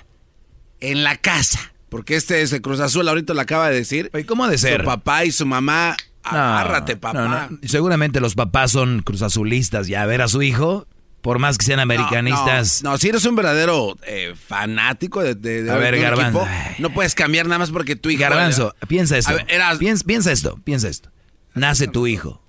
[0.79, 1.59] en la casa.
[1.89, 4.09] Porque este es el Cruz Azul, ahorita lo acaba de decir.
[4.25, 4.79] ¿Cómo ha de ser?
[4.81, 7.13] Su papá y su mamá, No, agárrate, papá.
[7.19, 7.59] no, no.
[7.67, 10.87] Seguramente los papás son cruzazulistas y a ver a su hijo,
[11.21, 12.81] por más que sean americanistas.
[12.83, 16.41] No, no, si eres un verdadero eh, fanático de, de- de A ver, Garbanzo.
[16.41, 18.21] equipo, no puedes cambiar nada más porque tu hijo...
[18.21, 19.31] Garbanzo, piensa esto.
[19.31, 21.09] A ver, eras- piensa, piensa esto, piensa esto.
[21.53, 22.41] Nace tu hijo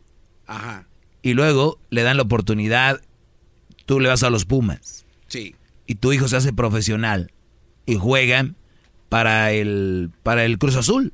[0.46, 0.86] Ajá,
[1.22, 3.00] y luego le dan la oportunidad,
[3.86, 5.54] tú le vas a los Pumas sí.
[5.86, 7.32] y tu hijo se hace profesional
[7.84, 8.56] y juegan
[9.08, 11.12] para el, para el Cruz Azul.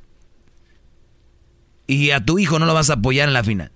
[1.86, 3.72] Y a tu hijo no lo vas a apoyar en la final.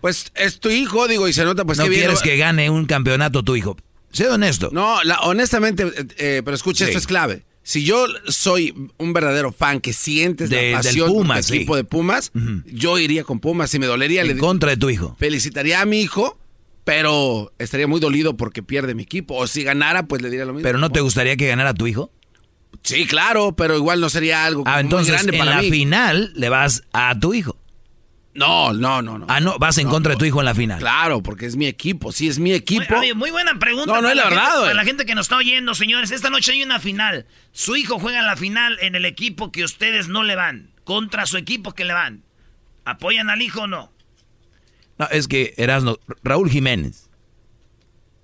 [0.00, 2.70] Pues es tu hijo, digo, y se nota pues no que bien- quieres que gane
[2.70, 3.76] un campeonato tu hijo.
[4.12, 4.70] Sé honesto.
[4.72, 6.90] No, la- honestamente, eh, eh, pero escucha, Sí.
[6.90, 7.44] esto es clave.
[7.62, 11.56] Si yo soy un verdadero fan que sientes De- del la pasión por Pumas, sí.
[11.56, 12.32] equipo de Pumas,
[12.66, 14.22] yo iría con Pumas y me dolería.
[14.22, 15.14] En le contra de tu hijo.
[15.20, 16.38] felicitaría a mi hijo,
[16.84, 19.36] pero estaría muy dolido porque pierde mi equipo.
[19.36, 20.62] O si ganara, pues le diría lo mismo.
[20.64, 22.10] ¿Pero no te gustaría que ganara tu hijo?
[22.82, 25.70] Sí, claro, pero igual no sería algo Ah, muy entonces grande en para la mí.
[25.70, 27.56] final le vas a tu hijo.
[28.40, 29.26] No, no, no, no.
[29.28, 30.78] Ah, no, vas en contra de tu hijo en la final.
[30.80, 32.10] Claro, porque es mi equipo.
[32.10, 32.84] Sí, es mi equipo.
[32.88, 33.92] Muy, oye, muy buena pregunta.
[33.92, 36.30] No, no es la gente- verdad, Para la gente que nos está oyendo, señores, esta
[36.30, 37.26] noche hay una final.
[37.52, 40.70] Su hijo juega en la final en el equipo que ustedes no le van.
[40.84, 42.24] Contra su equipo que le van.
[42.86, 43.92] ¿Apoyan al hijo o no?
[44.98, 47.10] No, es que Erasno, Raúl Jiménez.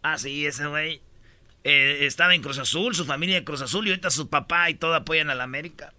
[0.02, 1.02] Ah, sí, ese güey.
[1.64, 4.74] eh, estaba en Cruz Azul, su familia de Cruz Azul, y ahorita su papá y
[4.74, 5.92] todo apoyan a la América.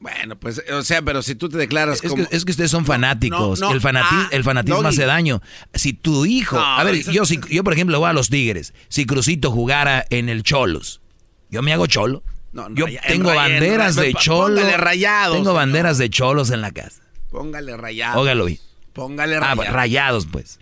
[0.00, 2.26] Bueno, pues, o sea, pero si tú te declaras Es como...
[2.26, 3.60] que, es que ustedes son fanáticos.
[3.60, 3.74] no, no.
[3.74, 4.88] el, fanati- Ah, el fanatismo Doggy.
[4.94, 5.42] hace daño.
[5.74, 6.58] Si tu hijo.
[6.58, 8.72] A ver, eso- yo, si, yo por ejemplo voy a los Tigres.
[8.88, 11.02] Si Crucito jugara en el Cholos,
[11.50, 12.22] yo me hago cholo.
[12.52, 14.56] No, no, yo tengo banderas de pa- cholo.
[14.60, 17.02] póngale rayados, Tengo banderas de cholos en la casa.
[17.30, 18.16] Póngale rayados.
[18.22, 18.46] Ógalo.
[18.94, 19.72] Póngale Ah, rayados.
[19.74, 20.58] rayados, pues.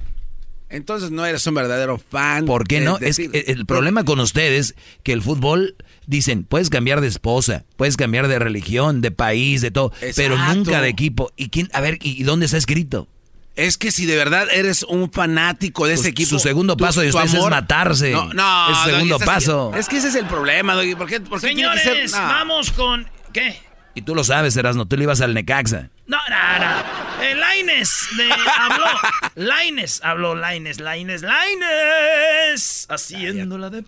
[0.70, 2.44] Entonces no eres un verdadero fan.
[2.44, 2.98] ¿Por qué de- no?
[2.98, 5.76] de Es que el problema con ustedes que el fútbol
[6.06, 10.80] dicen, puedes cambiar de esposa, puedes cambiar de religión, de país, de todo, pero nunca
[10.82, 11.32] de equipo.
[11.36, 11.70] ¿Y quién?
[11.72, 13.08] A ver, ¿y dónde está escrito?
[13.56, 16.28] Es que si de verdad eres un fanático de ese Su- equipo.
[16.28, 18.12] su segundo tu- paso de ustedes es matarse.
[18.12, 18.70] No, no.
[18.70, 19.72] Es su Doggy, segundo ese paso.
[19.74, 20.94] Es que ese es el problema, Doggy.
[20.94, 22.26] ¿Por qué, por qué tiene que Señores, ser- no.
[22.28, 23.08] vamos con...
[23.32, 23.58] ¿Qué?
[23.98, 25.88] Y tú lo sabes, Erasno, tú le ibas al Necaxa.
[26.06, 27.24] No, no, no.
[27.24, 28.28] El Laines de,
[28.60, 28.86] habló.
[29.34, 32.86] Laines habló, Laines, Laines, Laines.
[32.88, 33.84] Haciéndola de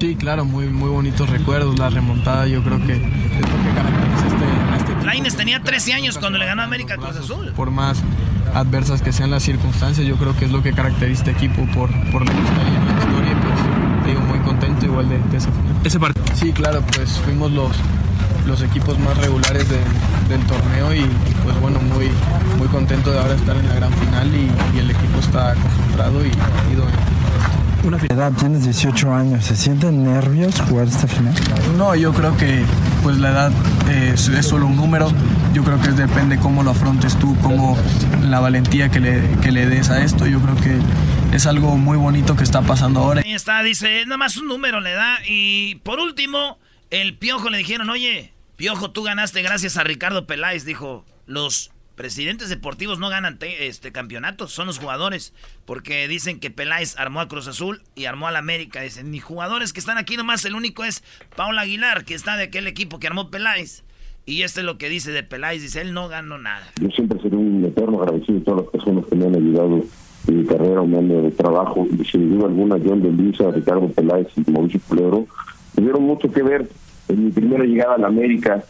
[0.00, 1.78] Sí, claro, muy, muy bonitos recuerdos.
[1.78, 5.06] La remontada yo creo que es lo que caracteriza este, a este equipo.
[5.06, 7.52] Laines tenía 13 años cuando le ganó a América Cruz Azul.
[7.52, 8.02] Por más
[8.52, 11.88] adversas que sean las circunstancias, yo creo que es lo que caracteriza este equipo por,
[12.10, 15.76] por la historia, la historia y pues digo, muy contento igual de, de ese final.
[15.84, 16.26] Ese partido.
[16.34, 17.76] Sí, claro, pues fuimos los,
[18.46, 19.80] los equipos más regulares del,
[20.28, 22.10] del torneo y, y, pues bueno, muy,
[22.58, 26.24] muy contento de ahora estar en la gran final y, y el equipo está concentrado
[26.24, 26.28] y
[26.72, 26.84] ido
[27.82, 31.34] en Una edad, tienes 18 años, ¿se sienten nervios jugar esta final?
[31.76, 32.62] No, yo creo que
[33.02, 33.52] pues la edad
[33.88, 35.10] eh, es, es solo un número.
[35.54, 37.76] Yo creo que es- depende cómo lo afrontes tú, cómo
[38.22, 40.26] la valentía que le, que le des a esto.
[40.26, 40.78] Yo creo que
[41.36, 43.22] es algo muy bonito que está pasando ahora.
[43.24, 45.18] Ahí está, dice, nada más un número le da.
[45.26, 46.58] Y por último,
[46.90, 50.64] el Piojo le dijeron, oye, Piojo, tú ganaste gracias a Ricardo Peláez.
[50.64, 55.32] Dijo, los presidentes deportivos no ganan te- este campeonatos, son los jugadores.
[55.66, 58.80] Porque dicen que Peláez armó a Cruz Azul y armó a la América.
[58.82, 61.02] Dicen, ni jugadores que están aquí nomás, el único es
[61.36, 63.84] Paula Aguilar, que está de aquel equipo que armó Peláez.
[64.26, 66.70] Y este es lo que dice de Peláez, dice, él no ganó nada.
[66.80, 69.82] Yo siempre seré un eterno agradecido a todas las personas que me han ayudado
[70.28, 74.28] en mi carrera, año de trabajo, y sin duda alguna John de Luisa, Ricardo Peláez
[74.36, 75.26] y Mauricio Culebro
[75.74, 76.68] tuvieron mucho que ver
[77.10, 78.62] en mi primera llegada a la América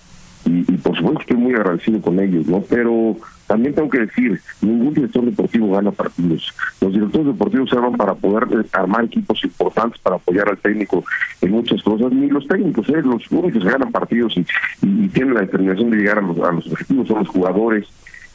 [0.44, 2.62] y, y por supuesto estoy muy agradecido con ellos, ¿no?
[2.68, 6.54] Pero también tengo que decir, ningún director deportivo gana partidos.
[6.80, 11.04] Los directores deportivos se arman para poder armar equipos importantes, para apoyar al técnico
[11.42, 12.12] en muchas cosas.
[12.12, 13.02] Ni los técnicos, ¿eh?
[13.04, 14.40] los únicos que ganan partidos y,
[14.82, 17.86] y- y tienen la determinación de llegar a los, a los objetivos son los jugadores.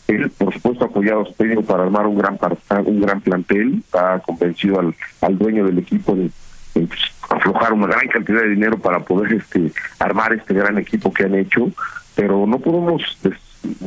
[0.08, 2.38] Él, por supuesto, apoyado a su técnico para armar un gran
[2.86, 6.30] un gran plantel, ha convencido al, al dueño del equipo de,
[6.76, 7.00] de, pues,
[7.30, 11.36] aflojar una gran cantidad de dinero para poder este armar este gran equipo que han
[11.36, 11.70] hecho,
[12.16, 13.34] pero no podemos des-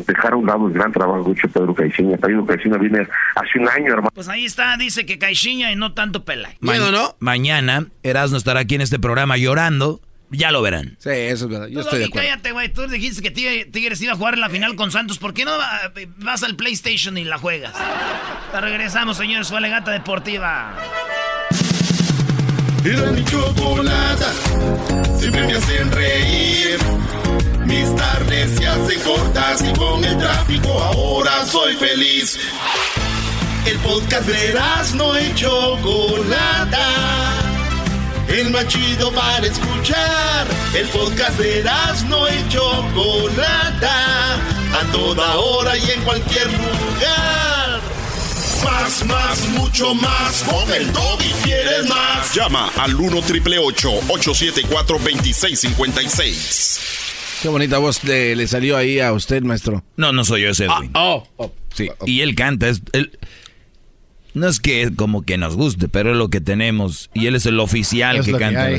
[0.06, 2.16] dejar a un lado el gran trabajo que ha hecho Pedro Caixinha.
[2.16, 3.06] Pedro Caixinha viene
[3.36, 6.56] hace un año armando Pues ahí está, dice que Caixinha y no tanto Peláez.
[6.60, 6.74] Ma-
[7.20, 10.00] Mañana Erasmo estará aquí en este programa llorando.
[10.30, 10.96] Ya lo verán.
[10.98, 11.68] Sí, eso es verdad.
[11.68, 12.28] Yo estoy de acuerdo.
[12.28, 12.70] cállate, güey.
[12.70, 15.16] Tú dijiste que Tigre- Tigres iba a jugar en la final con Santos.
[15.18, 17.72] ¿Por qué no va- vas al PlayStation y la juegas?
[18.52, 19.48] Te regresamos, señores.
[19.48, 20.74] Fue Legata Deportiva.
[22.84, 24.32] Era mi chocolata,
[25.18, 26.78] siempre me hacen reír.
[27.66, 32.38] Mis tardes se hacen cortas y con el tráfico ahora soy feliz.
[33.66, 34.54] El podcast de
[34.94, 36.88] no y Chocolata,
[38.28, 40.46] el más chido para escuchar.
[40.74, 41.64] El podcast de
[42.08, 47.57] no y Chocolata, a toda hora y en cualquier lugar.
[48.64, 50.44] Más, más, mucho más.
[50.44, 52.34] Con el y quieres más.
[52.34, 56.80] Llama al 1 triple 874 2656.
[57.42, 59.84] Qué bonita voz le, le salió ahí a usted, maestro.
[59.96, 60.90] No, no soy yo ese Edwin.
[60.94, 61.26] oh,
[61.72, 62.68] sí, y él canta.
[62.68, 63.18] Es, él,
[64.34, 67.10] no es que como que nos guste, pero es lo que tenemos.
[67.14, 68.68] Y él es el oficial Es que canta.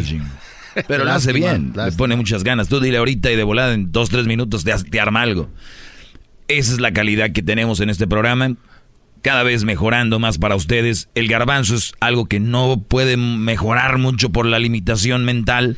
[0.88, 2.69] Pero lo hace Lástima, bien, le pone muchas ganas.
[2.69, 5.49] Tú dile ahorita y de volada en dos, tres minutos te, te arma algo.
[6.47, 8.56] Esa es la calidad que tenemos en este programa.
[9.21, 11.09] Cada vez mejorando más para ustedes.
[11.15, 15.77] El garbanzo es algo que no puede mejorar mucho por la limitación mental.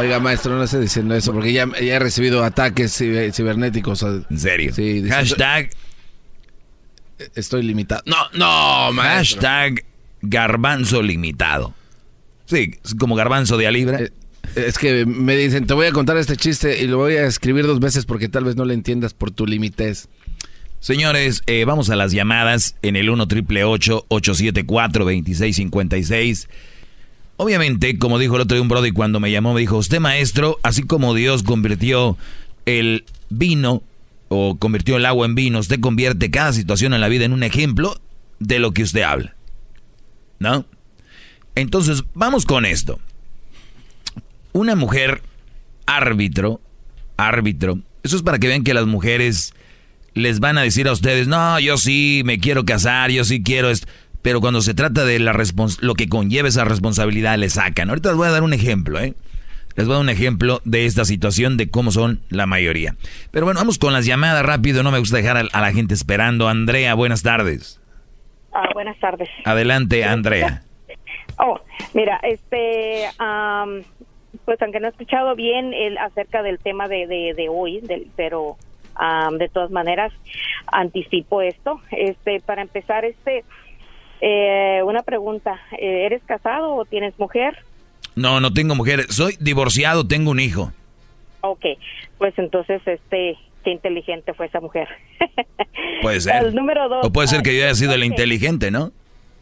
[0.00, 4.02] Oiga, maestro, no esté diciendo eso, porque ya, ya he recibido ataques ciber- cibernéticos.
[4.02, 4.72] ¿En serio?
[4.74, 5.04] Sí.
[5.08, 5.70] Hashtag.
[7.34, 8.02] Estoy limitado.
[8.06, 9.40] No, no, maestro.
[9.42, 9.84] Hashtag
[10.22, 11.74] garbanzo limitado.
[12.46, 14.04] Sí, es como garbanzo de a libre.
[14.04, 14.10] Eh,
[14.56, 17.64] Es que me dicen, te voy a contar este chiste y lo voy a escribir
[17.66, 20.08] dos veces porque tal vez no le entiendas por tu limitez.
[20.82, 26.48] Señores, eh, vamos a las llamadas en el 1 triple 874 2656.
[27.36, 30.58] Obviamente, como dijo el otro día un brody cuando me llamó, me dijo, usted maestro,
[30.64, 32.18] así como Dios convirtió
[32.66, 33.84] el vino
[34.28, 37.44] o convirtió el agua en vino, usted convierte cada situación en la vida en un
[37.44, 38.00] ejemplo
[38.40, 39.36] de lo que usted habla.
[40.40, 40.66] ¿No?
[41.54, 42.98] Entonces, vamos con esto.
[44.52, 45.22] Una mujer
[45.86, 46.60] árbitro,
[47.16, 49.54] árbitro, eso es para que vean que las mujeres
[50.14, 53.70] les van a decir a ustedes, no, yo sí me quiero casar, yo sí quiero
[53.70, 53.88] esto.
[54.22, 55.36] Pero cuando se trata de la
[55.80, 57.88] lo que conlleva esa responsabilidad, le sacan.
[57.88, 59.14] Ahorita les voy a dar un ejemplo, ¿eh?
[59.74, 62.94] Les voy a dar un ejemplo de esta situación, de cómo son la mayoría.
[63.30, 66.48] Pero bueno, vamos con las llamadas rápido, no me gusta dejar a, la gente esperando.
[66.48, 67.80] Andrea, buenas tardes.
[68.52, 69.28] Ah, buenas tardes.
[69.44, 70.62] Adelante, Andrea.
[71.38, 71.58] Oh,
[71.94, 73.08] mira, este,
[74.44, 78.08] pues aunque no he escuchado bien el, acerca del tema de, de, de hoy, del,
[78.14, 78.58] pero
[79.38, 80.12] de todas maneras
[80.66, 81.80] anticipo esto.
[81.90, 83.44] Este, para empezar, este,
[84.20, 87.58] eh, una pregunta: eh, ¿eres casado o tienes mujer?
[88.14, 89.06] No, no tengo mujer.
[89.10, 90.72] Soy divorciado, tengo un hijo.
[91.40, 91.64] Ok,
[92.18, 94.88] pues entonces, este, qué inteligente fue esa mujer.
[96.02, 96.44] Puede ser.
[96.44, 97.06] El número dos.
[97.06, 98.06] O puede ser que yo haya sido el ok.
[98.06, 98.92] inteligente, ¿no?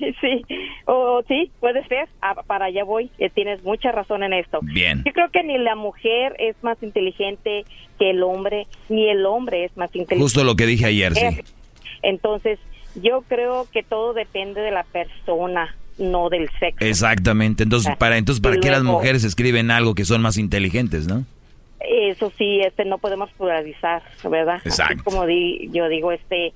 [0.21, 0.43] Sí,
[0.87, 2.09] o sí, puede ser.
[2.23, 3.11] Ah, para allá voy.
[3.19, 4.61] Eh, tienes mucha razón en esto.
[4.63, 5.03] Bien.
[5.05, 7.65] Yo creo que ni la mujer es más inteligente
[7.99, 10.17] que el hombre, ni el hombre es más inteligente.
[10.23, 11.27] Justo lo que dije ayer, sí.
[12.03, 12.59] Entonces,
[12.95, 16.85] yo creo que todo depende de la persona, no del sexo.
[16.85, 17.63] Exactamente.
[17.63, 21.07] Entonces, para entonces para Y qué las luego- mujeres escriben algo que son más inteligentes,
[21.07, 21.25] ¿no?
[21.81, 24.57] Eso sí, este, no podemos pluralizar, ¿verdad?
[24.57, 25.03] Así Exacto.
[25.05, 26.53] como di- yo digo, este,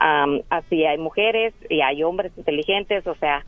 [0.00, 3.44] am, así hay mujeres y hay hombres inteligentes, o sea.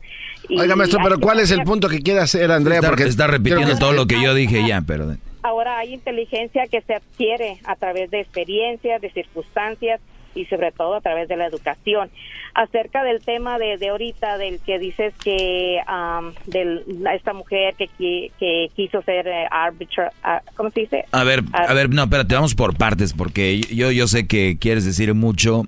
[0.47, 2.77] y Oiga, maestro, pero ¿cuál es el punto que quiere hacer Andrea?
[2.77, 5.15] Está, Porque está repitiendo que- todo lo que yo dije ya, pero...
[5.45, 9.99] Ahora hay inteligencia que se adquiere a través de experiencias, de circunstancias
[10.35, 12.09] y sobre todo a través de la educación.
[12.55, 16.81] Acerca del tema de, de ahorita, del que dices que am, de
[17.13, 21.05] esta mujer que, qui- que quiso ser eh, arbitra, ah, ¿cómo se dice?
[21.11, 24.85] A ver, a ver, no, espérate, vamos por partes, porque yo, yo sé que quieres
[24.85, 25.63] decir mucho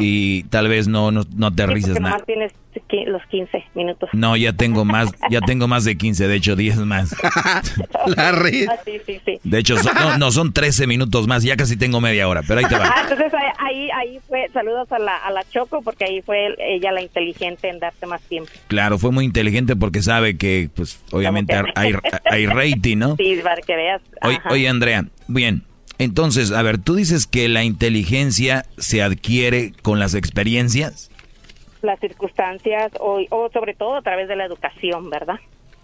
[0.00, 2.18] Y tal vez no, no, no aterrices porque nada.
[2.26, 2.52] tienes
[3.06, 4.10] los 15 minutos.
[4.12, 7.14] No, ya tengo más, ya tengo más de 15, de hecho 10 más.
[8.16, 8.32] Ah,
[8.84, 9.38] sí, sí, sí.
[9.44, 12.58] De hecho, son- no, no, son 13 minutos más, ya casi tengo media hora, pero
[12.60, 12.86] ahí te va.
[12.86, 16.46] Ah, entonces ahí, ahí, ahí fue, saludos a la, a la Choco, porque ahí fue
[16.46, 18.50] el- ella la inteligente en darte más tiempo.
[18.66, 21.92] Claro, fue muy inteligente porque sabe que, pues, obviamente hay,
[22.24, 23.16] hay rating, ¿no?
[23.22, 24.02] Sí, para que veas.
[24.50, 25.62] Oye, Andrea, bien.
[26.02, 31.10] Entonces, a ver, tú dices que la inteligencia se adquiere con las experiencias.
[31.80, 35.36] Las circunstancias, o, o sobre todo a través de la educación, ¿verdad?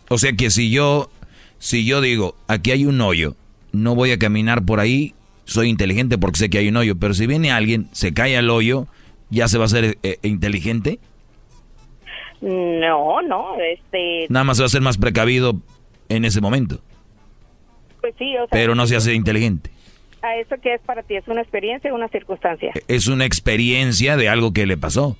[0.08, 1.08] O sea que si yo,
[1.58, 3.36] si yo digo, aquí hay un hoyo,
[3.72, 5.14] no voy a caminar por ahí,
[5.44, 6.96] soy inteligente porque sé que hay un hoyo.
[6.98, 8.86] Pero si viene alguien, se cae al hoyo,
[9.30, 10.98] ya se va a ser eh, inteligente.
[12.40, 15.54] No, no, este, Nada más se va a ser más precavido
[16.08, 16.80] en ese momento,
[18.00, 19.70] pues sí, o sea, pero no se hace inteligente.
[20.22, 22.72] A eso que es para ti, es una experiencia, una circunstancia.
[22.88, 25.16] Es una experiencia de algo que le pasó.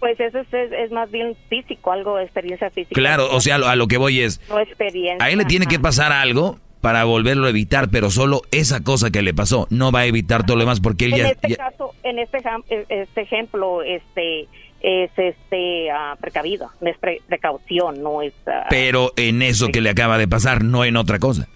[0.00, 2.94] Pues eso es, es, es más bien físico, algo de experiencia física.
[3.00, 5.24] Claro, o sea, a lo que voy es, No experiencia.
[5.24, 9.12] a él le tiene que pasar algo para volverlo a evitar, pero solo esa cosa
[9.12, 11.28] que le pasó no va a evitar todo lo demás porque él en ya...
[11.28, 12.38] este ya- caso, en este,
[12.70, 14.48] eh, este ejemplo, este
[14.80, 19.90] es este ah, precavido, es pre- precaución, no es ah, pero en eso que le
[19.90, 21.48] acaba de pasar, no en otra cosa.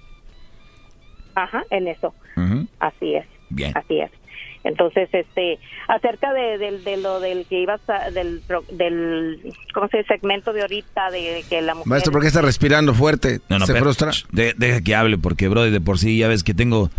[1.37, 2.13] Ajá, en eso.
[2.81, 3.25] Así es.
[3.51, 3.73] Bien.
[3.77, 4.11] Así es.
[4.65, 8.43] Entonces, este, acerca de, del- de lo del que ibas a, del,
[8.73, 10.09] del, ¿cómo se dice?
[10.15, 11.89] Segmento de ahorita de que la mujer.
[11.89, 13.39] Maestro, ¿por qué está respirando fuerte?
[13.49, 14.11] No, no, ¿Se pero- frustra?
[14.33, 16.91] de- deja que hable, porque, bro, de por sí ya ves que tengo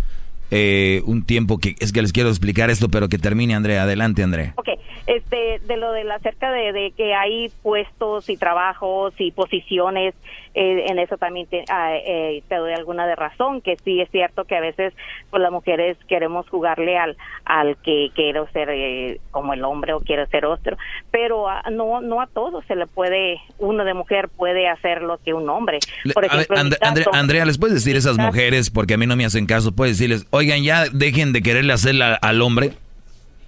[0.50, 3.82] eh, un tiempo que es que les quiero explicar esto, pero que termine, Andrea.
[3.82, 4.54] Adelante, Andrea.
[4.56, 4.68] Ok,
[5.06, 10.14] este, de lo de la acerca de, de que hay puestos y trabajos y posiciones,
[10.54, 14.10] eh, en eso también te, ah, eh, te doy alguna de razón, que sí es
[14.10, 14.92] cierto que a veces
[15.30, 20.00] pues las mujeres queremos jugarle al, al que quiero ser eh, como el hombre o
[20.00, 20.76] quiero ser otro,
[21.10, 25.18] pero ah, no, no a todos se le puede, uno de mujer puede hacer lo
[25.18, 25.78] que un hombre.
[26.12, 29.06] Por a ver, ejemplo, And- Andrea, ¿les puedes decir a esas mujeres, porque a mí
[29.06, 32.72] no me hacen caso, puedes decirles, oigan, ya dejen de quererle hacerle al hombre?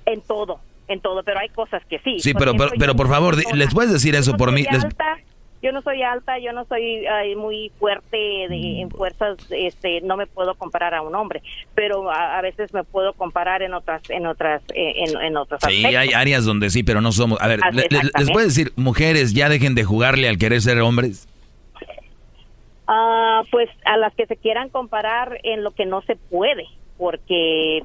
[0.06, 2.18] En todo, en todo, pero hay cosas que sí.
[2.20, 4.52] Sí, Por pero, pero, ejemplo, pero por favor, di- ¿les puedes decir eso no por
[4.52, 4.64] mí?
[4.68, 5.18] Alta,
[5.62, 10.16] yo no soy alta, yo no soy ay, muy fuerte de- en fuerzas, este, no
[10.16, 11.42] me puedo comparar a un hombre,
[11.74, 15.60] pero a, a veces me puedo comparar en otras, en otras, eh, en, en otros
[15.68, 16.00] Sí, aspectos.
[16.00, 17.40] hay áreas donde sí, pero no somos.
[17.40, 21.28] A ver, le- ¿les puedes decir, mujeres, ya dejen de jugarle al querer ser hombres?
[22.92, 26.64] Ah, pues a las que se quieran comparar en lo que no se puede,
[27.00, 27.82] porque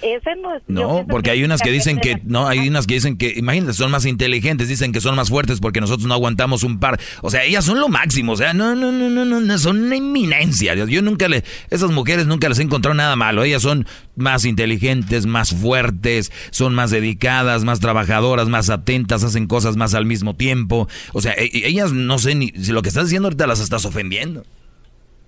[0.00, 0.62] ese no es.
[0.68, 3.90] No, porque hay unas que dicen que, no, hay unas que dicen que, imagínate, son
[3.90, 7.00] más inteligentes, dicen que son más fuertes porque nosotros no aguantamos un par.
[7.20, 9.96] O sea, ellas son lo máximo, o sea, no, no, no, no, no, son una
[9.96, 10.76] inminencia.
[10.76, 13.42] Yo, yo nunca le, esas mujeres nunca les he encontrado nada malo.
[13.42, 19.76] Ellas son más inteligentes, más fuertes, son más dedicadas, más trabajadoras, más atentas, hacen cosas
[19.76, 20.88] más al mismo tiempo.
[21.12, 23.58] O sea, e- e- ellas no sé ni, si lo que estás diciendo ahorita las
[23.58, 24.44] estás ofendiendo.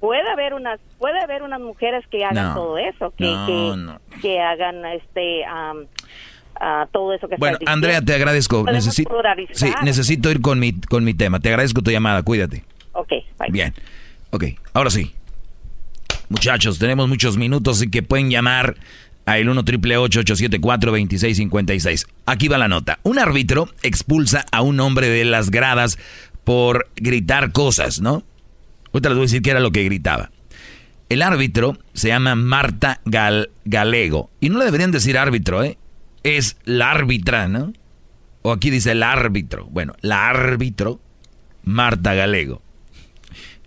[0.01, 3.77] Puede haber unas puede haber unas mujeres que hagan No, todo eso que no, que,
[3.77, 4.01] no.
[4.21, 5.45] que hagan este
[6.93, 8.65] todo eso que Bueno, Andrea, te agradezco.
[8.65, 9.11] Necesito,
[9.53, 11.39] sí, necesito ir con mi, con mi tema.
[11.41, 12.65] Te agradezco tu llamada, cuídate.
[12.93, 13.09] Ok,
[13.39, 13.51] bye.
[13.51, 13.75] Bien.
[14.31, 15.15] Ok, ahora sí.
[16.29, 18.75] Muchachos, tenemos muchos minutos y que pueden llamar
[19.27, 22.07] a el 1 triple 874 2656.
[22.27, 22.99] Aquí va la nota.
[23.03, 25.99] Un árbitro expulsa a un hombre de las gradas
[26.45, 28.23] por gritar cosas, ¿no?
[28.97, 30.31] Ahorita les voy a decir qué era lo que gritaba.
[31.11, 34.31] El árbitro se llama Marta Gal- Galego.
[34.41, 35.77] Y no le deberían decir árbitro, ¿eh?
[36.23, 37.75] Es la árbitra, ¿no?
[38.41, 39.67] O aquí dice el árbitro.
[39.67, 40.99] Bueno, la árbitro
[41.63, 42.63] Marta Galego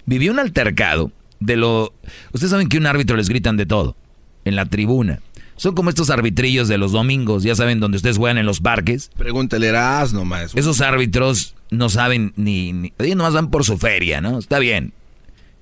[0.08, 1.94] vivió un altercado de lo...
[2.34, 3.96] Ustedes saben que un árbitro les gritan de todo,
[4.46, 5.20] en la tribuna.
[5.58, 9.12] Son como estos arbitrillos de los domingos, ya saben, donde ustedes juegan en los parques.
[9.16, 10.56] Pregúntale, eras nomás.
[10.56, 12.92] Esos árbitros no saben ni, ni...
[12.98, 14.40] Ellos nomás van por su feria, ¿no?
[14.40, 14.94] Está bien.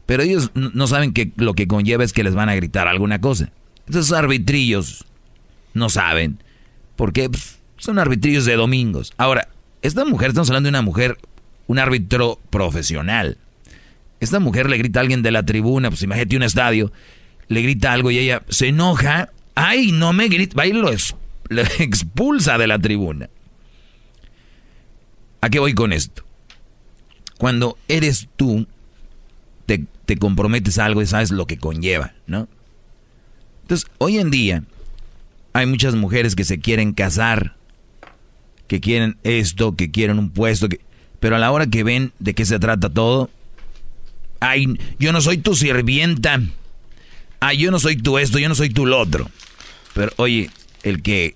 [0.08, 3.22] Pero ellos no saben que lo que conlleva es que les van a gritar alguna
[3.22, 3.52] cosa.
[3.88, 5.06] Esos arbitrillos
[5.74, 6.40] no saben.
[6.96, 9.14] Porque pues, son arbitrillos de domingos.
[9.18, 9.50] Ahora,
[9.82, 11.18] esta mujer, estamos hablando de una mujer,
[11.68, 13.38] un árbitro profesional.
[14.22, 16.92] Esta mujer le grita a alguien de la tribuna, pues imagínate un estadio,
[17.50, 19.30] le grita algo y ella se enoja.
[19.56, 20.90] Ay, no me grita, va y lo
[21.80, 23.30] expulsa de la tribuna.
[25.42, 26.24] ¿A qué voy con esto?
[27.38, 28.66] Cuando eres tú,
[30.08, 32.48] te, te comprometes a algo y sabes lo que conlleva, ¿no?
[33.62, 34.64] Entonces, hoy en día
[35.54, 37.56] hay muchas mujeres que se quieren casar,
[38.68, 40.80] que quieren esto, que quieren un puesto, que,
[41.20, 43.30] pero a la hora que ven de qué se trata todo,
[44.40, 46.42] ay, yo no soy tu sirvienta,
[47.40, 49.30] ay, yo no soy tu esto, yo no soy tu lo otro.
[49.94, 50.50] Pero oye,
[50.84, 51.36] el que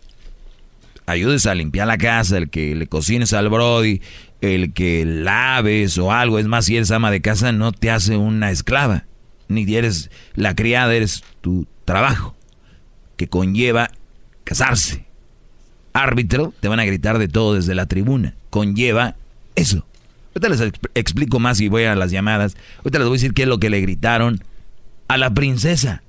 [1.06, 4.02] ayudes a limpiar la casa, el que le cocines al Brody,
[4.41, 8.18] el que laves o algo, es más, si eres ama de casa, no te hace
[8.18, 9.05] una esclava,
[9.47, 12.35] ni eres la criada, eres tu trabajo,
[13.18, 13.91] que conlleva
[14.43, 15.05] casarse.
[15.93, 19.15] Árbitro, te van a gritar de todo desde la tribuna, conlleva
[19.55, 19.85] eso.
[20.34, 22.55] Ahorita les explico más y voy a las llamadas.
[22.77, 24.41] Ahorita les voy a decir qué es lo que le gritaron
[25.09, 26.03] a la princesa.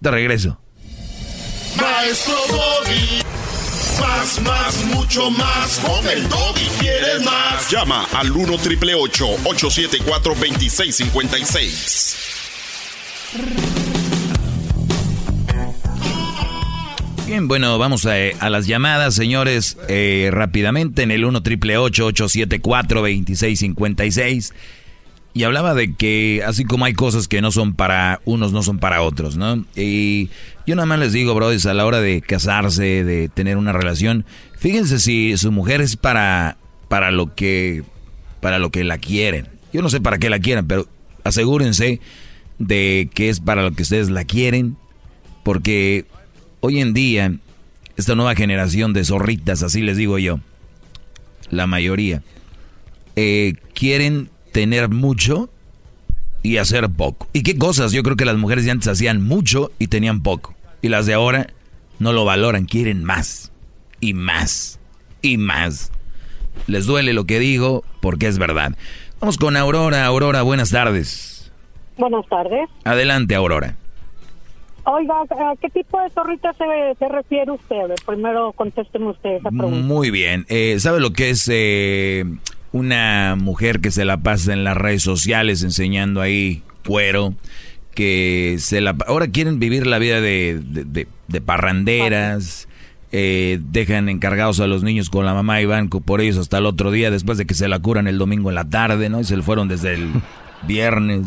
[0.00, 0.60] Te regreso.
[1.76, 3.39] Maestro Doggy.
[4.00, 5.78] Más, más, mucho más.
[5.80, 7.70] Con el Doggy quieres más.
[7.70, 12.16] Llama al 1 triple 874 2656.
[17.26, 23.00] Bien, bueno, vamos a, a las llamadas, señores, eh, rápidamente en el 1 triple 874
[23.02, 24.52] 2656
[25.32, 28.78] Y hablaba de que así como hay cosas que no son para unos, no son
[28.78, 29.64] para otros, ¿no?
[29.76, 30.28] Y
[30.66, 34.24] yo nada más les digo, brothers, a la hora de casarse, de tener una relación,
[34.58, 36.56] fíjense si su mujer es para,
[36.88, 37.84] para lo que,
[38.40, 39.48] para lo que la quieren.
[39.72, 40.88] Yo no sé para qué la quieran, pero
[41.22, 42.00] asegúrense
[42.58, 44.76] de que es para lo que ustedes la quieren,
[45.44, 46.06] porque
[46.58, 47.34] hoy en día,
[47.96, 50.40] esta nueva generación de zorritas, así les digo yo,
[51.50, 52.22] la mayoría,
[53.16, 55.50] eh, quieren tener mucho
[56.42, 57.28] y hacer poco.
[57.32, 57.92] ¿Y qué cosas?
[57.92, 60.54] Yo creo que las mujeres de antes hacían mucho y tenían poco.
[60.82, 61.48] Y las de ahora
[61.98, 63.52] no lo valoran, quieren más
[64.00, 64.80] y más
[65.22, 65.92] y más.
[66.66, 68.76] Les duele lo que digo porque es verdad.
[69.20, 70.06] Vamos con Aurora.
[70.06, 71.52] Aurora, buenas tardes.
[71.98, 72.68] Buenas tardes.
[72.84, 73.76] Adelante, Aurora.
[74.84, 76.64] Oiga, ¿a qué tipo de zorrita se,
[76.98, 77.94] se refiere usted?
[78.06, 79.86] Primero contésteme usted esa pregunta.
[79.86, 80.46] Muy bien.
[80.48, 82.24] Eh, ¿Sabe lo que es eh,
[82.72, 87.34] una mujer que se la pasa en las redes sociales enseñando ahí cuero?
[87.94, 88.96] Que se la...
[89.06, 92.68] Ahora quieren vivir la vida de, de, de- de parranderas.
[93.12, 96.66] eh, dejan encargados a los niños con la mamá y van por ellos hasta el
[96.66, 99.20] otro día después de que se la curan el domingo en la tarde, ¿no?
[99.20, 100.10] Y se le fueron desde el
[100.68, 101.26] viernes.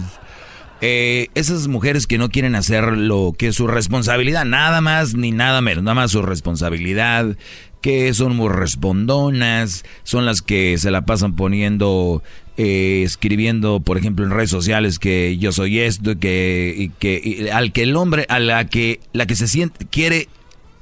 [0.79, 5.31] Eh, esas mujeres que no quieren hacer lo que es su responsabilidad, nada más ni
[5.31, 7.37] nada menos, nada más su responsabilidad,
[7.83, 12.23] que son muy respondonas, son las que se la pasan poniendo,
[12.55, 17.49] eh, escribiendo, por ejemplo, en redes sociales que yo soy esto, que, y que y
[17.49, 20.29] al que el hombre, a la que, la que se siente, quiere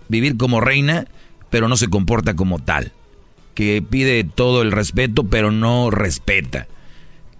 [0.10, 1.08] vivir como reina,
[1.50, 2.92] pero no se comporta como tal,
[3.56, 6.68] que pide todo el respeto, pero no respeta,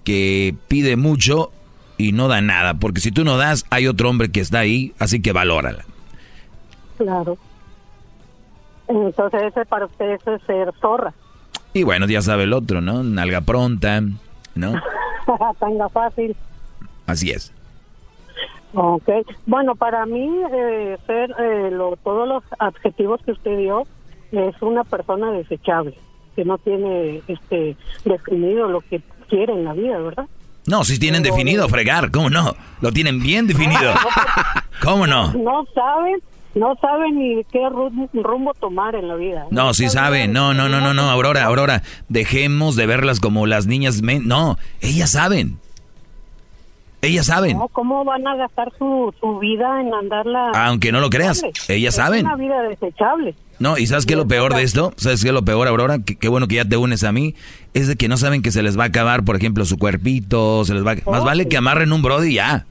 [0.04, 1.52] que pide mucho
[2.00, 4.96] y no da nada, porque si tú no das, hay otro hombre que está ahí,
[4.98, 5.86] así que valórala.
[6.98, 7.38] Claro.
[8.92, 11.14] Entonces, ese para usted eso es ser zorra.
[11.74, 13.04] Y bueno, ya sabe el otro, ¿no?
[13.04, 14.02] Nalga pronta,
[14.56, 14.74] ¿no?
[15.60, 16.36] Tanga fácil.
[17.08, 17.54] Así es.
[18.74, 19.10] Ok.
[19.46, 23.84] Bueno, para mí, eh, ser eh, lo- todos los adjetivos que usted dio
[24.32, 25.98] es una persona desechable,
[26.36, 30.26] que no tiene este definido lo que quiere en la vida, ¿verdad?
[30.68, 32.54] No, si tienen definido fregar, ¿cómo no?
[32.82, 33.94] Lo tienen bien definido.
[34.84, 35.34] ¿Cómo no?
[35.34, 36.22] No saben,
[36.56, 39.48] no saben ni qué rum- rumbo tomar en la vida.
[39.52, 40.34] No, sí saben.
[40.34, 41.84] No, no, no, no, no, Aurora, Aurora.
[42.10, 44.02] Dejemos de verlas como las niñas.
[44.02, 45.58] men- No, ellas saben.
[47.04, 47.58] Ellas saben.
[47.58, 50.52] No, ¿Cómo van a gastar su, su vida en andarla?
[50.54, 52.26] Aunque no lo creas, ellas Es saben.
[52.28, 53.34] una vida desechable.
[53.58, 54.94] No, y ¿sabes qué es lo peor de esto?
[54.98, 55.98] ¿Sabes qué es lo peor, Aurora?
[56.00, 57.34] Qué bueno que ya te unes a mí.
[57.74, 60.64] Es de que no saben que se les va a acabar, por ejemplo, su cuerpito,
[60.66, 61.10] se les va a...
[61.10, 62.66] Más vale que amarren un brody ya.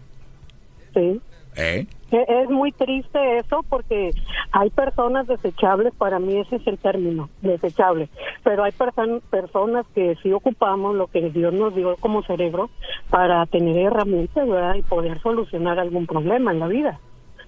[0.94, 1.20] Sí.
[1.56, 1.86] ¿Eh?
[2.12, 4.10] Es muy triste eso porque
[4.52, 8.08] hay personas desechables, para mí ese es el término, desechable,
[8.42, 12.68] pero hay perso- personas que sí ocupamos lo que Dios nos dio como cerebro
[13.10, 14.74] para tener herramientas ¿verdad?
[14.74, 16.98] y poder solucionar algún problema en la vida,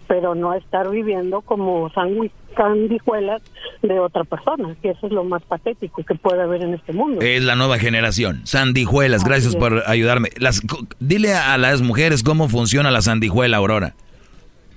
[0.07, 3.43] pero no estar viviendo como sangui- sanguijuelas
[3.83, 7.21] de otra persona, que eso es lo más patético que puede haber en este mundo.
[7.21, 8.43] Es la nueva generación.
[8.45, 10.29] Sandijuelas, gracias por ayudarme.
[10.39, 10.63] Las,
[11.01, 13.95] dile a las mujeres cómo funciona la sandijuela, Aurora.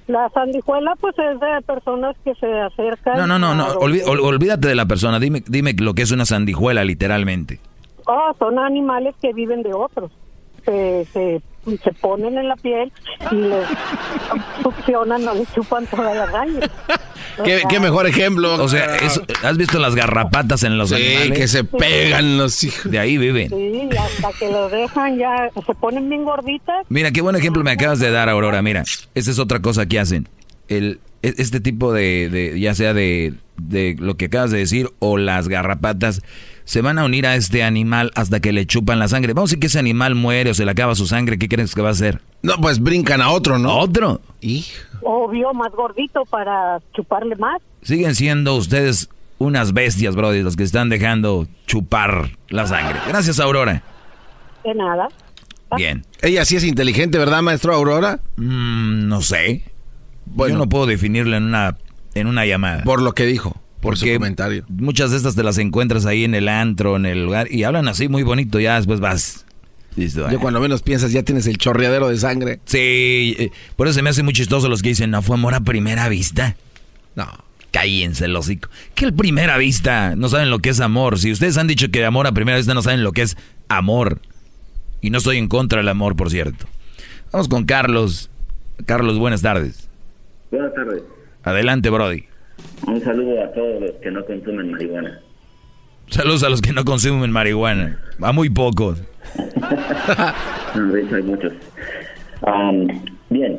[0.08, 3.18] La sandijuela, pues es de personas que se acercan.
[3.18, 3.66] No, no, no, no.
[3.80, 5.20] olví- ol- olvídate de la persona.
[5.20, 7.60] Dime, dime lo que es una sandijuela, literalmente.
[8.06, 10.12] Oh, son animales que viven de otros.
[10.66, 11.42] Se, se,
[11.84, 12.92] se ponen en la piel
[13.32, 13.66] y les
[14.64, 16.26] succionan o les chupan toda la.
[17.38, 18.56] O ¿Qué, mejor ejemplo.
[18.64, 21.38] O sea, eso- ¿has visto las garrapatas en los Sí, animales?
[21.38, 22.90] que se pegan los hijos.
[22.92, 23.50] De ahí viven.
[23.50, 26.86] Sí, hasta que los dejan ya, se ponen bien gorditas.
[26.90, 28.62] Mira, qué buen ejemplo me acabas de dar, Aurora.
[28.62, 28.84] Mira,
[29.14, 30.28] esta es otra cosa que hacen.
[30.68, 34.90] El, e- este tipo de, de- ya sea de, de lo que acabas de decir
[35.00, 36.22] o las garrapatas,
[36.66, 39.34] se van a unir a este animal hasta que le chupan la sangre.
[39.34, 41.38] Vamos a decir que ese animal muere o se le acaba su sangre.
[41.38, 42.22] ¿Qué crees que va a hacer?
[42.42, 43.70] No, pues brincan a otro, ¿no?
[43.70, 44.20] ¿A otro?
[45.02, 47.62] Obvio, más gordito para chuparle más.
[47.84, 53.00] Siguen siendo ustedes unas bestias, brody, los que están dejando chupar la sangre.
[53.08, 53.84] Gracias, Aurora.
[54.64, 55.08] De nada.
[55.78, 56.06] Bien.
[56.22, 58.20] Ella sí es inteligente, ¿verdad, maestro Aurora?
[58.38, 59.64] Mm, no sé.
[60.36, 61.78] Yo no puedo definirlo en una,
[62.16, 62.84] en una llamada.
[62.84, 64.66] Por lo que dijo, Porque comentario.
[64.68, 67.88] Muchas de estas te las encuentras ahí en el antro, en el lugar, y hablan
[67.88, 69.46] así muy bonito, ya después vas.
[69.96, 72.60] Listo, Yo cuando menos piensas ya tienes el chorreadero de sangre.
[72.66, 75.54] Sí, eh, por eso se me hace muy chistoso los que dicen, no fue amor
[75.54, 76.58] a primera vista.
[77.16, 77.28] No.
[77.72, 78.70] Cállense el hocico.
[78.94, 81.20] Que el primera vista no saben lo que es amor.
[81.20, 83.38] Si ustedes han dicho que amor a primera vista no saben lo que es
[83.70, 84.20] amor.
[85.02, 86.68] Y no estoy en contra del amor, por cierto.
[87.32, 88.30] Vamos con Carlos.
[88.86, 89.90] Carlos, buenas tardes.
[90.52, 91.04] Buenas tardes.
[91.44, 92.26] Adelante, Brody.
[92.88, 95.20] Un saludo a todos los que no consumen marihuana.
[96.08, 98.00] Saludos a los que no consumen marihuana.
[98.22, 99.02] A muy pocos.
[100.76, 101.54] No, de hecho hay muchos.
[102.42, 102.86] Um,
[103.30, 103.58] bien,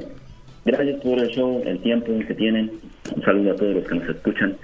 [0.67, 2.71] gracias por el show, el tiempo que tienen.
[3.15, 4.55] Un saludo a todos los que nos escuchan.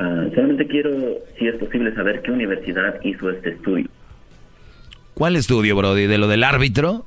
[0.00, 0.90] Ah, solamente quiero,
[1.38, 3.86] si es posible, saber qué universidad hizo este estudio.
[5.14, 6.06] ¿Cuál estudio, Brody?
[6.06, 7.04] ¿De lo del árbitro?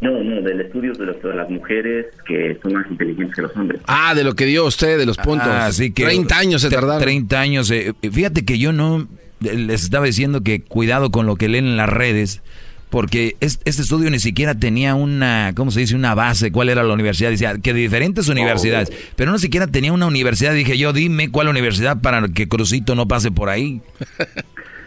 [0.00, 3.56] No, no, del estudio de, los- de las mujeres que son más inteligentes que los
[3.56, 3.80] hombres.
[3.86, 5.48] Ah, de lo que dio usted, de los puntos.
[5.50, 7.00] Ah, sí que 30 años se tardaron.
[7.00, 7.70] 30 años.
[7.70, 9.08] eh, fíjate que yo no
[9.44, 12.42] eh, les estaba diciendo que cuidado con lo que leen en las redes,
[12.90, 15.96] porque es- este estudio ni siquiera tenía una, ¿cómo se dice?
[15.96, 16.52] Una base.
[16.52, 17.30] ¿Cuál era la universidad?
[17.30, 20.52] Decía que de diferentes universidades, pero no siquiera tenía una universidad.
[20.54, 23.80] Dije yo, dime cuál universidad para que Crucito no pase por ahí.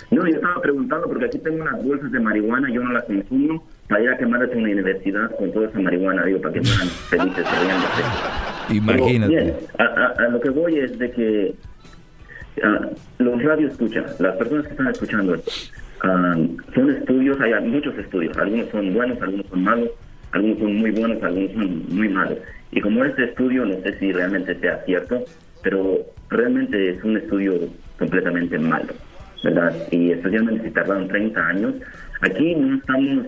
[0.09, 3.67] No, yo estaba preguntando porque aquí tengo unas bolsas de marihuana, yo no las consumo,
[3.87, 6.87] para ir a quemarlas en una universidad con toda esa marihuana, digo, para que fueran
[6.87, 8.03] felices riéndose.
[8.73, 9.33] Imagínate.
[9.33, 11.53] Pero, bien, a, a- a lo que voy es de que
[12.63, 12.89] ah,
[13.19, 15.51] los radios escuchan, las personas que están escuchando esto,
[16.03, 16.35] ah,
[16.75, 19.89] son estudios, hay muchos estudios, algunos son buenos, algunos son malos,
[20.31, 22.37] algunos son muy buenos, algunos son muy malos.
[22.71, 25.23] Y como este estudio, no sé si realmente sea cierto,
[25.63, 25.99] pero
[26.29, 27.53] realmente es un estudio
[27.97, 28.93] completamente malo,
[29.43, 29.73] ¿verdad?
[29.91, 31.73] Y especialmente si tardaron 30 años,
[32.21, 33.27] aquí no estamos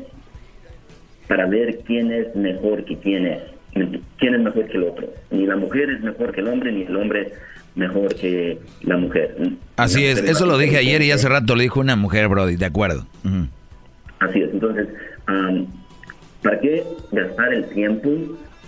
[1.29, 3.39] para ver quién es mejor que quién es,
[4.17, 5.13] quién es mejor que el otro.
[5.29, 7.31] Ni la mujer es mejor que el hombre, ni el hombre
[7.75, 9.37] mejor que la mujer.
[9.77, 12.27] Así La es, mujer eso lo dije ayer y hace rato lo dijo una mujer,
[12.29, 13.05] Brody, de acuerdo.
[14.19, 14.87] Así es, entonces,
[15.27, 15.67] am,
[16.41, 18.09] ¿para qué gastar el tiempo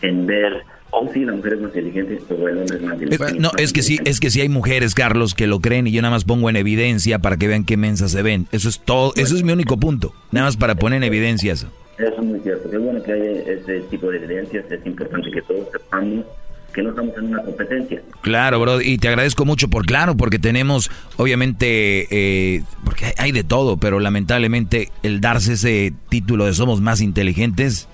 [0.03, 0.61] en ver,
[0.91, 3.39] oh sí, la mujer es más inteligente o el hombre es más inteligente?
[3.39, 6.03] no, es que sí, es que sí hay mujeres, Carlos, que lo creen y yo
[6.03, 8.45] nada más pongo en evidencia para que vean qué mensas se ven.
[8.51, 10.13] Eso es todo, eso es mi único punto.
[10.31, 11.71] Nada más para poner en evidencia eso.
[11.97, 12.69] Eso es muy cierto.
[12.69, 14.65] Qué bueno que haya ese tipo de evidencias.
[14.71, 16.25] Es importante que todos sepamos
[16.73, 18.01] que no estamos en una competencia.
[18.21, 23.31] Claro, bro, y te agradezco mucho por claro, porque tenemos, obviamente, eh, porque hay, hay
[23.31, 27.87] de todo, pero lamentablemente el darse ese título de somos más inteligentes,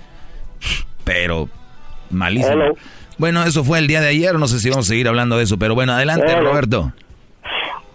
[1.04, 1.48] pero
[2.10, 2.52] malísimo.
[2.52, 2.74] Hello.
[3.18, 5.44] Bueno, eso fue el día de ayer, no sé si vamos a seguir hablando de
[5.44, 6.50] eso, pero bueno, adelante, Hello.
[6.50, 6.92] Roberto.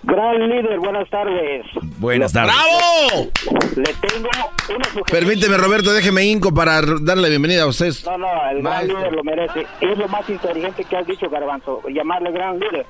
[0.03, 1.65] Gran líder, buenas tardes.
[1.97, 2.53] Buenas tardes.
[2.53, 3.31] ¡Bravo!
[3.77, 4.29] Le tengo
[4.69, 5.03] una sugerencia.
[5.11, 7.91] Permíteme, Roberto, déjeme hinco para darle bienvenida a usted.
[8.05, 8.97] No, no, el gran Maestro.
[8.99, 9.65] líder lo merece.
[9.81, 12.85] Es lo más inteligente que has dicho, Garbanzo, llamarle gran líder.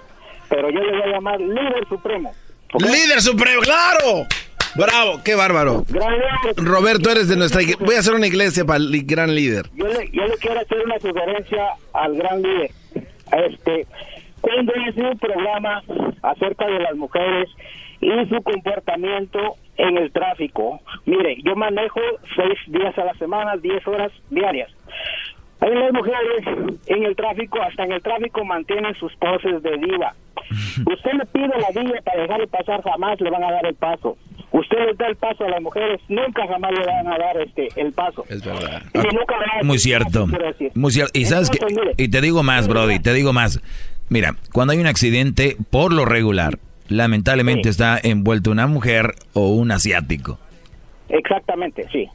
[0.49, 2.31] Pero yo le voy a llamar líder supremo.
[2.79, 3.61] ¡Líder supremo!
[3.61, 4.25] ¡Claro!
[4.75, 5.21] ¡Bravo!
[5.23, 5.83] ¡Qué bárbaro!
[5.89, 6.55] Gran líder.
[6.57, 7.85] Roberto, eres de nuestra iglesia.
[7.85, 9.69] Voy a hacer una iglesia para el gran líder.
[9.75, 12.71] Yo le, yo le quiero hacer una sugerencia al gran líder.
[13.31, 13.87] Este,
[14.43, 15.81] cuando hice un programa
[16.21, 17.49] acerca de las mujeres
[18.01, 20.81] y su comportamiento en el tráfico.
[21.05, 22.01] Mire, yo manejo
[22.35, 24.69] seis días a la semana, diez horas diarias.
[25.61, 30.13] Hay las mujeres en el tráfico, hasta en el tráfico mantienen sus poses de diva.
[30.91, 34.17] Usted le pide la diva para dejarle pasar, jamás le van a dar el paso.
[34.51, 37.69] Usted les da el paso a las mujeres, nunca jamás le van a dar este
[37.77, 38.25] el paso.
[38.29, 38.83] Es verdad.
[38.93, 40.27] Y nunca Muy cierto.
[40.75, 41.17] Muy cierto.
[41.17, 43.61] Y sabes que, Entonces, mire, y te digo más, Brody, te digo más.
[44.09, 46.59] Mira, cuando hay un accidente, por lo regular,
[46.89, 50.37] lamentablemente está envuelto una mujer o un asiático.
[51.09, 52.09] Exactamente, sí.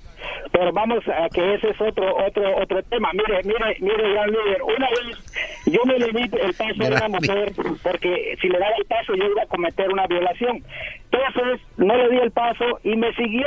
[0.53, 3.11] pero vamos a que ese es otro otro otro tema.
[3.13, 7.09] Mire, mire, mire, gran líder, una vez yo me le di el paso a una
[7.09, 7.53] mujer
[7.83, 10.63] porque si le daba el paso yo iba a cometer una violación.
[11.11, 13.47] Entonces no le di el paso y me siguió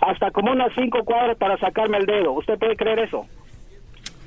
[0.00, 2.32] hasta como unas cinco cuadras para sacarme el dedo.
[2.32, 3.26] ¿Usted puede creer eso?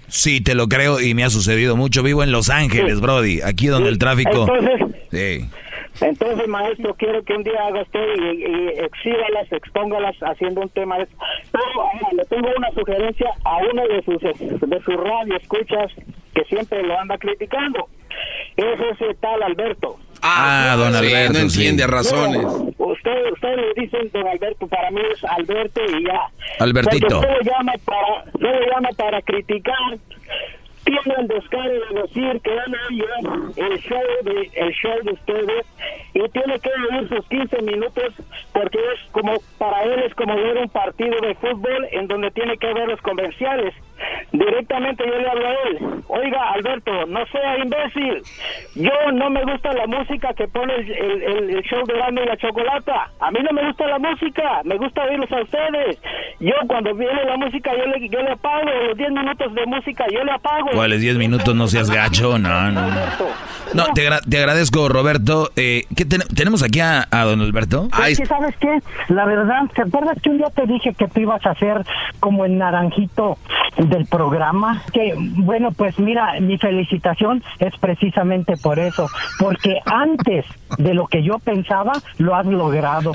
[0.10, 2.04] Sí, te lo creo y me ha sucedido mucho.
[2.04, 4.48] Vivo en Los Ángeles, Brody, aquí donde el tráfico...
[4.48, 5.50] Entonces, Sí.
[6.02, 10.98] Entonces, maestro, quiero que un día haga usted y, y exhíbalas, expóngalas haciendo un tema
[10.98, 11.14] de eso.
[11.52, 15.92] Pero ahora, le tengo una sugerencia a uno de sus de sus radio escuchas
[16.34, 17.88] que siempre lo anda criticando.
[18.56, 19.98] Es ese tal Alberto.
[20.22, 21.34] Ah, don sí, Alberto.
[21.34, 21.60] no sí.
[21.60, 22.42] entiende razones.
[22.44, 26.22] No, usted, usted le dicen don Alberto, para mí es Alberto y ya.
[26.60, 27.20] Albertito.
[27.20, 29.98] Usted lo llama para, usted lo llama para criticar.
[30.86, 33.06] Tiene el descaro de decir que van a oír
[33.58, 35.66] el show de el show de ustedes
[36.14, 38.14] y tiene que oír sus 15 minutos
[38.54, 42.58] porque es como para él es como ver un partido de fútbol en donde tiene
[42.58, 43.76] que ver los comerciales.
[44.32, 46.04] Directamente yo le hablo a él.
[46.08, 48.22] Oiga, Alberto, no sea imbécil.
[48.76, 52.24] Yo no me gusta la música que pone el, el- el- el show de Grande
[52.24, 53.10] y la Chocolata.
[53.20, 55.98] A mí no me gusta la música, me gusta oírlos a ustedes.
[56.40, 60.06] Yo cuando viene la música yo le, yo le apago, los 10 minutos de música
[60.12, 60.70] yo le apago.
[60.74, 61.56] ¿Cuáles 10 minutos?
[61.56, 62.38] No seas gacho.
[62.38, 62.96] No, no, no.
[63.74, 65.50] No, te, agra- te agradezco, Roberto.
[65.56, 67.88] Eh, ¿qué ten- ¿Tenemos aquí a, a don Alberto?
[68.08, 68.80] Es que, ¿sabes qué?
[69.10, 71.84] La verdad, ¿te acuerdas que un día te dije que tú ibas a hacer
[72.20, 73.38] como el naranjito
[73.90, 74.84] del programa?
[74.94, 79.10] Que, bueno, pues mira, mi felicitación es precisamente por eso,
[79.40, 80.46] porque antes
[80.78, 83.12] de lo que yo pensaba, lo has logrado.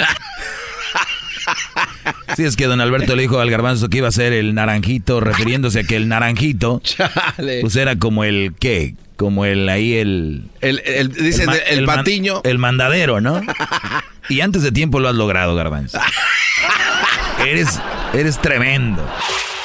[2.36, 5.20] Sí, es que don Alberto le dijo al garbanzo que iba a ser el naranjito,
[5.20, 6.80] refiriéndose a que el naranjito,
[7.60, 8.94] pues era como el, ¿qué?
[9.16, 10.44] Como el, ahí el...
[10.60, 11.12] El, el-
[11.68, 12.40] el, man- patiño.
[12.44, 13.40] el mandadero, ¿no?
[14.30, 15.98] Y antes de tiempo lo has logrado, garbanzo.
[17.46, 17.78] Eres,
[18.14, 19.06] eres tremendo.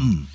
[0.00, 0.29] come.